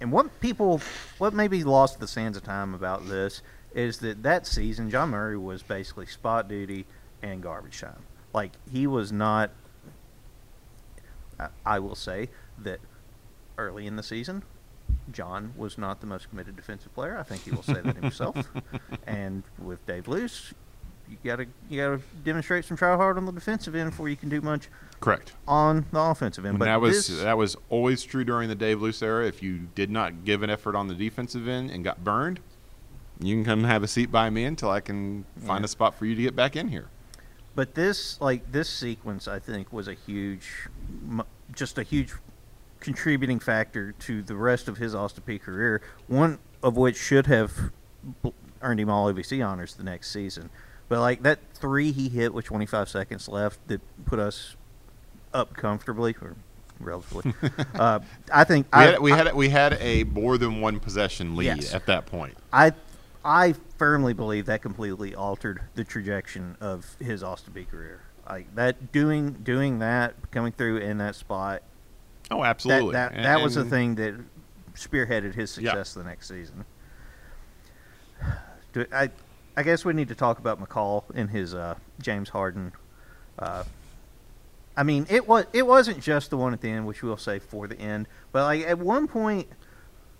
and 0.00 0.10
what 0.12 0.40
people 0.40 0.80
what 1.18 1.34
maybe 1.34 1.62
lost 1.62 2.00
the 2.00 2.08
sands 2.08 2.38
of 2.38 2.42
time 2.42 2.72
about 2.72 3.06
this 3.06 3.42
is 3.74 3.98
that 3.98 4.22
that 4.22 4.46
season 4.46 4.88
John 4.88 5.10
Murray 5.10 5.36
was 5.36 5.62
basically 5.62 6.06
spot 6.06 6.48
duty 6.48 6.86
and 7.22 7.42
garbage 7.42 7.78
time. 7.82 8.02
Like 8.32 8.52
he 8.70 8.86
was 8.86 9.12
not. 9.12 9.50
I, 11.64 11.78
will 11.78 11.94
say 11.94 12.28
that 12.58 12.80
early 13.56 13.86
in 13.86 13.96
the 13.96 14.02
season, 14.02 14.42
John 15.10 15.54
was 15.56 15.78
not 15.78 16.00
the 16.02 16.06
most 16.06 16.28
committed 16.28 16.54
defensive 16.54 16.94
player. 16.94 17.16
I 17.16 17.22
think 17.22 17.44
he 17.44 17.50
will 17.50 17.62
say 17.62 17.80
that 17.80 17.96
himself. 18.02 18.36
and 19.06 19.42
with 19.58 19.84
Dave 19.86 20.06
Loos, 20.06 20.52
you 21.08 21.16
gotta 21.24 21.46
you 21.70 21.80
gotta 21.80 22.02
demonstrate 22.24 22.66
some 22.66 22.76
try 22.76 22.94
hard 22.94 23.16
on 23.16 23.24
the 23.24 23.32
defensive 23.32 23.74
end 23.74 23.90
before 23.90 24.08
you 24.10 24.16
can 24.16 24.28
do 24.28 24.42
much 24.42 24.68
Correct. 25.00 25.32
on 25.48 25.86
the 25.92 25.98
offensive 26.00 26.44
end. 26.44 26.50
And 26.50 26.58
but 26.58 26.66
that 26.66 26.80
was 26.80 27.08
this, 27.08 27.20
that 27.22 27.38
was 27.38 27.56
always 27.70 28.02
true 28.04 28.22
during 28.22 28.48
the 28.50 28.54
Dave 28.54 28.82
Loos 28.82 29.02
era. 29.02 29.26
If 29.26 29.42
you 29.42 29.68
did 29.74 29.90
not 29.90 30.24
give 30.26 30.42
an 30.42 30.50
effort 30.50 30.76
on 30.76 30.88
the 30.88 30.94
defensive 30.94 31.48
end 31.48 31.70
and 31.70 31.82
got 31.82 32.04
burned, 32.04 32.38
you 33.18 33.34
can 33.34 33.44
come 33.46 33.64
have 33.64 33.82
a 33.82 33.88
seat 33.88 34.12
by 34.12 34.28
me 34.28 34.44
until 34.44 34.68
I 34.70 34.80
can 34.80 35.24
find 35.46 35.62
Yeah. 35.62 35.64
a 35.64 35.68
spot 35.68 35.94
for 35.94 36.04
you 36.04 36.14
to 36.14 36.22
get 36.22 36.36
back 36.36 36.54
in 36.54 36.68
here. 36.68 36.88
But 37.54 37.74
this 37.74 38.20
like 38.20 38.50
this 38.52 38.68
sequence, 38.68 39.26
I 39.28 39.38
think, 39.38 39.72
was 39.72 39.88
a 39.88 39.94
huge, 39.94 40.68
just 41.52 41.78
a 41.78 41.82
huge 41.82 42.12
contributing 42.78 43.38
factor 43.40 43.92
to 43.92 44.22
the 44.22 44.36
rest 44.36 44.68
of 44.68 44.78
his 44.78 44.94
Austin 44.94 45.24
Peay 45.26 45.40
career. 45.40 45.82
One 46.06 46.38
of 46.62 46.76
which 46.76 46.96
should 46.96 47.26
have 47.26 47.52
earned 48.62 48.80
him 48.80 48.88
all 48.90 49.12
OVC 49.12 49.46
honors 49.46 49.74
the 49.74 49.82
next 49.84 50.10
season. 50.10 50.50
But 50.88 51.00
like 51.00 51.22
that 51.22 51.38
three 51.54 51.92
he 51.92 52.08
hit 52.08 52.34
with 52.34 52.44
25 52.46 52.88
seconds 52.88 53.28
left 53.28 53.58
that 53.68 53.80
put 54.06 54.18
us 54.18 54.56
up 55.32 55.54
comfortably 55.54 56.14
or 56.20 56.34
relatively. 56.80 57.32
uh, 57.74 58.00
I 58.32 58.44
think 58.44 58.66
We 58.74 58.80
I, 58.80 58.86
had, 58.86 58.98
we 59.00 59.10
had 59.12 59.34
we 59.34 59.48
had 59.48 59.78
a 59.80 60.04
more 60.04 60.38
than 60.38 60.60
one 60.60 60.80
possession 60.80 61.36
lead 61.36 61.46
Yes. 61.46 61.74
at 61.74 61.86
that 61.86 62.06
point. 62.06 62.36
I 62.52 62.72
I 63.24 63.54
firmly 63.78 64.14
believe 64.14 64.46
that 64.46 64.62
completely 64.62 65.14
altered 65.14 65.62
the 65.74 65.84
trajectory 65.84 66.42
of 66.60 66.96
his 67.00 67.22
Austin 67.22 67.52
Peay 67.52 67.68
career. 67.68 68.00
Like 68.28 68.54
that 68.54 68.92
doing 68.92 69.32
doing 69.42 69.80
that 69.80 70.14
coming 70.30 70.52
through 70.52 70.78
in 70.78 70.98
that 70.98 71.14
spot 71.16 71.62
Oh, 72.30 72.44
absolutely. 72.44 72.92
that, 72.92 73.12
And- 73.12 73.24
that 73.24 73.42
was 73.42 73.56
the 73.56 73.64
thing 73.64 73.96
that 73.96 74.14
spearheaded 74.74 75.34
his 75.34 75.58
Yeah. 75.58 75.70
success 75.72 75.94
the 75.94 76.04
next 76.04 76.28
season. 76.28 76.64
Do, 78.72 78.86
I 78.92 79.10
I 79.56 79.62
guess 79.64 79.84
we 79.84 79.92
need 79.92 80.08
to 80.08 80.14
talk 80.14 80.38
about 80.38 80.60
McCall 80.60 81.04
and 81.14 81.28
his 81.28 81.54
uh, 81.54 81.74
James 82.00 82.28
Harden. 82.28 82.72
Uh, 83.38 83.64
I 84.76 84.84
mean, 84.84 85.06
it 85.10 85.26
was 85.26 85.46
it 85.52 85.66
wasn't 85.66 86.00
just 86.00 86.30
the 86.30 86.36
one 86.36 86.52
at 86.52 86.60
the 86.60 86.70
end, 86.70 86.86
which 86.86 87.02
we'll 87.02 87.16
say 87.16 87.40
for 87.40 87.66
the 87.66 87.78
end, 87.78 88.06
but 88.32 88.44
like 88.44 88.62
at 88.64 88.78
one 88.78 89.08
point, 89.08 89.48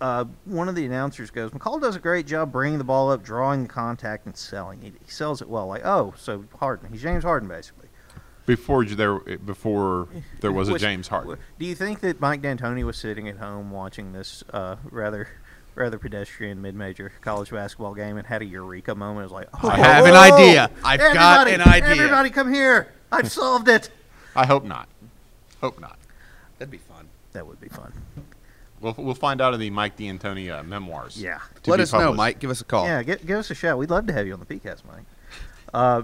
uh, 0.01 0.25
one 0.45 0.69
of 0.69 0.75
the 0.75 0.85
announcers 0.87 1.31
goes, 1.31 1.51
"McCall 1.51 1.81
does 1.81 1.97
a 1.97 2.01
great 2.01 2.27
job 2.27 2.53
bringing 2.53 2.79
the 2.79 2.85
ball 2.85 3.11
up, 3.11 3.23
drawing 3.23 3.63
the 3.65 3.69
contact, 3.69 4.27
and 4.27 4.37
selling 4.37 4.83
it. 4.83 4.95
He 5.05 5.11
sells 5.11 5.43
it 5.43 5.49
well. 5.49 5.67
Like, 5.67 5.85
oh, 5.85 6.15
so 6.17 6.45
Harden, 6.59 6.91
he's 6.91 7.03
James 7.03 7.25
Harden 7.25 7.49
basically." 7.49 7.89
Before 8.47 8.85
there, 8.85 9.19
before 9.19 10.09
there 10.41 10.51
was 10.51 10.69
a 10.69 10.73
Which- 10.73 10.83
James 10.83 11.09
Harden. 11.09 11.37
Do 11.59 11.67
you 11.67 11.75
think 11.75 12.01
that 12.01 12.21
Mike 12.21 12.43
D'Antoni 12.43 12.83
was 12.85 12.97
sitting 12.97 13.29
at 13.29 13.37
home 13.37 13.71
watching 13.71 14.13
this 14.13 14.43
uh, 14.53 14.77
rather 14.91 15.29
rather 15.77 15.99
pedestrian 15.99 16.61
mid-major 16.61 17.13
college 17.21 17.51
basketball 17.51 17.95
game 17.95 18.17
and 18.17 18.27
had 18.27 18.43
a 18.43 18.45
eureka 18.45 18.95
moment? 18.95 19.21
It 19.21 19.25
was 19.25 19.33
like, 19.33 19.49
oh, 19.63 19.69
I 19.69 19.77
have 19.77 20.05
an 20.07 20.15
idea. 20.15 20.71
I've 20.83 20.99
got 21.15 21.47
an 21.47 21.61
idea." 21.61 21.91
Everybody, 21.91 22.31
come 22.31 22.53
here! 22.53 22.93
I've 23.13 23.31
solved 23.31 23.69
it. 23.69 23.91
I 24.35 24.47
hope 24.47 24.65
not. 24.65 24.89
Hope 25.61 25.79
not. 25.81 25.99
That'd 26.59 26.73
be 26.73 26.79
fun. 26.79 27.09
That 27.33 27.47
would 27.47 27.61
be 27.61 27.69
fun. 27.69 27.93
We'll 28.81 28.95
we'll 28.97 29.14
find 29.14 29.40
out 29.40 29.53
in 29.55 29.61
the 29.61 29.71
Mike 29.71 29.97
D'Antoni 29.97 30.51
uh, 30.51 30.62
memoirs. 30.62 31.21
Yeah. 31.21 31.38
Let 31.66 31.77
be 31.77 31.83
us 31.83 31.93
know. 31.93 32.14
Mike. 32.14 32.38
Give 32.38 32.51
us 32.51 32.61
a 32.61 32.64
call. 32.64 32.87
Yeah, 32.87 33.03
give, 33.03 33.27
give 33.27 33.38
us 33.38 33.51
a 33.51 33.55
shout. 33.55 33.79
We'd 33.79 33.90
love 33.90 34.07
to 34.07 34.12
have 34.12 34.27
you 34.27 34.33
on 34.33 34.40
the 34.40 34.47
PCAST, 34.47 34.83
Mike. 34.87 35.05
Uh, 35.75 36.03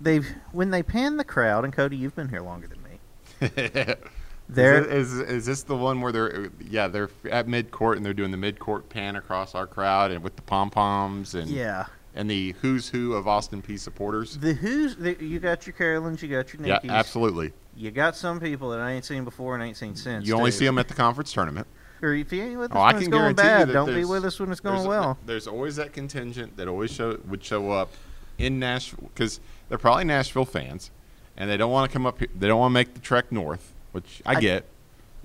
they've 0.00 0.26
when 0.52 0.70
they 0.70 0.82
pan 0.82 1.16
the 1.16 1.24
crowd, 1.24 1.64
and 1.64 1.72
Cody, 1.72 1.96
you've 1.96 2.14
been 2.14 2.28
here 2.28 2.42
longer 2.42 2.68
than 2.68 2.82
me. 2.82 3.94
There, 4.52 4.84
is, 4.84 5.12
is 5.12 5.20
is 5.20 5.46
this 5.46 5.62
the 5.62 5.76
one 5.76 6.00
where 6.00 6.10
they're 6.10 6.50
yeah 6.60 6.88
they're 6.88 7.08
at 7.30 7.46
mid 7.46 7.70
court 7.70 7.96
and 7.96 8.04
they're 8.04 8.12
doing 8.12 8.32
the 8.32 8.36
mid 8.36 8.58
court 8.58 8.88
pan 8.88 9.14
across 9.14 9.54
our 9.54 9.66
crowd 9.66 10.10
and 10.10 10.24
with 10.24 10.34
the 10.34 10.42
pom 10.42 10.70
poms 10.70 11.36
and 11.36 11.48
yeah. 11.48 11.86
And 12.14 12.28
the 12.28 12.54
who's 12.60 12.88
who 12.88 13.12
of 13.12 13.28
Austin 13.28 13.62
Peay 13.62 13.78
supporters. 13.78 14.36
The 14.36 14.52
who's 14.54 14.96
the, 14.96 15.16
you 15.22 15.38
got 15.38 15.66
your 15.66 15.74
Carolins, 15.74 16.22
you 16.22 16.28
got 16.28 16.52
your 16.52 16.66
Yeah, 16.66 16.80
absolutely. 16.88 17.52
You 17.76 17.90
got 17.90 18.16
some 18.16 18.40
people 18.40 18.70
that 18.70 18.80
I 18.80 18.92
ain't 18.92 19.04
seen 19.04 19.24
before 19.24 19.54
and 19.54 19.62
ain't 19.62 19.76
seen 19.76 19.94
since. 19.94 20.26
You 20.26 20.34
only 20.34 20.50
too. 20.50 20.58
see 20.58 20.64
them 20.66 20.78
at 20.78 20.88
the 20.88 20.94
conference 20.94 21.32
tournament. 21.32 21.66
Or 22.02 22.12
if 22.14 22.32
you 22.32 22.42
ain't 22.42 22.58
with 22.58 22.72
us 22.72 22.76
Oh, 22.76 22.80
I 22.80 22.86
when 22.86 22.94
can 22.94 23.02
it's 23.02 23.08
going 23.08 23.34
bad, 23.36 23.72
don't 23.72 23.94
be 23.94 24.04
with 24.04 24.24
us 24.24 24.40
when 24.40 24.50
it's 24.50 24.60
going 24.60 24.76
there's, 24.76 24.88
well. 24.88 25.18
There's 25.26 25.46
always 25.46 25.76
that 25.76 25.92
contingent 25.92 26.56
that 26.56 26.66
always 26.66 26.90
show 26.90 27.18
would 27.28 27.44
show 27.44 27.70
up 27.70 27.90
in 28.38 28.58
Nashville 28.58 29.10
because 29.14 29.38
they're 29.68 29.78
probably 29.78 30.04
Nashville 30.04 30.46
fans, 30.46 30.90
and 31.36 31.48
they 31.48 31.56
don't 31.56 31.70
want 31.70 31.90
to 31.90 31.92
come 31.92 32.06
up. 32.06 32.18
Here, 32.18 32.28
they 32.36 32.48
don't 32.48 32.58
want 32.58 32.70
to 32.70 32.74
make 32.74 32.94
the 32.94 33.00
trek 33.00 33.30
north, 33.30 33.72
which 33.92 34.22
I, 34.26 34.32
I- 34.32 34.40
get. 34.40 34.64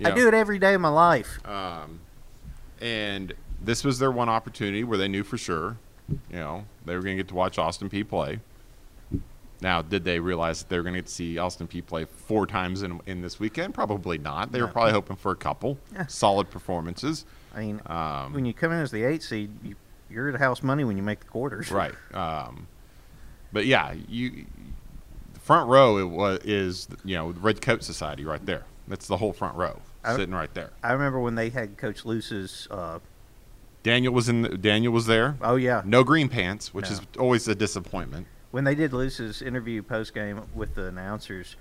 I 0.04 0.10
know. 0.10 0.16
do 0.16 0.28
it 0.28 0.34
every 0.34 0.60
day 0.60 0.74
of 0.74 0.82
my 0.82 0.90
life. 0.90 1.40
Um, 1.48 2.02
and 2.82 3.34
this 3.62 3.86
was 3.86 3.98
their 4.00 4.12
one 4.12 4.28
opportunity 4.28 4.84
where 4.84 4.98
they 4.98 5.08
knew 5.08 5.24
for 5.24 5.38
sure, 5.38 5.78
you 6.10 6.18
know, 6.38 6.66
they 6.86 6.96
were 6.96 7.02
going 7.02 7.18
to 7.18 7.24
get 7.24 7.30
to 7.30 7.36
watch 7.36 7.58
Austin 7.58 7.90
Peay 7.90 8.08
play. 8.08 8.40
Now, 9.62 9.82
did 9.82 10.04
they 10.04 10.20
realize 10.20 10.60
that 10.60 10.70
they 10.70 10.78
were 10.78 10.84
going 10.84 10.94
to 10.96 11.00
get 11.00 11.08
to 11.08 11.12
see 11.14 11.38
Austin 11.38 11.68
Peay 11.68 11.86
play 11.86 12.06
four 12.06 12.46
times 12.46 12.84
in, 12.84 13.00
in 13.06 13.22
this 13.22 13.40
weekend? 13.40 13.74
Probably 13.74 14.18
not. 14.18 14.52
They 14.52 14.62
were 14.62 14.68
probably 14.68 14.92
hoping 14.92 15.16
for 15.16 15.32
a 15.32 15.36
couple 15.36 15.78
Yeah. 15.94 16.06
solid 16.08 16.50
performances. 16.50 17.26
I 17.56 17.62
mean, 17.62 17.82
Um, 17.86 18.34
when 18.34 18.46
you 18.46 18.54
come 18.54 18.72
in 18.74 18.80
as 18.80 18.92
the 18.92 19.04
eight 19.04 19.24
seed, 19.24 19.50
you, 19.64 19.76
you're 20.10 20.30
at 20.30 20.36
house 20.40 20.62
money 20.62 20.84
when 20.84 20.98
you 20.98 21.04
make 21.04 21.22
the 21.22 21.26
quarters. 21.28 21.72
right. 21.72 21.94
Um, 22.14 22.68
but 23.54 23.66
yeah, 23.66 23.94
you 24.10 24.46
the 25.34 25.40
front 25.40 25.70
row 25.70 25.98
it 25.98 26.04
was 26.10 26.40
is 26.44 26.88
you 27.06 27.16
know 27.16 27.32
the 27.32 27.40
Red 27.40 27.62
Coat 27.62 27.82
Society 27.84 28.26
right 28.26 28.46
there. 28.46 28.66
That's 28.90 29.08
the 29.08 29.16
whole 29.18 29.32
front 29.32 29.56
row 29.56 29.80
I- 30.04 30.18
sitting 30.18 30.36
right 30.36 30.54
there. 30.54 30.72
I 30.84 30.92
remember 30.92 31.20
when 31.22 31.36
they 31.36 31.50
had 31.50 31.78
Coach 31.78 32.04
Loos's. 32.04 32.68
Uh, 32.70 33.00
Daniel 33.86 34.12
was 34.14 34.28
in. 34.28 34.42
The, 34.42 34.58
Daniel 34.58 34.92
was 34.92 35.06
there. 35.06 35.38
oh 35.42 35.56
yeah, 35.58 35.84
No 35.86 36.04
green 36.04 36.28
pants, 36.28 36.74
which 36.74 36.86
No. 36.90 36.92
is 36.94 37.02
always 37.20 37.48
a 37.48 37.54
disappointment. 37.54 38.26
when 38.50 38.64
they 38.64 38.74
did 38.74 38.92
Loos's 38.94 39.42
interview 39.44 39.84
post 39.84 40.14
game 40.16 40.42
with 40.56 40.74
the 40.74 40.86
announcers, 40.88 41.56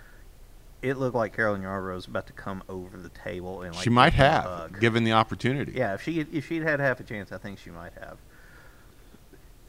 it 0.81 0.97
looked 0.97 1.15
like 1.15 1.37
Carolyn 1.37 1.61
Yarbrough 1.63 1.95
was 1.97 2.07
about 2.07 2.27
to 2.29 2.33
come 2.33 2.63
over 2.69 2.97
the 2.97 3.11
table 3.11 3.61
and 3.63 3.75
like 3.75 3.85
she 3.85 3.91
might 3.91 4.11
give 4.11 4.21
him 4.21 4.25
a 4.25 4.31
have, 4.31 4.45
hug. 4.45 4.81
given 4.81 5.05
the 5.05 5.13
opportunity. 5.13 5.73
Yeah, 5.77 5.93
if 5.95 6.03
she 6.03 6.21
if 6.21 6.47
she'd 6.49 6.63
had 6.63 6.81
half 6.81 6.99
a 6.99 7.05
chance, 7.05 7.31
I 7.31 7.37
think 7.39 7.59
she 7.59 7.71
might 7.71 7.93
have. 8.01 8.17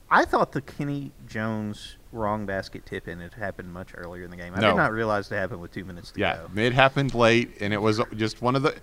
I 0.09 0.23
thought 0.23 0.51
the 0.51 0.61
Kenny 0.61 1.11
Jones 1.27 1.97
wrong 2.11 2.45
basket 2.45 2.85
tip 2.85 3.07
in 3.07 3.19
it 3.19 3.33
happened 3.33 3.73
much 3.73 3.89
earlier 3.97 4.23
in 4.23 4.29
the 4.29 4.37
game. 4.37 4.53
I 4.55 4.61
No. 4.61 4.69
did 4.71 4.77
not 4.77 4.91
realize 4.93 5.29
it 5.31 5.35
happened 5.35 5.59
with 5.61 5.73
two 5.73 5.83
minutes 5.83 6.11
to 6.11 6.19
Yeah, 6.21 6.37
go. 6.53 6.61
it 6.61 6.73
happened 6.73 7.13
late, 7.13 7.57
and 7.59 7.73
it 7.73 7.81
was 7.81 7.99
just 8.15 8.41
one 8.41 8.55
of 8.55 8.61
the. 8.61 8.75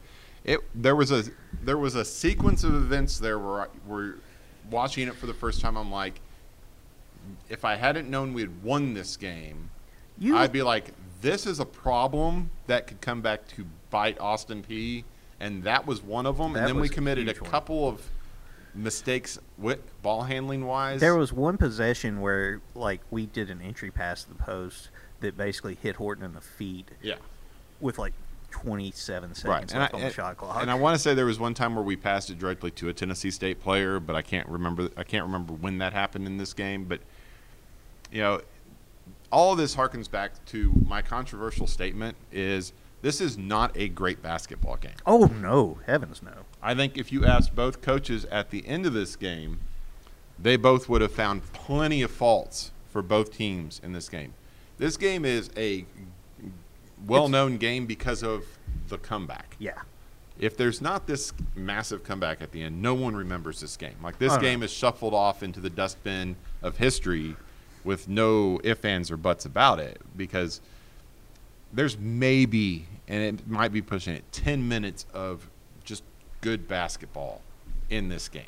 It 0.44 0.60
there 0.74 0.96
was 0.96 1.12
a 1.12 1.24
there 1.62 1.78
was 1.78 1.94
a 1.94 2.04
sequence 2.04 2.64
of 2.64 2.74
events 2.74 3.18
there 3.18 3.38
where 3.38 3.62
I, 3.62 3.66
where 3.86 4.14
watching 4.70 5.08
it 5.08 5.14
for 5.14 5.26
the 5.26 5.34
first 5.34 5.60
time, 5.60 5.76
I'm 5.76 5.90
like, 5.90 6.20
if 7.48 7.64
I 7.64 7.76
hadn't 7.76 8.08
known 8.10 8.32
we 8.32 8.42
had 8.42 8.62
won 8.62 8.94
this 8.94 9.16
game, 9.16 9.70
You 10.18 10.36
I'd 10.36 10.52
be 10.52 10.62
like, 10.62 10.92
this 11.20 11.46
is 11.46 11.60
a 11.60 11.64
problem 11.64 12.50
that 12.66 12.86
could 12.86 13.00
come 13.00 13.20
back 13.20 13.46
to 13.48 13.66
bite 13.90 14.18
Austin 14.20 14.64
Peay. 14.68 15.04
And 15.40 15.64
that 15.64 15.86
was 15.86 16.02
one 16.02 16.26
of 16.26 16.38
them. 16.38 16.54
And 16.54 16.66
then 16.66 16.78
we 16.78 16.88
committed 16.88 17.28
a 17.28 17.32
huge 17.32 17.40
one. 17.40 17.50
couple 17.50 17.88
of 17.88 18.00
mistakes 18.74 19.38
with 19.58 19.80
ball 20.02 20.22
handling 20.22 20.66
wise. 20.66 21.00
There 21.00 21.16
was 21.16 21.32
one 21.32 21.56
possession 21.56 22.20
where 22.20 22.60
like 22.74 23.00
we 23.10 23.26
did 23.26 23.50
an 23.50 23.60
entry 23.60 23.90
pass 23.90 24.22
to 24.22 24.28
the 24.28 24.36
post 24.36 24.90
that 25.20 25.36
basically 25.36 25.74
hit 25.74 25.96
Horton 25.96 26.24
in 26.24 26.34
the 26.34 26.40
feet 26.40 26.90
yeah. 27.02 27.16
with 27.80 27.98
like 27.98 28.12
27 28.52 29.34
seconds 29.34 29.44
Right, 29.44 29.62
and 29.72 29.80
left 29.80 29.94
I, 29.94 29.96
on 29.96 30.04
the 30.04 30.10
shot 30.10 30.36
clock. 30.36 30.62
and 30.62 30.70
I 30.70 30.74
want 30.74 30.94
to 30.94 30.98
say 30.98 31.14
there 31.14 31.26
was 31.26 31.40
one 31.40 31.54
time 31.54 31.74
where 31.74 31.82
we 31.82 31.96
passed 31.96 32.30
it 32.30 32.38
directly 32.38 32.70
to 32.72 32.88
a 32.88 32.92
Tennessee 32.92 33.30
State 33.30 33.60
player, 33.60 33.98
but 33.98 34.14
I 34.14 34.22
can't 34.22 34.48
remember. 34.48 34.88
I 34.96 35.02
can't 35.02 35.24
remember 35.24 35.52
when 35.52 35.78
that 35.78 35.92
happened 35.92 36.26
in 36.26 36.36
this 36.36 36.52
game. 36.52 36.84
But 36.84 37.00
you 38.12 38.20
know, 38.20 38.40
all 39.32 39.52
of 39.52 39.58
this 39.58 39.74
harkens 39.74 40.10
back 40.10 40.32
to 40.46 40.72
my 40.86 41.02
controversial 41.02 41.66
statement: 41.66 42.16
is 42.30 42.72
this 43.00 43.20
is 43.20 43.36
not 43.36 43.76
a 43.76 43.88
great 43.88 44.22
basketball 44.22 44.76
game. 44.76 44.92
oh 45.06 45.30
no, 45.40 45.78
heavens 45.86 46.22
no. 46.22 46.32
I 46.62 46.74
think 46.74 46.96
if 46.96 47.10
you 47.10 47.24
asked 47.26 47.54
both 47.56 47.82
coaches 47.82 48.24
at 48.26 48.50
the 48.50 48.64
end 48.66 48.86
of 48.86 48.92
this 48.92 49.16
game, 49.16 49.58
they 50.38 50.56
both 50.56 50.88
would 50.88 51.00
have 51.00 51.12
found 51.12 51.52
plenty 51.52 52.02
of 52.02 52.10
faults 52.10 52.70
for 52.90 53.02
both 53.02 53.36
teams 53.36 53.80
in 53.82 53.92
this 53.92 54.08
game. 54.08 54.34
This 54.78 54.96
game 54.96 55.24
is 55.24 55.50
a 55.56 55.86
well-known 57.06 57.56
game 57.56 57.86
because 57.86 58.22
of 58.22 58.44
the 58.88 58.98
comeback 58.98 59.56
Yeah. 59.58 59.80
if 60.38 60.56
there's 60.56 60.80
not 60.80 61.06
this 61.06 61.32
massive 61.54 62.04
comeback 62.04 62.40
at 62.42 62.52
the 62.52 62.62
end, 62.62 62.80
no 62.82 62.94
one 62.94 63.14
remembers 63.16 63.60
this 63.60 63.76
game. 63.76 63.94
Like 64.02 64.18
this 64.18 64.36
game 64.38 64.62
is 64.62 64.72
shuffled 64.72 65.14
off 65.14 65.42
into 65.42 65.60
the 65.60 65.70
dustbin 65.70 66.36
of 66.62 66.76
history 66.76 67.36
with 67.84 68.08
no 68.08 68.60
ifs, 68.64 68.84
ands, 68.84 69.10
or 69.10 69.16
buts 69.16 69.44
about 69.44 69.78
it 69.80 70.00
because 70.16 70.60
there's 71.72 71.98
maybe, 71.98 72.86
and 73.08 73.22
it 73.40 73.48
might 73.48 73.72
be 73.72 73.82
pushing 73.82 74.14
it, 74.14 74.24
10 74.32 74.66
minutes 74.68 75.06
of 75.12 75.48
just 75.84 76.02
good 76.40 76.68
basketball 76.68 77.40
in 77.90 78.08
this 78.08 78.28
game. 78.28 78.44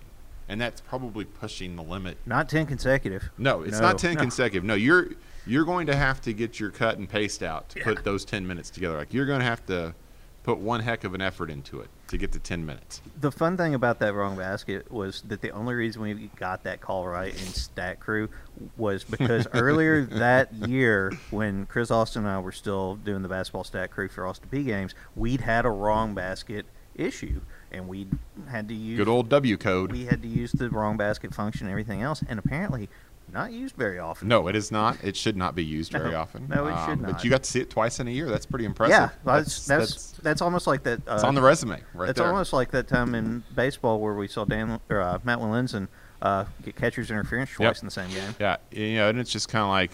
And 0.48 0.60
that's 0.60 0.80
probably 0.82 1.24
pushing 1.24 1.74
the 1.74 1.82
limit. 1.82 2.18
Not 2.26 2.48
10 2.50 2.66
consecutive. 2.66 3.30
No, 3.38 3.62
it's 3.62 3.72
No, 3.80 3.80
not 3.80 3.98
10 3.98 4.14
no. 4.14 4.20
consecutive. 4.20 4.62
No, 4.62 4.74
you're 4.74 5.08
you're 5.46 5.64
going 5.64 5.86
to 5.86 5.96
have 5.96 6.20
to 6.22 6.32
get 6.32 6.58
your 6.60 6.70
cut 6.70 6.98
and 6.98 7.08
paste 7.08 7.42
out 7.42 7.68
to 7.70 7.78
Yeah. 7.78 7.84
put 7.84 8.04
those 8.04 8.24
10 8.24 8.46
minutes 8.46 8.70
together. 8.70 8.96
Like 8.96 9.12
you're 9.12 9.26
going 9.26 9.40
to 9.40 9.46
have 9.46 9.64
to 9.66 9.94
put 10.42 10.58
one 10.58 10.80
heck 10.80 11.04
of 11.04 11.14
an 11.14 11.22
effort 11.22 11.50
into 11.50 11.80
it 11.80 11.88
to 12.08 12.18
get 12.18 12.30
to 12.32 12.38
10 12.38 12.66
minutes. 12.66 13.00
The 13.18 13.32
fun 13.32 13.56
thing 13.56 13.72
about 13.74 13.98
that 14.00 14.12
wrong 14.12 14.36
basket 14.36 14.92
was 14.92 15.22
that 15.28 15.40
the 15.40 15.50
only 15.50 15.72
reason 15.74 16.02
we 16.02 16.30
got 16.36 16.64
that 16.64 16.82
call 16.82 17.06
right 17.06 17.32
in 17.32 17.46
Stat 17.48 17.98
Crew 17.98 18.28
was 18.76 19.04
because 19.04 19.46
earlier 19.54 20.04
that 20.04 20.52
year, 20.52 21.12
when 21.30 21.64
Chris 21.64 21.90
Austin 21.90 22.24
and 22.26 22.30
I 22.30 22.38
were 22.40 22.52
still 22.52 22.96
doing 22.96 23.22
the 23.22 23.28
basketball 23.28 23.64
Stat 23.64 23.90
Crew 23.90 24.08
for 24.08 24.26
Austin 24.26 24.48
Peay 24.52 24.66
games, 24.66 24.94
we'd 25.16 25.40
had 25.40 25.64
a 25.64 25.70
wrong 25.70 26.14
basket 26.14 26.66
issue, 26.94 27.40
and 27.72 27.88
we 27.88 28.06
had 28.48 28.68
to 28.68 28.74
use 28.74 28.98
Good 28.98 29.08
old 29.08 29.30
W 29.30 29.56
code. 29.56 29.92
we 29.92 30.04
had 30.04 30.20
to 30.22 30.28
use 30.28 30.52
the 30.52 30.68
wrong 30.68 30.96
basket 30.98 31.34
function 31.34 31.66
and 31.66 31.72
everything 31.72 32.02
else. 32.02 32.22
And 32.28 32.38
apparently, 32.38 32.90
not 33.34 33.52
used 33.52 33.76
very 33.76 33.98
often. 33.98 34.28
No, 34.28 34.48
it 34.48 34.56
is 34.56 34.72
not. 34.72 34.96
It 35.02 35.16
should 35.16 35.36
not 35.36 35.54
be 35.54 35.64
used 35.64 35.92
very 35.92 36.14
often. 36.14 36.48
No, 36.48 36.66
it 36.68 36.76
should 36.86 37.00
But 37.00 37.08
not. 37.08 37.12
But 37.12 37.24
you 37.24 37.30
got 37.30 37.42
to 37.42 37.50
see 37.50 37.60
it 37.60 37.68
twice 37.68 38.00
in 38.00 38.08
a 38.08 38.10
year. 38.10 38.30
That's 38.30 38.46
pretty 38.46 38.64
impressive. 38.64 38.92
Yeah, 38.92 39.10
that's 39.24 39.66
that's, 39.66 39.90
that's 39.90 40.10
that's, 40.22 40.40
almost 40.40 40.66
like 40.66 40.84
that. 40.84 41.06
Uh, 41.06 41.14
it's 41.16 41.24
on 41.24 41.34
the 41.34 41.42
resume 41.42 41.82
right 41.92 42.08
It's 42.08 42.20
almost 42.20 42.52
like 42.52 42.70
that 42.70 42.88
time 42.88 43.14
in 43.14 43.42
baseball 43.54 44.00
where 44.00 44.14
we 44.14 44.28
saw 44.28 44.44
Dan 44.44 44.80
or 44.88 45.00
uh, 45.00 45.18
Matt 45.24 45.40
Willinson 45.40 45.88
uh, 46.22 46.44
get 46.62 46.76
catcher's 46.76 47.10
interference 47.10 47.50
twice 47.50 47.66
Yep. 47.66 47.82
in 47.82 47.86
the 47.86 47.90
same 47.90 48.10
game. 48.10 48.34
Yeah, 48.40 48.56
you 48.70 48.94
know, 48.94 49.08
and 49.10 49.18
it's 49.18 49.30
just 49.32 49.48
kind 49.48 49.62
of 49.62 49.68
like, 49.68 49.90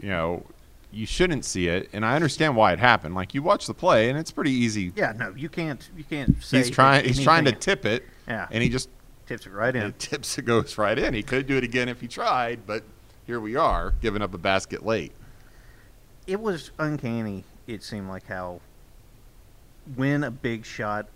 you 0.00 0.10
know, 0.10 0.44
you 0.92 1.06
shouldn't 1.06 1.44
see 1.44 1.68
it, 1.68 1.88
and 1.92 2.04
I 2.04 2.14
understand 2.16 2.54
why 2.54 2.72
it 2.72 2.78
happened. 2.78 3.14
Like 3.14 3.34
you 3.34 3.42
watch 3.42 3.66
the 3.66 3.74
play, 3.74 4.10
and 4.10 4.18
it's 4.18 4.30
pretty 4.30 4.52
easy. 4.52 4.92
Yeah, 4.94 5.12
no, 5.16 5.32
you 5.36 5.48
can't. 5.48 5.88
You 5.96 6.04
can't. 6.04 6.42
Say 6.42 6.58
he's 6.58 6.70
trying. 6.70 7.04
He's 7.04 7.22
trying 7.22 7.44
to 7.46 7.52
tip 7.52 7.84
it, 7.86 8.04
Yeah, 8.28 8.46
and 8.50 8.62
he 8.62 8.68
just 8.68 8.88
tips 9.30 9.46
it 9.46 9.52
right 9.52 9.76
in. 9.76 9.82
it 9.82 9.98
tips 10.00 10.36
it 10.38 10.42
goes 10.42 10.76
right 10.76 10.98
in. 10.98 11.14
He 11.14 11.22
could 11.22 11.46
do 11.46 11.56
it 11.56 11.62
again 11.62 11.88
if 11.88 12.00
he 12.00 12.08
tried, 12.08 12.66
but 12.66 12.82
here 13.26 13.38
we 13.38 13.54
are, 13.54 13.92
giving 14.00 14.22
up 14.22 14.34
a 14.34 14.38
basket 14.38 14.84
late. 14.84 15.12
it 16.26 16.40
was 16.40 16.72
uncanny. 16.80 17.44
It 17.68 17.84
seemed 17.84 18.08
like 18.08 18.26
how 18.26 18.60
when 19.94 20.24
a 20.24 20.30
big 20.32 20.64
shot, 20.64 21.06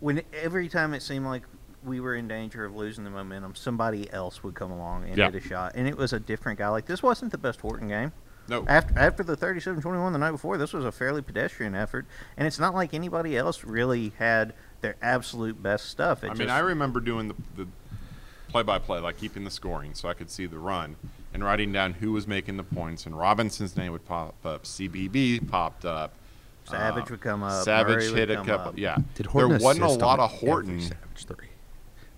when 0.00 0.20
every 0.34 0.68
time 0.68 0.92
it 0.92 1.00
seemed 1.02 1.24
like 1.24 1.42
we 1.84 1.98
were 2.00 2.14
in 2.14 2.28
danger 2.28 2.64
of 2.66 2.76
losing 2.76 3.04
the 3.04 3.10
momentum, 3.10 3.54
somebody 3.54 4.10
else 4.12 4.42
would 4.44 4.54
come 4.54 4.70
along 4.70 5.04
and 5.04 5.16
Yeah. 5.16 5.30
hit 5.30 5.42
a 5.44 5.48
shot, 5.48 5.72
and 5.74 5.88
it 5.88 5.96
was 5.96 6.12
a 6.12 6.20
different 6.20 6.58
guy. 6.58 6.68
Like 6.68 6.84
this 6.86 7.02
wasn't 7.02 7.32
the 7.32 7.38
best 7.38 7.60
Horton 7.62 7.88
game. 7.88 8.12
No, 8.48 8.64
After 8.68 8.98
after 8.98 9.22
the 9.22 9.36
37-21 9.36 10.12
the 10.12 10.18
night 10.18 10.32
before, 10.32 10.58
this 10.58 10.72
was 10.74 10.84
a 10.84 10.92
fairly 10.92 11.22
pedestrian 11.22 11.74
effort, 11.74 12.04
and 12.36 12.46
it's 12.46 12.58
not 12.58 12.74
like 12.74 12.92
anybody 12.92 13.36
else 13.36 13.64
really 13.64 14.12
had 14.18 14.52
their 14.82 14.96
absolute 15.00 15.62
best 15.62 15.86
stuff. 15.86 16.22
It 16.22 16.30
I 16.30 16.34
mean, 16.34 16.50
I 16.50 16.58
remember 16.58 17.00
doing 17.00 17.28
the, 17.28 17.34
the 17.56 17.66
play-by-play, 18.48 19.00
like 19.00 19.18
keeping 19.18 19.44
the 19.44 19.50
scoring, 19.50 19.94
so 19.94 20.08
I 20.08 20.14
could 20.14 20.30
see 20.30 20.46
the 20.46 20.58
run 20.58 20.96
and 21.32 21.42
writing 21.42 21.72
down 21.72 21.94
who 21.94 22.12
was 22.12 22.26
making 22.26 22.58
the 22.58 22.64
points. 22.64 23.06
And 23.06 23.16
Robinson's 23.16 23.76
name 23.76 23.92
would 23.92 24.06
pop 24.06 24.34
up. 24.44 24.64
CPB 24.64 25.48
popped 25.48 25.84
up. 25.84 26.12
Savage 26.64 27.04
uh, 27.04 27.06
would 27.10 27.20
come 27.20 27.42
up, 27.42 27.64
Savage 27.64 27.96
Murray 27.96 28.08
would 28.10 28.18
hit 28.18 28.30
a 28.30 28.36
come 28.36 28.46
couple. 28.46 28.68
up. 28.68 28.78
Yeah, 28.78 28.96
Did 29.14 29.26
there 29.32 29.48
wasn't 29.48 29.84
a 29.84 29.88
lot 29.88 30.20
of 30.20 30.30
Horton. 30.30 30.80
Savage 30.80 31.24
three. 31.26 31.48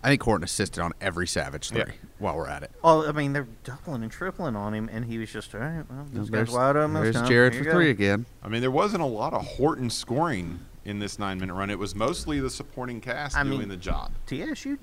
I 0.03 0.09
think 0.09 0.23
Horton 0.23 0.45
assisted 0.45 0.83
on 0.83 0.93
every 1.01 1.27
Savage 1.27 1.71
three. 1.71 1.79
Yeah. 1.79 1.93
While 2.19 2.37
we're 2.37 2.49
at 2.49 2.63
it, 2.63 2.71
Well, 2.83 3.09
I 3.09 3.13
mean, 3.13 3.33
they're 3.33 3.49
doubling 3.65 4.03
and 4.03 4.13
tripling 4.13 4.55
on 4.55 4.75
him, 4.75 4.91
and 4.93 5.07
he 5.07 5.17
was 5.17 5.33
just 5.33 5.55
all 5.55 5.63
right. 5.63 5.85
Well, 5.89 6.07
this 6.13 6.29
guy's 6.29 6.51
wide 6.51 6.77
open. 6.77 6.93
there's. 6.93 7.23
Jared 7.23 7.55
for 7.55 7.65
go." 7.65 7.73
three 7.73 7.89
again. 7.89 8.27
I 8.43 8.49
mean, 8.49 8.61
there 8.61 8.71
wasn't 8.71 9.03
a 9.03 9.07
lot 9.07 9.33
of 9.33 9.45
Horton 9.47 9.89
scoring 9.89 10.61
in 10.85 10.99
this 10.99 11.19
nine-minute 11.19 11.55
run. 11.55 11.71
It 11.71 11.79
was 11.79 11.95
mostly 11.95 12.41
the 12.41 12.51
supporting 12.51 13.01
cast 13.01 13.37
I 13.37 13.43
doing 13.43 13.61
mean- 13.61 13.69
the 13.69 13.77
job. 13.77 14.13
TSU 14.27 14.79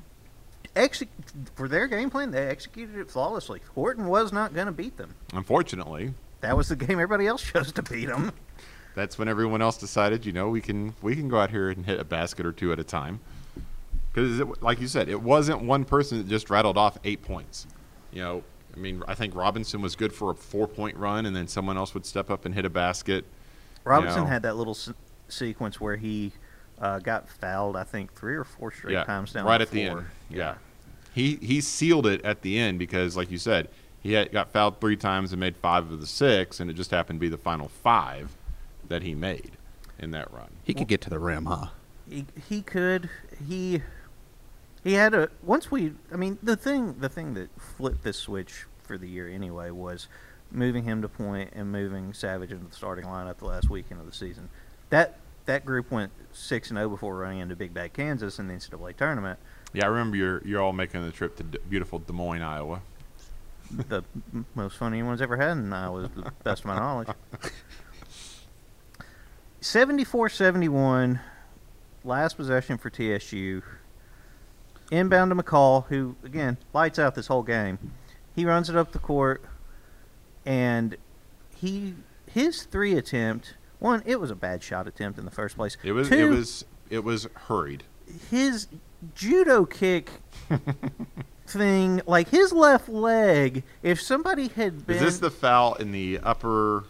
exec- 0.75 1.09
for 1.55 1.67
their 1.67 1.87
game 1.87 2.09
plan, 2.09 2.31
they 2.31 2.47
executed 2.47 2.97
it 2.97 3.11
flawlessly. 3.11 3.61
Horton 3.75 4.05
was 4.07 4.31
not 4.31 4.53
going 4.53 4.67
to 4.67 4.71
beat 4.71 4.97
them. 4.97 5.15
Unfortunately, 5.33 6.13
That 6.41 6.57
was 6.57 6.69
the 6.69 6.75
game 6.75 6.91
everybody 6.91 7.27
else 7.27 7.41
chose 7.51 7.71
to 7.73 7.83
beat 7.83 8.05
them. 8.07 8.31
that's 8.95 9.17
when 9.17 9.27
everyone 9.27 9.61
else 9.61 9.77
decided, 9.77 10.25
you 10.25 10.31
know, 10.31 10.49
we 10.49 10.61
can 10.61 10.93
we 11.01 11.15
can 11.15 11.29
go 11.29 11.39
out 11.39 11.49
here 11.51 11.69
and 11.69 11.85
hit 11.85 11.99
a 11.99 12.03
basket 12.03 12.45
or 12.45 12.51
two 12.51 12.71
at 12.71 12.79
a 12.79 12.83
time. 12.83 13.19
Because, 14.13 14.41
like 14.61 14.81
you 14.81 14.87
said, 14.87 15.07
it 15.07 15.21
wasn't 15.21 15.61
one 15.61 15.85
person 15.85 16.17
that 16.17 16.27
just 16.27 16.49
rattled 16.49 16.77
off 16.77 16.97
eight 17.05 17.21
points. 17.21 17.65
You 18.11 18.21
know, 18.21 18.43
I 18.75 18.77
mean, 18.77 19.01
I 19.07 19.15
think 19.15 19.33
Robinson 19.35 19.81
was 19.81 19.95
good 19.95 20.11
for 20.11 20.31
a 20.31 20.35
four-point 20.35 20.97
run, 20.97 21.25
and 21.25 21.33
then 21.33 21.47
someone 21.47 21.77
else 21.77 21.93
would 21.93 22.05
step 22.05 22.29
up 22.29 22.43
and 22.43 22.53
hit 22.53 22.65
a 22.65 22.69
basket. 22.69 23.23
Robinson 23.85 24.23
know. 24.23 24.27
had 24.27 24.41
that 24.43 24.57
little 24.57 24.75
sequence 25.31 25.79
where 25.79 25.95
he 25.95 26.33
uh, 26.79 26.99
got 26.99 27.29
fouled, 27.29 27.75
I 27.75 27.83
think, 27.83 28.13
three 28.13 28.35
or 28.35 28.43
four 28.43 28.71
straight 28.71 28.93
yeah, 28.93 29.03
times 29.03 29.33
down 29.33 29.45
right 29.45 29.57
the 29.57 29.63
at 29.63 29.71
the 29.71 29.85
floor. 29.85 29.99
end. 29.99 30.07
Yeah. 30.29 30.55
he 31.13 31.35
he 31.35 31.61
sealed 31.61 32.07
it 32.07 32.23
at 32.25 32.41
the 32.41 32.57
end 32.57 32.79
because, 32.79 33.15
like 33.15 33.31
you 33.31 33.37
said, 33.37 33.69
he 34.01 34.13
had, 34.13 34.31
got 34.31 34.51
fouled 34.51 34.81
three 34.81 34.95
times 34.95 35.31
and 35.31 35.39
made 35.39 35.55
five 35.57 35.91
of 35.91 36.01
the 36.01 36.07
six, 36.07 36.59
and 36.59 36.69
it 36.69 36.73
just 36.73 36.91
happened 36.91 37.19
to 37.19 37.21
be 37.21 37.29
the 37.29 37.37
final 37.37 37.67
five 37.67 38.35
that 38.87 39.03
he 39.03 39.13
made 39.13 39.51
in 39.99 40.11
that 40.11 40.31
run. 40.33 40.49
He 40.63 40.73
could 40.73 40.87
get 40.87 41.01
to 41.01 41.09
the 41.09 41.19
rim, 41.19 41.45
huh? 41.45 41.67
He, 42.09 42.25
he 42.49 42.61
could 42.61 43.09
he 43.47 43.83
he 44.83 44.93
had 44.93 45.13
a 45.13 45.29
once 45.43 45.71
we 45.71 45.93
I 46.11 46.17
mean 46.17 46.39
the 46.41 46.57
thing 46.57 46.95
the 46.99 47.09
thing 47.09 47.35
that 47.35 47.49
flipped 47.59 48.03
this 48.03 48.17
switch 48.17 48.65
for 48.83 48.97
the 48.97 49.07
year 49.07 49.29
anyway 49.29 49.69
was 49.69 50.07
moving 50.49 50.83
him 50.83 51.01
to 51.01 51.07
point 51.07 51.51
and 51.53 51.71
moving 51.71 52.13
Savage 52.13 52.51
into 52.51 52.65
the 52.65 52.75
starting 52.75 53.05
lineup 53.05 53.37
the 53.37 53.45
last 53.45 53.69
weekend 53.69 54.01
of 54.01 54.05
the 54.05 54.13
season. 54.13 54.49
That 54.89 55.17
that 55.45 55.65
group 55.65 55.91
went 55.91 56.11
six 56.33 56.69
and 56.69 56.77
zero 56.77 56.89
before 56.89 57.17
running 57.17 57.39
into 57.39 57.55
Big 57.55 57.73
Bad 57.73 57.93
Kansas 57.93 58.39
in 58.39 58.47
the 58.47 58.53
NCAA 58.53 58.95
tournament. 58.95 59.39
Yeah, 59.73 59.85
I 59.85 59.87
remember 59.89 60.17
you're 60.17 60.41
you're 60.45 60.61
all 60.61 60.73
making 60.73 61.03
the 61.05 61.11
trip 61.11 61.35
to 61.37 61.43
D- 61.43 61.57
beautiful 61.69 61.99
Des 61.99 62.13
Moines, 62.13 62.41
Iowa. 62.41 62.81
the 63.71 64.03
m- 64.33 64.45
most 64.55 64.77
fun 64.77 64.93
anyone's 64.93 65.21
ever 65.21 65.37
had 65.37 65.51
in 65.57 65.71
Iowa, 65.71 66.09
to 66.09 66.21
the 66.21 66.31
best 66.43 66.61
of 66.61 66.65
my 66.67 66.75
knowledge. 66.75 67.07
74-71, 69.61 71.19
last 72.03 72.35
possession 72.37 72.77
for 72.77 72.89
TSU. 72.89 73.61
Inbound 74.91 75.31
to 75.31 75.35
McCall, 75.35 75.85
who 75.87 76.15
again 76.23 76.57
lights 76.73 76.99
out 76.99 77.15
this 77.15 77.27
whole 77.27 77.43
game. 77.43 77.93
He 78.35 78.43
runs 78.45 78.69
it 78.69 78.75
up 78.75 78.91
the 78.91 78.99
court, 78.99 79.41
and 80.45 80.97
he 81.55 81.95
his 82.27 82.63
three 82.63 82.95
attempt. 82.97 83.55
One, 83.81 84.03
it 84.05 84.19
was 84.19 84.29
a 84.31 84.35
bad 84.35 84.61
shot 84.63 84.87
attempt 84.87 85.17
in 85.19 85.25
the 85.25 85.31
first 85.31 85.55
place. 85.57 85.75
It 85.83 85.91
was 85.91 86.07
Two, 86.07 86.15
it 86.15 86.29
was 86.29 86.65
it 86.91 87.03
was 87.03 87.27
hurried. 87.47 87.83
his 88.29 88.67
judo 89.15 89.65
kick 89.65 90.11
thing, 91.47 92.01
like 92.05 92.29
his 92.29 92.53
left 92.53 92.87
leg. 92.89 93.63
If 93.83 93.99
somebody 93.99 94.49
had 94.49 94.85
been 94.85 94.97
Is 94.97 95.01
this 95.01 95.19
the 95.19 95.31
foul 95.31 95.73
in 95.75 95.91
the 95.91 96.19
upper? 96.21 96.85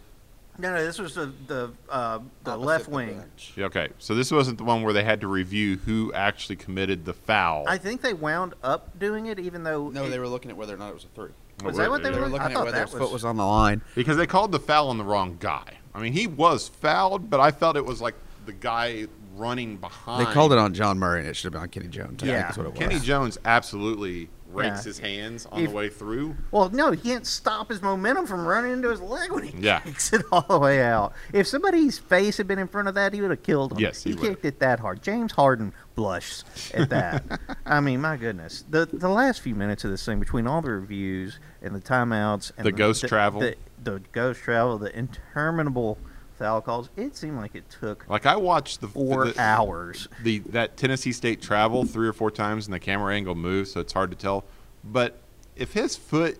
No, 0.58 0.74
no, 0.74 0.84
this 0.84 0.98
was 0.98 1.14
the 1.14 1.32
the 1.46 1.72
uh, 1.88 2.18
the 2.44 2.58
left 2.58 2.88
wing. 2.88 3.24
Okay, 3.58 3.88
so 3.98 4.14
this 4.14 4.30
wasn't 4.30 4.58
the 4.58 4.64
one 4.64 4.82
where 4.82 4.92
they 4.92 5.02
had 5.02 5.22
to 5.22 5.28
review 5.28 5.78
who 5.78 6.12
actually 6.12 6.56
committed 6.56 7.06
the 7.06 7.14
foul. 7.14 7.64
I 7.66 7.78
think 7.78 8.02
they 8.02 8.12
wound 8.12 8.52
up 8.62 8.98
doing 8.98 9.26
it, 9.26 9.38
even 9.38 9.62
though 9.62 9.88
No, 9.88 10.04
it- 10.04 10.10
they 10.10 10.18
were 10.18 10.28
looking 10.28 10.50
at 10.50 10.58
whether 10.58 10.74
or 10.74 10.78
not 10.78 10.90
it 10.90 10.94
was 10.94 11.04
a 11.04 11.08
three. 11.14 11.30
Was 11.64 11.76
that 11.78 11.88
what 11.88 12.02
they 12.02 12.10
They 12.10 12.18
were 12.18 12.26
I 12.26 12.28
looking 12.28 12.52
at 12.52 12.58
whether 12.58 12.70
that 12.72 12.82
his 12.88 12.92
was- 12.94 13.02
foot 13.02 13.12
was 13.12 13.24
on 13.24 13.38
the 13.38 13.46
line. 13.46 13.80
because 13.94 14.18
they 14.18 14.26
called 14.26 14.52
the 14.52 14.60
foul 14.60 14.88
on 14.90 14.98
the 14.98 15.04
wrong 15.04 15.38
guy. 15.40 15.78
I 15.94 16.00
mean, 16.00 16.12
he 16.12 16.26
was 16.26 16.68
fouled, 16.68 17.28
but 17.30 17.40
I 17.40 17.50
felt 17.50 17.76
it 17.76 17.84
was 17.84 18.00
like 18.00 18.14
the 18.46 18.52
guy 18.52 19.06
running 19.36 19.76
behind. 19.76 20.26
They 20.26 20.32
called 20.32 20.52
it 20.52 20.58
on 20.58 20.74
John 20.74 20.98
Murray, 20.98 21.20
and 21.20 21.28
it 21.28 21.34
should 21.34 21.44
have 21.44 21.52
been 21.52 21.62
on 21.62 21.68
Kenny 21.68 21.88
Jones. 21.88 22.22
I 22.22 22.26
Yeah. 22.26 22.42
think 22.50 22.56
what 22.58 22.66
it 22.66 22.70
was. 22.72 22.78
Kenny 22.78 23.00
Jones 23.00 23.38
absolutely 23.44 24.28
rakes 24.52 24.78
Yeah. 24.78 24.82
his 24.84 24.98
hands 24.98 25.46
on 25.50 25.60
If- 25.62 25.70
the 25.70 25.76
way 25.76 25.88
through. 25.88 26.36
Well, 26.50 26.70
no, 26.70 26.90
he 26.92 26.96
can't 26.98 27.26
stop 27.26 27.68
his 27.70 27.80
momentum 27.82 28.26
from 28.26 28.46
running 28.46 28.72
into 28.72 28.90
his 28.90 29.00
leg 29.00 29.30
when 29.32 29.44
he 29.44 29.56
Yeah. 29.58 29.80
kicks 29.80 30.12
it 30.12 30.22
all 30.30 30.44
the 30.48 30.58
way 30.58 30.82
out. 30.82 31.12
If 31.32 31.46
somebody's 31.46 31.98
face 31.98 32.36
had 32.36 32.46
been 32.46 32.58
in 32.58 32.68
front 32.68 32.88
of 32.88 32.94
that, 32.94 33.12
he 33.14 33.20
would 33.20 33.30
have 33.30 33.42
killed 33.42 33.72
him. 33.72 33.78
Yes, 33.80 34.02
he 34.02 34.10
he, 34.10 34.16
kicked 34.16 34.44
it 34.44 34.58
that 34.60 34.80
hard. 34.80 35.02
James 35.02 35.32
Harden 35.32 35.72
blushed 35.94 36.44
at 36.74 36.90
that. 36.90 37.24
I 37.66 37.80
mean, 37.80 38.00
my 38.00 38.16
goodness, 38.16 38.64
the 38.68 38.86
the 38.92 39.08
last 39.08 39.40
few 39.40 39.54
minutes 39.54 39.84
of 39.84 39.90
this 39.90 40.04
thing 40.04 40.18
between 40.20 40.46
all 40.46 40.62
the 40.62 40.70
reviews 40.70 41.38
and 41.62 41.74
the 41.74 41.80
timeouts 41.80 42.52
and 42.56 42.66
The 42.66 42.72
ghost 42.72 43.06
travel. 43.06 43.40
the, 43.40 43.56
the 43.82 44.00
ghost 44.12 44.40
travel, 44.42 44.78
the 44.78 44.96
interminable 44.96 45.98
foul 46.42 46.60
calls, 46.60 46.90
it 46.96 47.14
seemed 47.16 47.36
like 47.36 47.54
it 47.54 47.64
took 47.70 48.04
Like 48.08 48.26
I 48.26 48.36
watched 48.36 48.80
the 48.80 48.88
four 48.88 49.26
the, 49.26 49.40
hours. 49.40 50.08
the 50.22 50.40
that 50.50 50.76
Tennessee 50.76 51.12
State 51.12 51.40
travel 51.40 51.84
three 51.84 52.08
or 52.08 52.12
four 52.12 52.30
times, 52.30 52.66
and 52.66 52.74
the 52.74 52.80
camera 52.80 53.14
angle 53.14 53.34
moves, 53.36 53.72
so 53.72 53.80
it's 53.80 53.92
hard 53.92 54.10
to 54.10 54.16
tell. 54.16 54.44
But 54.82 55.20
if 55.54 55.72
his 55.72 55.96
foot 55.96 56.38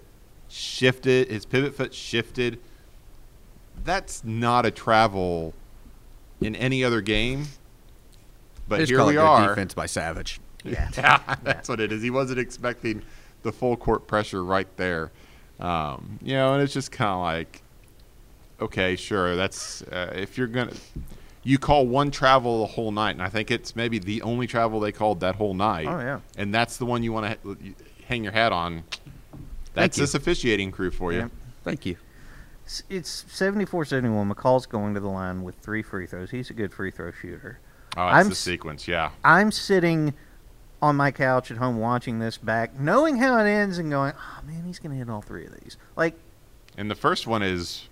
shifted, 0.49 1.29
his 1.29 1.47
pivot 1.47 1.75
foot 1.77 1.95
shifted, 1.95 2.59
that's 3.85 4.25
not 4.25 4.67
a 4.67 4.71
travel 4.73 5.55
in 6.41 6.57
any 6.57 6.83
other 6.83 7.01
game. 7.01 7.47
But 8.69 8.79
just 8.79 8.91
here 8.91 8.99
call 8.99 9.07
we 9.09 9.15
it 9.17 9.21
are. 9.21 9.49
defense 9.49 9.75
by 9.75 9.87
Savage. 9.87 10.41
Yeah. 10.65 10.89
Yeah, 10.97 11.37
that's 11.43 11.69
what 11.69 11.81
it 11.81 11.91
is. 11.91 12.03
He 12.03 12.11
wasn't 12.11 12.39
expecting 12.39 13.03
the 13.43 13.51
full 13.51 13.77
court 13.77 14.07
pressure 14.07 14.45
right 14.45 14.69
there. 14.77 15.11
Um, 15.59 16.21
you 16.23 16.35
know, 16.35 16.55
and 16.55 16.63
it's 16.63 16.73
just 16.73 16.93
kind 16.93 17.11
of 17.11 17.21
like, 17.21 17.62
okay, 18.65 18.97
sure. 18.97 19.37
That's 19.37 19.83
uh, 19.83 20.13
if 20.15 20.37
you're 20.39 20.47
gonna, 20.47 20.73
you 21.43 21.59
call 21.59 21.87
one 21.87 22.11
travel 22.11 22.61
the 22.61 22.67
whole 22.73 22.93
night, 22.93 23.11
and 23.13 23.23
I 23.23 23.29
think 23.29 23.51
it's 23.51 23.75
maybe 23.77 23.99
the 23.99 24.23
only 24.23 24.47
travel 24.47 24.81
they 24.81 24.93
called 24.93 25.21
that 25.21 25.35
whole 25.37 25.55
night. 25.55 25.87
Oh, 25.89 25.99
yeah. 25.99 26.21
and 26.37 26.55
that's 26.55 26.77
the 26.77 26.87
one 26.87 27.03
you 27.03 27.13
want 27.13 27.43
to 27.43 27.57
hang 28.07 28.23
your 28.25 28.33
hat 28.33 28.53
on. 28.53 28.85
That's 29.75 29.97
this 29.97 30.15
officiating 30.15 30.71
crew 30.73 30.91
for 30.91 31.13
you. 31.13 31.19
Yeah. 31.21 31.29
Thank 31.65 31.87
you. 31.87 31.93
It's- 32.65 32.83
It's 32.89 33.25
74-71. 33.25 34.33
McCall's 34.33 34.67
going 34.67 34.95
to 34.95 35.01
the 35.01 35.09
line 35.09 35.43
with 35.43 35.57
three 35.57 35.83
free 35.83 36.07
throws. 36.07 36.31
He's 36.31 36.51
a 36.51 36.55
good 36.55 36.73
free 36.73 36.91
throw 36.91 37.11
shooter. 37.11 37.59
Oh, 37.97 38.07
that's 38.07 38.17
I'm 38.25 38.29
the 38.29 38.35
sequence. 38.35 38.87
Yeah, 38.89 39.11
I'm 39.25 39.51
sitting 39.51 40.15
on 40.81 40.97
my 40.97 41.11
couch 41.11 41.51
at 41.51 41.57
home 41.59 41.79
watching 41.79 42.19
this 42.19 42.37
back, 42.39 42.79
knowing 42.79 43.17
how 43.19 43.37
it 43.39 43.47
ends, 43.49 43.79
and 43.79 43.91
going, 43.91 44.13
"Oh 44.17 44.41
man, 44.47 44.65
he's 44.65 44.79
gonna 44.79 44.95
hit 44.95 45.11
all 45.11 45.21
three 45.23 45.45
of 45.47 45.53
these." 45.61 45.77
Like, 45.97 46.15
and 46.79 46.91
the 46.91 46.95
first 46.95 47.27
one 47.27 47.43
is 47.43 47.89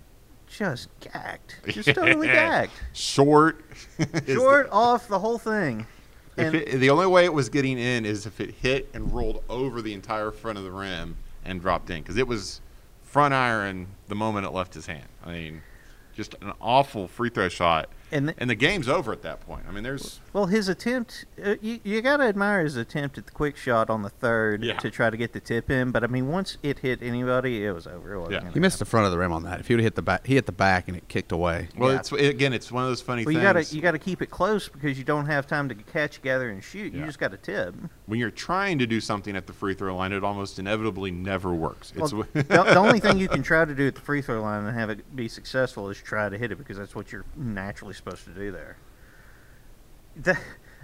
just 0.50 0.88
gagged, 1.00 1.54
just 1.68 1.94
totally 1.94 2.26
gagged, 2.26 2.72
short. 2.92 3.64
short 4.26 4.68
off 4.70 5.08
the 5.08 5.18
whole 5.18 5.38
thing. 5.38 5.86
If 6.36 6.46
And 6.46 6.54
it, 6.54 6.78
the 6.78 6.90
only 6.90 7.06
way 7.06 7.24
it 7.24 7.32
was 7.32 7.48
getting 7.48 7.78
in 7.78 8.04
is 8.04 8.26
if 8.26 8.40
it 8.40 8.54
hit 8.54 8.88
and 8.94 9.12
rolled 9.12 9.42
over 9.48 9.82
the 9.82 9.94
entire 9.94 10.30
front 10.30 10.58
of 10.58 10.64
the 10.64 10.70
rim, 10.70 11.16
and 11.44 11.60
dropped 11.60 11.90
in 11.90 12.02
because 12.02 12.16
it 12.16 12.26
was 12.26 12.60
front 13.02 13.34
iron 13.34 13.88
the 14.08 14.14
moment 14.14 14.46
it 14.46 14.50
left 14.50 14.74
his 14.74 14.86
hand. 14.86 15.06
I 15.24 15.32
mean, 15.32 15.62
just 16.14 16.34
an 16.40 16.52
awful 16.60 17.08
free 17.08 17.30
throw 17.30 17.48
shot, 17.48 17.88
And 18.12 18.26
th- 18.28 18.36
and 18.40 18.50
the 18.50 18.54
game's 18.54 18.88
over 18.88 19.12
at 19.12 19.22
that 19.22 19.40
point. 19.40 19.62
I 19.68 19.72
mean, 19.72 19.84
there's 19.84 20.20
Well, 20.32 20.46
his 20.46 20.68
attempt, 20.68 21.26
uh, 21.44 21.54
you, 21.60 21.80
you 21.84 22.02
got 22.02 22.16
to 22.18 22.24
admire 22.24 22.64
his 22.64 22.76
attempt 22.76 23.18
at 23.18 23.26
the 23.26 23.32
quick 23.32 23.56
shot 23.56 23.88
on 23.88 24.02
the 24.02 24.08
third 24.08 24.62
Yeah. 24.64 24.76
to 24.78 24.90
try 24.90 25.10
to 25.10 25.16
get 25.16 25.32
the 25.32 25.40
tip 25.40 25.70
in. 25.70 25.90
But 25.92 26.02
I 26.04 26.06
mean, 26.08 26.28
once 26.28 26.56
it 26.62 26.80
hit 26.80 27.00
anybody, 27.02 27.64
it 27.64 27.72
was 27.72 27.86
over. 27.86 28.14
It 28.16 28.30
Yeah. 28.32 28.40
gonna 28.40 28.52
He 28.52 28.60
missed 28.60 28.78
the 28.80 28.84
front 28.84 29.06
of 29.06 29.12
the 29.12 29.18
rim 29.18 29.32
on 29.32 29.44
that. 29.44 29.60
If 29.60 29.68
he 29.68 29.74
would 29.74 29.80
have 29.80 29.84
hit 29.86 29.94
the 29.94 30.02
back, 30.02 30.26
he 30.26 30.34
hit 30.34 30.46
the 30.46 30.52
back 30.52 30.88
and 30.88 30.96
it 30.96 31.06
kicked 31.08 31.30
away. 31.32 31.68
well, 31.76 31.92
Yeah. 31.92 31.98
it's 32.00 32.10
again, 32.12 32.52
it's 32.52 32.72
one 32.72 32.82
of 32.82 32.90
those 32.90 33.00
funny 33.00 33.24
Well, 33.24 33.32
you 33.32 33.38
things. 33.40 33.52
got 33.52 33.64
to 33.64 33.76
you 33.76 33.82
got 33.82 33.92
to 33.92 33.98
keep 33.98 34.22
it 34.22 34.30
close 34.30 34.68
because 34.68 34.98
you 34.98 35.04
don't 35.04 35.26
have 35.26 35.46
time 35.46 35.68
to 35.68 35.74
catch 35.74 36.20
gather, 36.22 36.48
and 36.50 36.62
shoot. 36.64 36.92
You 36.92 37.04
just 37.06 37.18
got 37.18 37.30
to 37.30 37.36
tip. 37.36 37.74
when 38.06 38.18
you're 38.18 38.30
trying 38.32 38.78
to 38.80 38.86
do 38.86 39.00
something 39.00 39.36
at 39.36 39.46
the 39.46 39.52
free 39.52 39.74
throw 39.74 39.94
line, 39.96 40.12
it 40.12 40.24
almost 40.24 40.58
inevitably 40.58 41.12
never 41.12 41.54
works. 41.54 41.92
It's 41.94 42.12
Well, 42.12 42.26
the, 42.32 42.42
the 42.42 42.74
only 42.76 42.98
thing 42.98 43.18
you 43.18 43.28
can 43.28 43.42
try 43.44 43.64
to 43.64 43.74
do 43.74 43.86
at 43.86 43.94
the 43.94 44.00
free 44.00 44.20
throw 44.20 44.42
line 44.42 44.64
and 44.64 44.76
have 44.76 44.90
it 44.90 45.14
be 45.14 45.28
successful 45.28 45.88
is 45.90 45.98
try 45.98 46.28
to 46.28 46.36
hit 46.36 46.50
it 46.50 46.58
because 46.58 46.76
that's 46.76 46.94
what 46.94 47.12
you're 47.12 47.24
naturally 47.36 47.94
supposed 48.00 48.24
to 48.24 48.30
do 48.30 48.50
there. 48.50 48.76
The, 50.16 50.36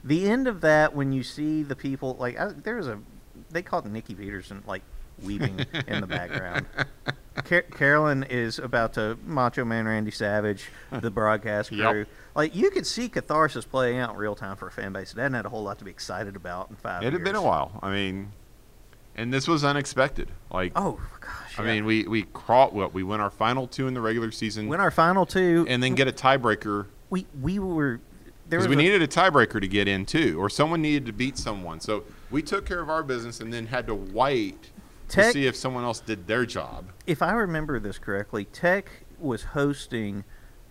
the 0.05 0.29
end 0.31 0.47
of 0.47 0.61
that 0.61 0.95
when 0.95 1.13
you 1.13 1.23
see 1.23 1.63
the 1.63 1.77
people 1.77 2.17
like 2.19 2.39
I, 2.39 2.49
there 2.53 2.77
was 2.77 2.87
a 2.89 2.99
they 3.51 3.63
called 3.63 3.87
Nikki 3.87 4.15
Peterson 4.15 4.63
like 4.67 4.83
weeping 5.23 5.65
in 5.89 6.01
the 6.01 6.07
background. 6.07 6.67
Car- 7.45 7.63
Carolyn 7.63 8.23
is 8.25 8.59
about 8.59 8.95
to 8.95 9.19
Macho 9.27 9.65
Man 9.65 9.87
Randy 9.87 10.11
Savage, 10.11 10.69
the 10.91 11.11
broadcast 11.11 11.69
crew. 11.71 11.79
Yep. 11.99 12.09
Like 12.35 12.55
you 12.55 12.71
could 12.71 12.87
see 12.87 13.09
catharsis 13.09 13.65
playing 13.65 13.99
out 13.99 14.11
in 14.13 14.17
real 14.17 14.35
time 14.35 14.57
for 14.57 14.69
a 14.69 14.71
fan 14.71 14.93
base 14.93 15.13
that 15.13 15.21
hadn't 15.23 15.35
had 15.35 15.47
a 15.47 15.49
whole 15.51 15.63
lot 15.65 15.79
to 15.81 15.85
be 15.85 15.91
excited 15.91 16.37
about 16.37 16.71
in 16.71 16.77
five 16.77 17.03
it 17.03 17.13
had 17.13 17.25
been 17.25 17.35
a 17.37 17.43
while. 17.43 17.79
I 17.83 17.91
mean, 17.91 18.33
and 19.17 19.33
this 19.33 19.49
was 19.49 19.65
unexpected. 19.65 20.29
Like, 20.51 20.73
Oh 20.77 21.01
gosh! 21.21 21.59
I 21.59 21.63
yeah. 21.63 21.75
mean, 21.75 21.85
we 21.85 22.05
we 22.07 22.23
crawled. 22.23 22.75
Well, 22.75 22.91
we 22.91 23.03
win 23.03 23.21
our 23.21 23.31
final 23.31 23.67
two 23.67 23.89
in 23.89 23.95
the 23.95 24.01
regular 24.01 24.31
season, 24.31 24.69
win 24.69 24.81
our 24.81 24.91
final 24.91 25.27
two, 25.27 25.67
and 25.69 25.83
then 25.83 25.95
get 25.95 26.09
a 26.09 26.13
tiebreaker 26.13 26.87
we 27.11 27.27
we 27.41 27.59
were 27.59 28.01
there 28.49 28.59
because 28.61 28.69
was 28.69 28.77
we 28.77 28.83
a- 28.83 28.91
needed 28.91 29.03
a 29.03 29.09
tiebreaker 29.09 29.61
to 29.61 29.69
get 29.69 29.89
in 29.89 30.05
too, 30.07 30.39
or 30.41 30.49
someone 30.51 30.83
needed 30.83 31.07
to 31.07 31.13
beat 31.13 31.37
someone. 31.39 31.81
So 31.81 32.05
we 32.31 32.43
took 32.43 32.67
care 32.67 32.81
of 32.81 32.89
our 32.91 33.03
business, 33.03 33.41
and 33.41 33.53
then 33.53 33.67
had 33.67 33.87
to 33.87 33.95
wait 33.95 34.71
Tech- 35.09 35.27
to 35.27 35.33
see 35.33 35.47
if 35.47 35.57
someone 35.57 35.85
else 35.85 36.01
did 36.01 36.27
their 36.27 36.45
job. 36.47 36.87
if 37.07 37.23
I 37.23 37.33
remember 37.33 37.79
this 37.81 37.99
correctly, 37.99 38.45
Tech 38.47 38.91
was 39.19 39.43
hosting 39.45 40.25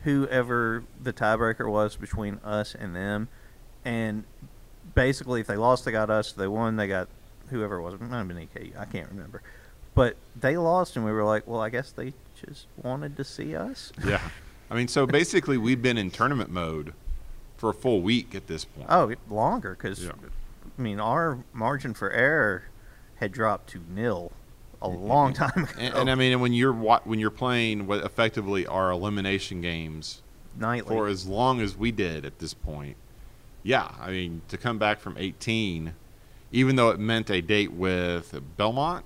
whoever 0.03 0.83
the 1.01 1.11
tiebreaker 1.11 1.69
was 1.69 1.95
between 1.95 2.39
us 2.43 2.75
and 2.75 2.95
them, 2.95 3.27
and 3.83 4.23
basically, 4.93 5.41
if 5.41 5.47
they 5.47 5.55
lost, 5.57 5.85
they 5.85 5.91
got 5.91 6.09
us. 6.09 6.31
If 6.31 6.35
they 6.37 6.47
won, 6.47 6.75
they 6.75 6.87
got 6.87 7.07
whoever 7.49 7.77
it 7.77 7.81
was. 7.81 7.93
It 7.95 8.01
might 8.01 8.17
have 8.17 8.27
been 8.27 8.37
EKU. 8.37 8.77
I 8.79 8.85
can't 8.85 9.09
remember, 9.09 9.41
but 9.95 10.15
they 10.39 10.57
lost, 10.57 10.95
and 10.95 11.03
we 11.05 11.11
were 11.11 11.23
like, 11.23 11.47
well, 11.47 11.59
I 11.61 11.69
guess 11.69 11.91
they 11.91 12.13
just 12.45 12.67
wanted 12.81 13.17
to 13.17 13.23
see 13.23 13.55
us. 13.55 13.91
Yeah, 14.05 14.21
I 14.69 14.75
mean, 14.75 14.87
so 14.87 15.05
basically, 15.05 15.57
we've 15.57 15.81
been 15.81 15.97
in 15.97 16.11
tournament 16.11 16.49
mode 16.49 16.93
for 17.57 17.69
a 17.69 17.73
full 17.73 18.01
week 18.01 18.33
at 18.35 18.47
this 18.47 18.65
point. 18.65 18.87
Oh, 18.89 19.13
longer 19.29 19.71
because 19.71 20.03
Yeah. 20.03 20.11
I 20.77 20.81
mean, 20.81 20.99
our 20.99 21.39
margin 21.53 21.93
for 21.93 22.11
error 22.11 22.63
had 23.15 23.31
dropped 23.31 23.69
to 23.69 23.81
nil 23.89 24.31
a 24.81 24.87
mm-hmm. 24.87 25.07
long 25.07 25.33
time 25.33 25.63
ago. 25.63 25.73
And, 25.79 25.93
and 25.93 26.11
I 26.11 26.15
mean, 26.15 26.39
when 26.39 26.53
you're 26.53 26.73
when 26.73 27.19
you're 27.19 27.31
playing 27.31 27.87
what 27.87 28.03
effectively 28.03 28.67
are 28.67 28.91
elimination 28.91 29.61
games 29.61 30.21
nightly. 30.57 30.89
for 30.89 31.07
as 31.07 31.27
long 31.27 31.61
as 31.61 31.77
we 31.77 31.91
did 31.91 32.25
at 32.25 32.39
this 32.39 32.53
point, 32.53 32.97
yeah, 33.63 33.91
I 33.99 34.11
mean, 34.11 34.41
to 34.49 34.57
come 34.57 34.77
back 34.77 34.99
from 34.99 35.17
18, 35.17 35.93
even 36.51 36.75
though 36.75 36.89
it 36.89 36.99
meant 36.99 37.29
a 37.29 37.41
date 37.41 37.71
with 37.71 38.39
Belmont, 38.57 39.05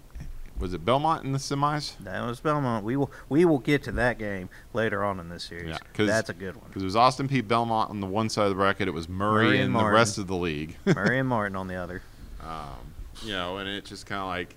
was 0.60 0.74
it 0.74 0.84
Belmont 0.84 1.24
in 1.24 1.32
the 1.32 1.40
semis? 1.40 1.98
That 2.02 2.26
was 2.26 2.40
Belmont. 2.40 2.84
We 2.84 2.98
will 2.98 3.12
we 3.30 3.46
will 3.46 3.60
get 3.60 3.84
to 3.84 3.92
that 3.94 4.18
game 4.18 4.50
later 4.74 5.04
on 5.04 5.20
in 5.20 5.30
this 5.30 5.44
series. 5.44 5.70
Yeah, 5.70 6.06
That's 6.06 6.30
a 6.30 6.34
good 6.34 6.56
one. 6.56 6.66
Because 6.68 6.82
it 6.82 6.86
was 6.86 6.96
Austin 6.96 7.28
Peay. 7.28 7.48
Belmont 7.48 7.90
on 7.90 8.00
the 8.00 8.08
one 8.08 8.30
side 8.30 8.44
of 8.44 8.50
the 8.50 8.56
bracket, 8.56 8.88
it 8.88 8.92
was 8.92 9.08
Murray, 9.08 9.46
Murray 9.46 9.60
and, 9.62 9.76
and 9.76 9.86
the 9.86 9.90
rest 9.90 10.18
of 10.18 10.28
the 10.28 10.36
league. 10.36 10.76
Murray 10.86 11.20
and 11.20 11.30
Martin 11.30 11.56
on 11.56 11.68
the 11.68 11.76
other. 11.76 12.02
um, 12.44 12.94
you 13.24 13.32
know, 13.32 13.58
and 13.58 13.68
it 13.70 13.86
just 13.86 14.06
kind 14.06 14.22
of 14.22 14.28
like, 14.28 14.56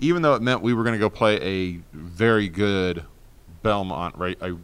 even 0.00 0.22
though 0.22 0.34
it 0.34 0.42
meant 0.42 0.62
we 0.62 0.74
were 0.74 0.82
going 0.82 0.94
to 0.94 0.98
go 0.98 1.08
play 1.08 1.40
a 1.40 1.80
very 1.92 2.48
good 2.48 3.04
Belmont, 3.62 4.16
right? 4.16 4.36
A, 4.40 4.56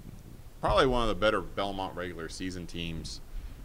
probably 0.60 0.86
one 0.86 1.02
of 1.02 1.08
the 1.08 1.14
better 1.14 1.40
Belmont 1.40 1.96
regular 1.96 2.28
season 2.28 2.66
teams 2.66 3.20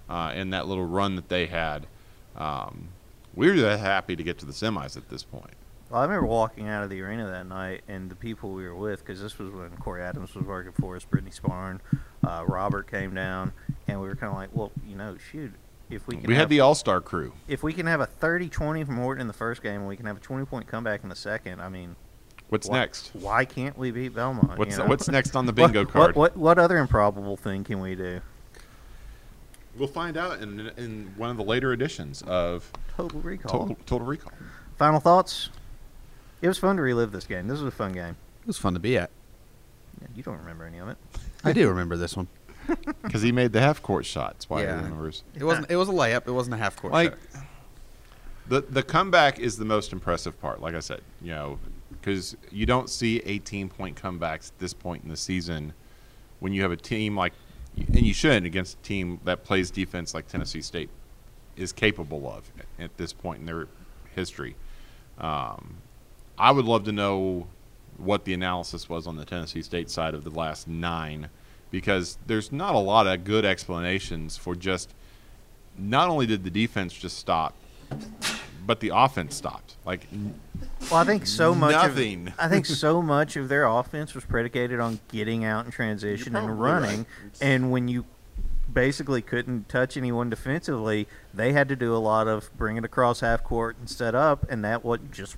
uh, 0.10 0.32
in 0.36 0.52
that 0.52 0.68
little 0.68 0.86
run 0.86 1.16
that 1.16 1.30
they 1.30 1.48
had. 1.48 1.88
Um, 2.36 2.90
we 3.36 3.50
were 3.50 3.78
happy 3.78 4.16
to 4.16 4.24
get 4.24 4.38
to 4.40 4.46
the 4.46 4.54
semis 4.54 4.98
at 4.98 5.10
this 5.10 5.24
point. 5.24 5.54
Well, 5.90 6.02
I 6.02 6.04
remember 6.04 6.28
walking 6.28 6.68
out 6.68 6.84
of 6.84 6.90
the 6.90 7.02
arena 7.02 7.28
that 7.28 7.48
night, 7.48 7.82
and 7.88 8.10
the 8.10 8.16
people 8.16 8.52
we 8.52 8.64
were 8.64 8.76
with, 8.76 9.00
because 9.06 9.22
this 9.22 9.40
was 9.40 9.52
when 9.52 9.70
Corey 9.78 10.02
Adams 10.02 10.36
was 10.36 10.46
working 10.46 10.74
for 10.74 10.98
us, 10.98 11.06
Brittany 11.06 11.32
Sparn, 11.32 11.80
uh, 12.26 12.44
Robert 12.46 12.92
came 12.92 13.14
down, 13.14 13.54
and 13.88 14.02
we 14.02 14.08
were 14.08 14.16
kind 14.16 14.32
of 14.32 14.38
like, 14.38 14.50
well, 14.54 14.72
you 14.86 14.98
know, 14.98 15.16
shoot, 15.32 15.54
if 15.90 16.06
we 16.08 16.18
can 16.18 16.28
We 16.28 16.34
have, 16.34 16.42
had 16.42 16.50
the 16.50 16.60
All 16.60 16.76
Star 16.76 17.00
crew. 17.00 17.32
if 17.48 17.64
we 17.64 17.72
can 17.72 17.86
have 17.86 18.02
a 18.02 18.08
30-20 18.08 18.86
from 18.86 18.98
Horton 18.98 19.22
in 19.22 19.28
the 19.28 19.34
first 19.34 19.64
game, 19.64 19.80
and 19.80 19.88
we 19.88 19.96
can 19.96 20.06
have 20.06 20.18
a 20.18 20.20
20-point 20.20 20.68
comeback 20.68 21.04
in 21.04 21.10
the 21.10 21.16
second, 21.16 21.62
I 21.62 21.70
mean, 21.70 21.96
What's 22.50 22.68
why, 22.68 22.80
next? 22.80 23.12
Why 23.14 23.46
can't 23.46 23.78
we 23.78 23.92
beat 23.92 24.14
Belmont? 24.14 24.58
What's 24.58 24.78
you 24.78 24.84
know? 24.84 24.90
what's 24.90 25.08
next 25.08 25.36
on 25.36 25.46
the 25.46 25.54
bingo 25.54 25.84
what, 25.84 25.94
card? 25.94 26.16
What, 26.16 26.38
what 26.38 26.60
other 26.60 26.78
improbable 26.78 27.38
thing 27.38 27.64
can 27.64 27.80
we 27.82 27.96
do? 27.96 28.22
We'll 29.78 29.88
find 29.88 30.18
out 30.18 30.42
in, 30.42 30.72
in 30.78 31.14
one 31.18 31.30
of 31.30 31.38
the 31.38 31.44
later 31.44 31.72
editions 31.72 32.24
of 32.24 32.72
Total 32.96 33.20
recall. 33.22 33.60
Total, 33.60 33.78
Total 33.86 34.08
Recall. 34.08 34.32
Final 34.78 35.00
thoughts? 35.00 35.50
It 36.42 36.48
was 36.48 36.58
fun 36.58 36.76
to 36.78 36.82
relive 36.82 37.12
this 37.12 37.26
game. 37.26 37.48
This 37.48 37.60
was 37.60 37.74
a 37.74 37.76
fun 37.76 37.94
game. 37.94 38.16
It 38.42 38.48
was 38.48 38.58
fun 38.58 38.74
to 38.74 38.80
be 38.80 38.98
at. 38.98 39.10
Yeah, 40.02 40.08
You 40.16 40.24
don't 40.24 40.38
remember 40.38 40.66
any 40.66 40.78
of 40.78 40.88
it. 40.90 40.98
I 41.44 41.54
do 41.54 41.68
remember 41.70 41.98
this 41.98 42.16
one. 42.16 42.28
Because 43.02 43.22
he 43.22 43.32
made 43.32 43.54
the 43.54 43.62
half 43.62 43.82
court 43.82 44.06
shots. 44.06 44.50
Why 44.50 44.64
Yeah. 44.64 44.78
he 44.78 44.84
remembers. 44.84 45.24
It 45.36 45.44
wasn't. 45.46 45.72
It 45.72 45.78
was 45.78 45.88
a 45.88 45.94
layup. 45.94 46.28
It 46.28 46.32
wasn't 46.32 46.54
a 46.56 46.58
half 46.58 46.76
court 46.76 46.92
like 46.92 47.12
shot. 47.34 47.44
the 48.50 48.62
the 48.62 48.84
comeback 48.84 49.40
is 49.40 49.58
the 49.58 49.64
most 49.66 49.94
impressive 49.94 50.40
part. 50.42 50.60
Like 50.60 50.76
I 50.76 50.82
said, 50.82 51.00
you 51.22 51.32
know, 51.32 51.60
because 51.92 52.36
you 52.52 52.66
don't 52.66 52.90
see 52.90 53.22
18 53.26 53.70
point 53.70 53.96
comebacks 54.02 54.50
at 54.52 54.60
this 54.60 54.74
point 54.74 55.04
in 55.04 55.10
the 55.10 55.16
season 55.16 55.72
when 56.42 56.52
you 56.52 56.62
have 56.62 56.72
a 56.74 56.78
team 56.78 57.16
like, 57.16 57.32
and 57.78 58.06
you 58.06 58.14
shouldn't 58.14 58.46
against 58.46 58.78
a 58.78 58.82
team 58.82 59.22
that 59.24 59.46
plays 59.46 59.72
defense 59.72 60.14
like 60.14 60.28
Tennessee 60.28 60.62
State 60.62 60.90
is 61.56 61.72
capable 61.72 62.30
of 62.30 62.52
at 62.80 62.96
this 62.98 63.14
point 63.14 63.40
in 63.40 63.46
their 63.46 63.68
history. 64.14 64.56
Um, 65.20 65.78
I 66.38 66.52
would 66.52 66.66
love 66.66 66.84
to 66.86 66.92
know 66.92 67.48
what 67.98 68.26
the 68.26 68.34
analysis 68.34 68.88
was 68.88 69.08
on 69.08 69.16
the 69.16 69.26
Tennessee 69.26 69.62
State 69.62 69.90
side 69.90 70.14
of 70.14 70.24
the 70.24 70.30
last 70.30 70.68
nine, 70.68 71.30
because 71.72 72.18
there's 72.28 72.52
not 72.52 72.76
a 72.76 72.80
lot 72.80 73.08
of 73.08 73.24
good 73.24 73.46
explanations 73.46 74.38
for 74.38 74.56
just. 74.56 74.94
Not 75.80 76.10
only 76.10 76.26
did 76.26 76.44
the 76.44 76.50
defense 76.50 76.92
just 76.94 77.20
stop, 77.20 77.54
but 78.66 78.80
the 78.80 78.92
offense 78.94 79.36
stopped. 79.36 79.76
Like, 79.86 80.08
Well, 80.92 81.00
I 81.00 81.04
think 81.04 81.28
so 81.28 81.54
much. 81.54 81.72
Nothing. 81.72 82.30
Of, 82.30 82.34
I 82.40 82.48
think 82.50 82.66
so 82.66 83.02
much 83.02 83.36
of 83.36 83.48
their 83.48 83.66
offense 83.66 84.14
was 84.14 84.26
predicated 84.26 84.80
on 84.80 85.00
getting 85.10 85.46
out 85.46 85.66
in 85.66 85.72
transition 85.72 86.36
and 86.36 86.60
running. 86.60 87.00
right. 87.00 87.42
And 87.42 87.72
when 87.72 87.88
you 87.88 88.06
basically 88.72 89.22
couldn't 89.22 89.70
touch 89.70 89.98
anyone 89.98 90.30
defensively, 90.30 91.08
they 91.34 91.54
had 91.54 91.70
to 91.70 91.76
do 91.76 91.96
a 91.96 91.98
lot 91.98 92.28
of 92.28 92.50
bringing 92.58 92.84
it 92.84 92.86
across 92.86 93.22
half 93.22 93.44
court 93.44 93.78
and 93.80 93.90
set 93.90 94.16
up, 94.16 94.46
and 94.50 94.64
that 94.66 94.84
was 94.84 95.00
just. 95.12 95.38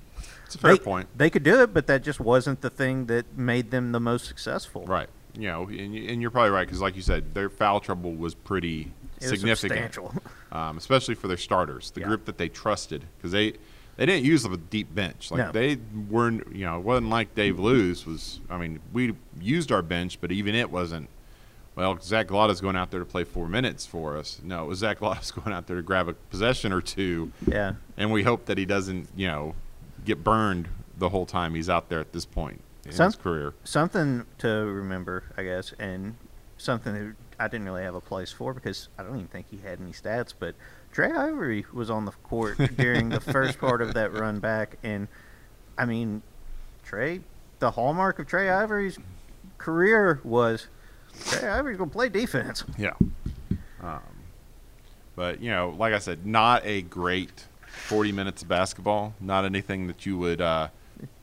It's 0.50 0.56
a 0.56 0.58
fair 0.58 0.72
they, 0.72 0.78
point. 0.80 1.08
They 1.16 1.30
could 1.30 1.44
do 1.44 1.62
it, 1.62 1.72
but 1.72 1.86
that 1.86 2.02
just 2.02 2.18
wasn't 2.18 2.60
the 2.60 2.70
thing 2.70 3.06
that 3.06 3.36
made 3.38 3.70
them 3.70 3.92
the 3.92 4.00
most 4.00 4.26
successful. 4.26 4.84
Right. 4.84 5.08
You 5.34 5.46
know, 5.46 5.68
and, 5.68 5.94
and 5.94 6.20
you're 6.20 6.32
probably 6.32 6.50
right 6.50 6.66
because, 6.66 6.80
like 6.80 6.96
you 6.96 7.02
said, 7.02 7.34
their 7.34 7.48
foul 7.48 7.78
trouble 7.78 8.12
was 8.14 8.34
pretty 8.34 8.90
It 9.20 9.30
was 9.30 9.38
significant, 9.38 9.94
substantial. 9.94 10.12
um, 10.52 10.76
especially 10.76 11.14
for 11.14 11.28
their 11.28 11.36
starters, 11.36 11.92
the 11.92 12.00
Yeah. 12.00 12.08
group 12.08 12.24
that 12.24 12.36
they 12.36 12.48
trusted, 12.48 13.04
because 13.16 13.30
they 13.30 13.52
they 13.96 14.06
didn't 14.06 14.24
use 14.24 14.44
a 14.44 14.56
deep 14.56 14.92
bench. 14.92 15.30
Like 15.30 15.38
No. 15.46 15.52
they 15.52 15.76
weren't, 16.08 16.52
you 16.52 16.64
know, 16.64 16.78
it 16.78 16.84
wasn't 16.84 17.10
like 17.10 17.36
Dave 17.36 17.60
Loos 17.60 18.04
was. 18.04 18.40
I 18.50 18.58
mean, 18.58 18.80
we 18.92 19.14
used 19.40 19.70
our 19.70 19.82
bench, 19.82 20.20
but 20.20 20.32
even 20.32 20.56
it 20.56 20.68
wasn't. 20.72 21.08
Well, 21.76 21.96
Zach 22.00 22.26
Glotta's 22.26 22.60
going 22.60 22.74
out 22.74 22.90
there 22.90 22.98
to 22.98 23.06
play 23.06 23.22
four 23.22 23.46
minutes 23.46 23.86
for 23.86 24.16
us. 24.16 24.40
No, 24.42 24.64
it 24.64 24.66
was 24.66 24.80
Zach 24.80 24.98
Glotta's 24.98 25.30
going 25.30 25.52
out 25.52 25.68
there 25.68 25.76
to 25.76 25.82
grab 25.82 26.08
a 26.08 26.14
possession 26.14 26.72
or 26.72 26.80
two, 26.80 27.30
Yeah. 27.46 27.74
and 27.96 28.10
we 28.10 28.24
hope 28.24 28.46
that 28.46 28.58
he 28.58 28.64
doesn't, 28.64 29.08
you 29.14 29.28
know, 29.28 29.54
get 30.04 30.22
burned 30.24 30.68
the 30.98 31.08
whole 31.10 31.26
time 31.26 31.54
he's 31.54 31.68
out 31.70 31.88
there 31.88 32.00
at 32.00 32.12
this 32.12 32.24
point 32.26 32.60
in 32.84 32.92
Some- 32.92 33.06
his 33.06 33.16
career. 33.16 33.54
something 33.64 34.26
to 34.38 34.48
remember, 34.48 35.24
I 35.36 35.42
guess, 35.44 35.72
and 35.78 36.16
something 36.58 36.92
that 36.94 37.14
I 37.38 37.48
didn't 37.48 37.66
really 37.66 37.82
have 37.84 37.94
a 37.94 38.00
place 38.00 38.30
for 38.32 38.52
because 38.52 38.88
I 38.98 39.02
don't 39.02 39.14
even 39.16 39.28
think 39.28 39.46
he 39.50 39.58
had 39.58 39.80
any 39.80 39.92
stats. 39.92 40.34
But 40.38 40.54
Trey 40.92 41.10
Ivory 41.10 41.64
was 41.72 41.88
on 41.90 42.04
the 42.04 42.12
court 42.22 42.58
during 42.76 43.08
the 43.08 43.20
first 43.20 43.58
part 43.58 43.80
of 43.80 43.94
that 43.94 44.12
run 44.12 44.40
back, 44.40 44.76
and 44.82 45.08
I 45.78 45.86
mean, 45.86 46.22
Trey, 46.84 47.20
the 47.60 47.70
hallmark 47.72 48.18
of 48.18 48.26
Trey 48.26 48.50
Ivory's 48.50 48.98
career 49.58 50.20
was 50.24 50.66
Trey 51.26 51.48
Ivory's 51.48 51.78
gonna 51.78 51.90
play 51.90 52.08
defense. 52.10 52.64
Yeah. 52.76 52.92
Um, 53.82 54.00
but 55.16 55.40
you 55.40 55.50
know, 55.50 55.74
like 55.78 55.94
I 55.94 55.98
said, 55.98 56.26
not 56.26 56.64
a 56.66 56.82
great 56.82 57.46
40 57.80 58.12
minutes 58.12 58.42
of 58.42 58.48
basketball. 58.48 59.14
Not 59.20 59.44
anything 59.44 59.86
that 59.88 60.06
you 60.06 60.16
would 60.18 60.40
uh, 60.40 60.68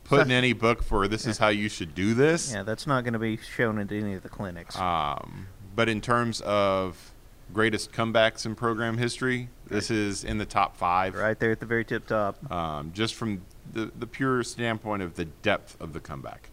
put 0.04 0.22
in 0.22 0.32
any 0.32 0.54
book 0.54 0.84
for 0.84 1.08
this 1.08 1.26
is 1.26 1.38
how 1.38 1.50
you 1.50 1.70
should 1.70 1.96
do 1.96 2.14
this. 2.14 2.54
Yeah, 2.54 2.64
that's 2.64 2.88
not 2.88 3.04
going 3.04 3.14
to 3.14 3.20
be 3.20 3.38
shown 3.38 3.80
at 3.80 3.92
any 3.92 4.14
of 4.14 4.24
the 4.24 4.30
clinics. 4.30 4.78
Um, 4.78 5.48
but 5.76 5.88
in 5.90 6.02
terms 6.02 6.42
of 6.42 7.12
greatest 7.54 7.92
comebacks 7.94 8.46
in 8.46 8.56
program 8.56 8.98
history, 8.98 9.50
this 9.68 9.90
is 9.90 10.24
in 10.24 10.38
the 10.38 10.46
top 10.46 10.76
five. 10.76 11.16
right 11.16 11.40
there 11.40 11.52
at 11.52 11.60
the 11.60 11.66
very 11.66 11.86
tip 11.86 12.08
top. 12.08 12.52
Um, 12.52 12.92
just 12.94 13.16
from 13.16 13.42
the, 13.72 13.92
the 13.98 14.08
pure 14.08 14.44
standpoint 14.44 15.02
of 15.04 15.16
the 15.16 15.26
depth 15.26 15.80
of 15.80 15.94
the 15.94 16.00
comeback. 16.00 16.50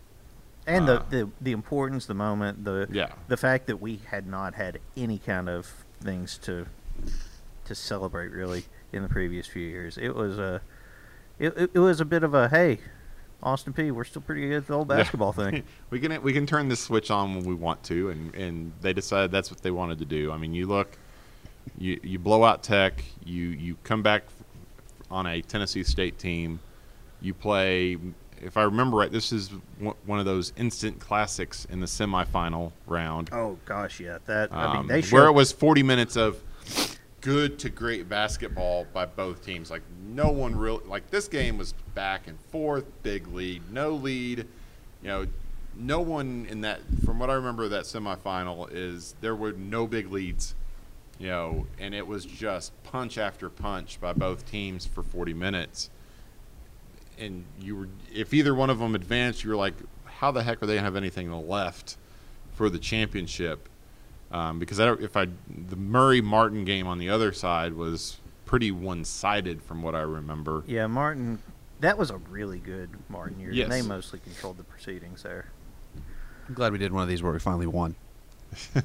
and 0.67 0.89
Uh, 0.89 1.03
the, 1.11 1.17
the 1.25 1.31
the 1.41 1.53
importance, 1.53 2.07
the 2.07 2.15
moment, 2.15 2.65
the 2.65 2.87
Yeah. 2.93 3.13
the 3.29 3.37
fact 3.37 3.67
that 3.67 3.81
we 3.81 4.01
had 4.11 4.27
not 4.27 4.55
had 4.55 4.79
any 4.97 5.19
kind 5.19 5.49
of 5.49 5.85
things 6.01 6.39
to 6.39 6.67
to 7.65 7.75
celebrate 7.75 8.29
really 8.31 8.65
in 8.95 9.03
the 9.03 9.09
previous 9.09 9.47
few 9.47 9.67
years. 9.67 9.99
It 9.99 10.15
was 10.15 10.39
a 10.39 10.63
it, 11.39 11.71
it, 11.75 11.79
was 11.79 12.01
a 12.01 12.05
bit 12.05 12.23
of 12.23 12.33
a 12.33 12.49
hey, 12.49 12.79
Austin 13.43 13.73
Peay, 13.73 13.91
we're 13.91 14.05
still 14.05 14.23
pretty 14.23 14.43
good 14.43 14.57
at 14.59 14.67
the 14.69 14.75
old 14.75 14.89
Yeah. 14.89 14.99
basketball 14.99 15.33
thing. 15.33 15.65
we 15.91 15.99
can 15.99 16.23
we 16.23 16.33
can 16.33 16.47
turn 16.47 16.69
this 16.69 16.81
switch 16.81 17.11
on 17.11 17.35
when 17.35 17.45
we 17.45 17.55
want 17.55 17.83
to, 17.85 18.11
and, 18.11 18.35
and 18.35 18.73
they 18.81 18.93
decided 18.93 19.33
that's 19.33 19.51
what 19.51 19.61
they 19.61 19.73
wanted 19.73 19.99
to 19.99 20.05
do. 20.05 20.31
I 20.31 20.39
mean, 20.39 20.55
you 20.55 20.67
look, 20.67 20.97
you 21.77 22.01
you 22.03 22.19
blow 22.19 22.45
out 22.45 22.63
Tech, 22.63 23.05
you 23.25 23.49
you 23.49 23.77
come 23.83 24.03
back 24.03 24.23
on 25.11 25.27
a 25.27 25.43
Tennessee 25.43 25.83
State 25.83 26.19
team, 26.19 26.61
you 27.21 27.35
play. 27.35 27.99
If 28.43 28.59
I 28.59 28.63
remember 28.65 28.99
right, 28.99 29.11
this 29.11 29.33
is 29.33 29.51
one 30.05 30.19
of 30.19 30.27
those 30.27 30.53
instant 30.57 31.01
classics 31.01 31.67
in 31.71 31.81
the 31.81 31.87
semifinal 31.87 32.73
round. 32.87 33.31
Oh 33.33 33.59
gosh, 33.65 34.01
yeah, 34.01 34.19
that 34.27 34.53
I 34.53 34.73
mean 34.73 34.77
Um, 34.81 34.87
they 34.87 35.03
where 35.03 35.27
it 35.27 35.33
was 35.33 35.51
40 35.51 35.83
minutes 35.83 36.17
of 36.17 36.41
good 37.25 37.59
to 37.59 37.71
great 37.71 38.07
basketball 38.07 38.87
by 38.93 39.07
both 39.07 39.43
teams. 39.45 39.71
Like 39.71 39.81
no 40.07 40.29
one 40.29 40.55
really 40.55 40.85
like 40.85 41.11
this 41.11 41.27
game 41.27 41.57
was 41.57 41.73
back 41.95 42.29
and 42.29 42.39
forth, 42.51 42.85
big 43.03 43.27
lead, 43.29 43.63
no 43.73 43.93
lead. 43.93 44.41
You 45.03 45.09
know, 45.09 45.27
no 45.75 46.01
one 46.01 46.47
in 46.51 46.61
that. 46.61 46.81
From 47.05 47.19
what 47.19 47.31
I 47.31 47.35
remember, 47.35 47.67
that 47.69 47.85
semifinal 47.85 48.69
is 48.71 49.15
there 49.23 49.35
were 49.35 49.53
no 49.53 49.87
big 49.87 50.13
leads. 50.13 50.55
You 51.19 51.29
know, 51.29 51.67
and 51.79 51.95
it 51.95 52.07
was 52.07 52.27
just 52.27 52.73
punch 52.83 53.17
after 53.17 53.49
punch 53.49 54.01
by 54.01 54.13
both 54.13 54.51
teams 54.51 54.85
for 54.85 55.03
40 55.03 55.33
minutes. 55.33 55.89
And 57.19 57.45
you 57.61 57.77
were, 57.77 57.89
if 58.13 58.35
either 58.35 58.55
one 58.55 58.69
of 58.69 58.81
them 58.81 58.95
advanced, 58.95 59.45
you 59.45 59.51
were 59.51 59.57
like, 59.57 59.75
how 60.05 60.31
the 60.31 60.43
heck 60.43 60.63
are 60.63 60.67
they 60.67 60.75
gonna 60.75 60.85
have 60.85 60.97
anything 60.97 61.31
left 61.49 61.97
for 62.53 62.69
the 62.69 62.79
championship? 62.79 63.69
Um, 64.35 64.59
because 64.59 64.81
I 64.81 64.85
don't, 64.87 65.01
if 65.01 65.17
I 65.17 65.27
the 65.49 65.77
Murray 65.77 66.21
Martin 66.21 66.65
game 66.65 66.87
on 66.87 66.99
the 66.99 67.09
other 67.09 67.33
side 67.33 67.73
was 67.75 68.19
pretty 68.45 68.71
one 68.71 69.05
sided 69.05 69.63
from 69.63 69.83
what 69.83 69.95
I 69.95 70.01
remember. 70.01 70.65
yeah 70.67 70.87
Martin. 70.87 71.39
That 71.81 71.99
was 71.99 72.11
a 72.11 72.17
really 72.17 72.59
good 72.59 72.91
Martin 73.09 73.39
year. 73.41 73.51
Yes. 73.53 73.65
and 73.65 73.73
they 73.73 73.83
mostly 73.83 74.19
controlled 74.21 74.57
the 74.59 74.65
proceedings 74.65 75.23
there. 75.23 75.47
I'm 76.49 76.55
glad 76.55 76.73
we 76.73 76.79
did 76.79 76.93
one 76.93 77.03
of 77.03 77.09
these 77.09 77.23
where 77.23 77.33
we 77.33 77.39
finally 77.39 77.67
won. 77.67 77.95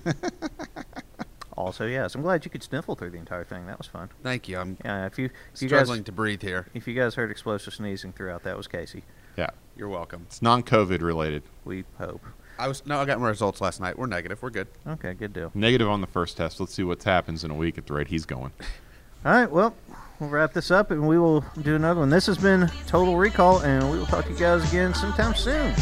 Also, 1.59 1.85
yes, 1.85 2.15
I'm 2.15 2.21
glad 2.21 2.45
you 2.45 2.51
could 2.51 2.63
sniffle 2.63 2.95
through 2.95 3.09
the 3.09 3.17
entire 3.17 3.43
thing. 3.43 3.67
That 3.67 3.77
was 3.77 3.85
fun. 3.87 4.09
Thank 4.23 4.47
you. 4.47 4.57
I'm 4.57 4.77
Yeah, 4.85 5.05
if 5.07 5.19
you 5.19 5.25
if 5.53 5.61
you 5.61 5.67
guys 5.67 5.79
struggling 5.79 6.05
to 6.05 6.11
breathe 6.13 6.41
here. 6.41 6.67
if 6.73 6.87
you 6.87 6.93
guys 6.93 7.15
heard 7.15 7.29
explosive 7.29 7.73
sneezing 7.73 8.13
throughout, 8.13 8.43
that 8.43 8.55
was 8.55 8.65
Casey. 8.65 9.03
Yeah, 9.37 9.49
You're 9.75 9.89
welcome. 9.89 10.23
it's 10.27 10.41
non-COVID 10.41 11.01
related. 11.01 11.43
We 11.65 11.83
hope. 11.97 12.25
I 12.59 12.67
was 12.67 12.85
no, 12.85 12.99
I 12.99 13.05
got 13.05 13.19
my 13.19 13.29
results 13.29 13.61
last 13.61 13.79
night. 13.79 13.97
We're 13.97 14.05
negative. 14.05 14.41
We're 14.43 14.49
good. 14.49 14.67
Okay, 14.85 15.13
good 15.13 15.31
deal. 15.31 15.49
Negative 15.53 15.87
on 15.87 16.01
the 16.01 16.07
first 16.07 16.35
test. 16.35 16.59
Let's 16.59 16.73
see 16.73 16.83
what 16.83 17.01
happens 17.01 17.43
in 17.43 17.51
a 17.51 17.55
week 17.55 17.77
at 17.77 17.87
the 17.87 17.93
rate 17.93 18.07
he's 18.07 18.25
going. 18.25 18.51
All 19.25 19.31
right, 19.31 19.49
well, 19.49 19.73
we'll 20.19 20.29
wrap 20.29 20.53
this 20.53 20.69
up 20.69 20.91
and 20.91 21.07
we 21.07 21.17
will 21.17 21.43
do 21.61 21.75
another 21.75 22.01
one. 22.01 22.09
This 22.09 22.25
has 22.25 22.37
been 22.37 22.69
Total 22.85 23.15
Recall, 23.15 23.59
and 23.61 23.89
we 23.89 23.97
will 23.97 24.05
talk 24.05 24.25
to 24.25 24.31
you 24.31 24.37
guys 24.37 24.67
again 24.69 24.93
sometime 24.93 25.33
soon. 25.35 25.73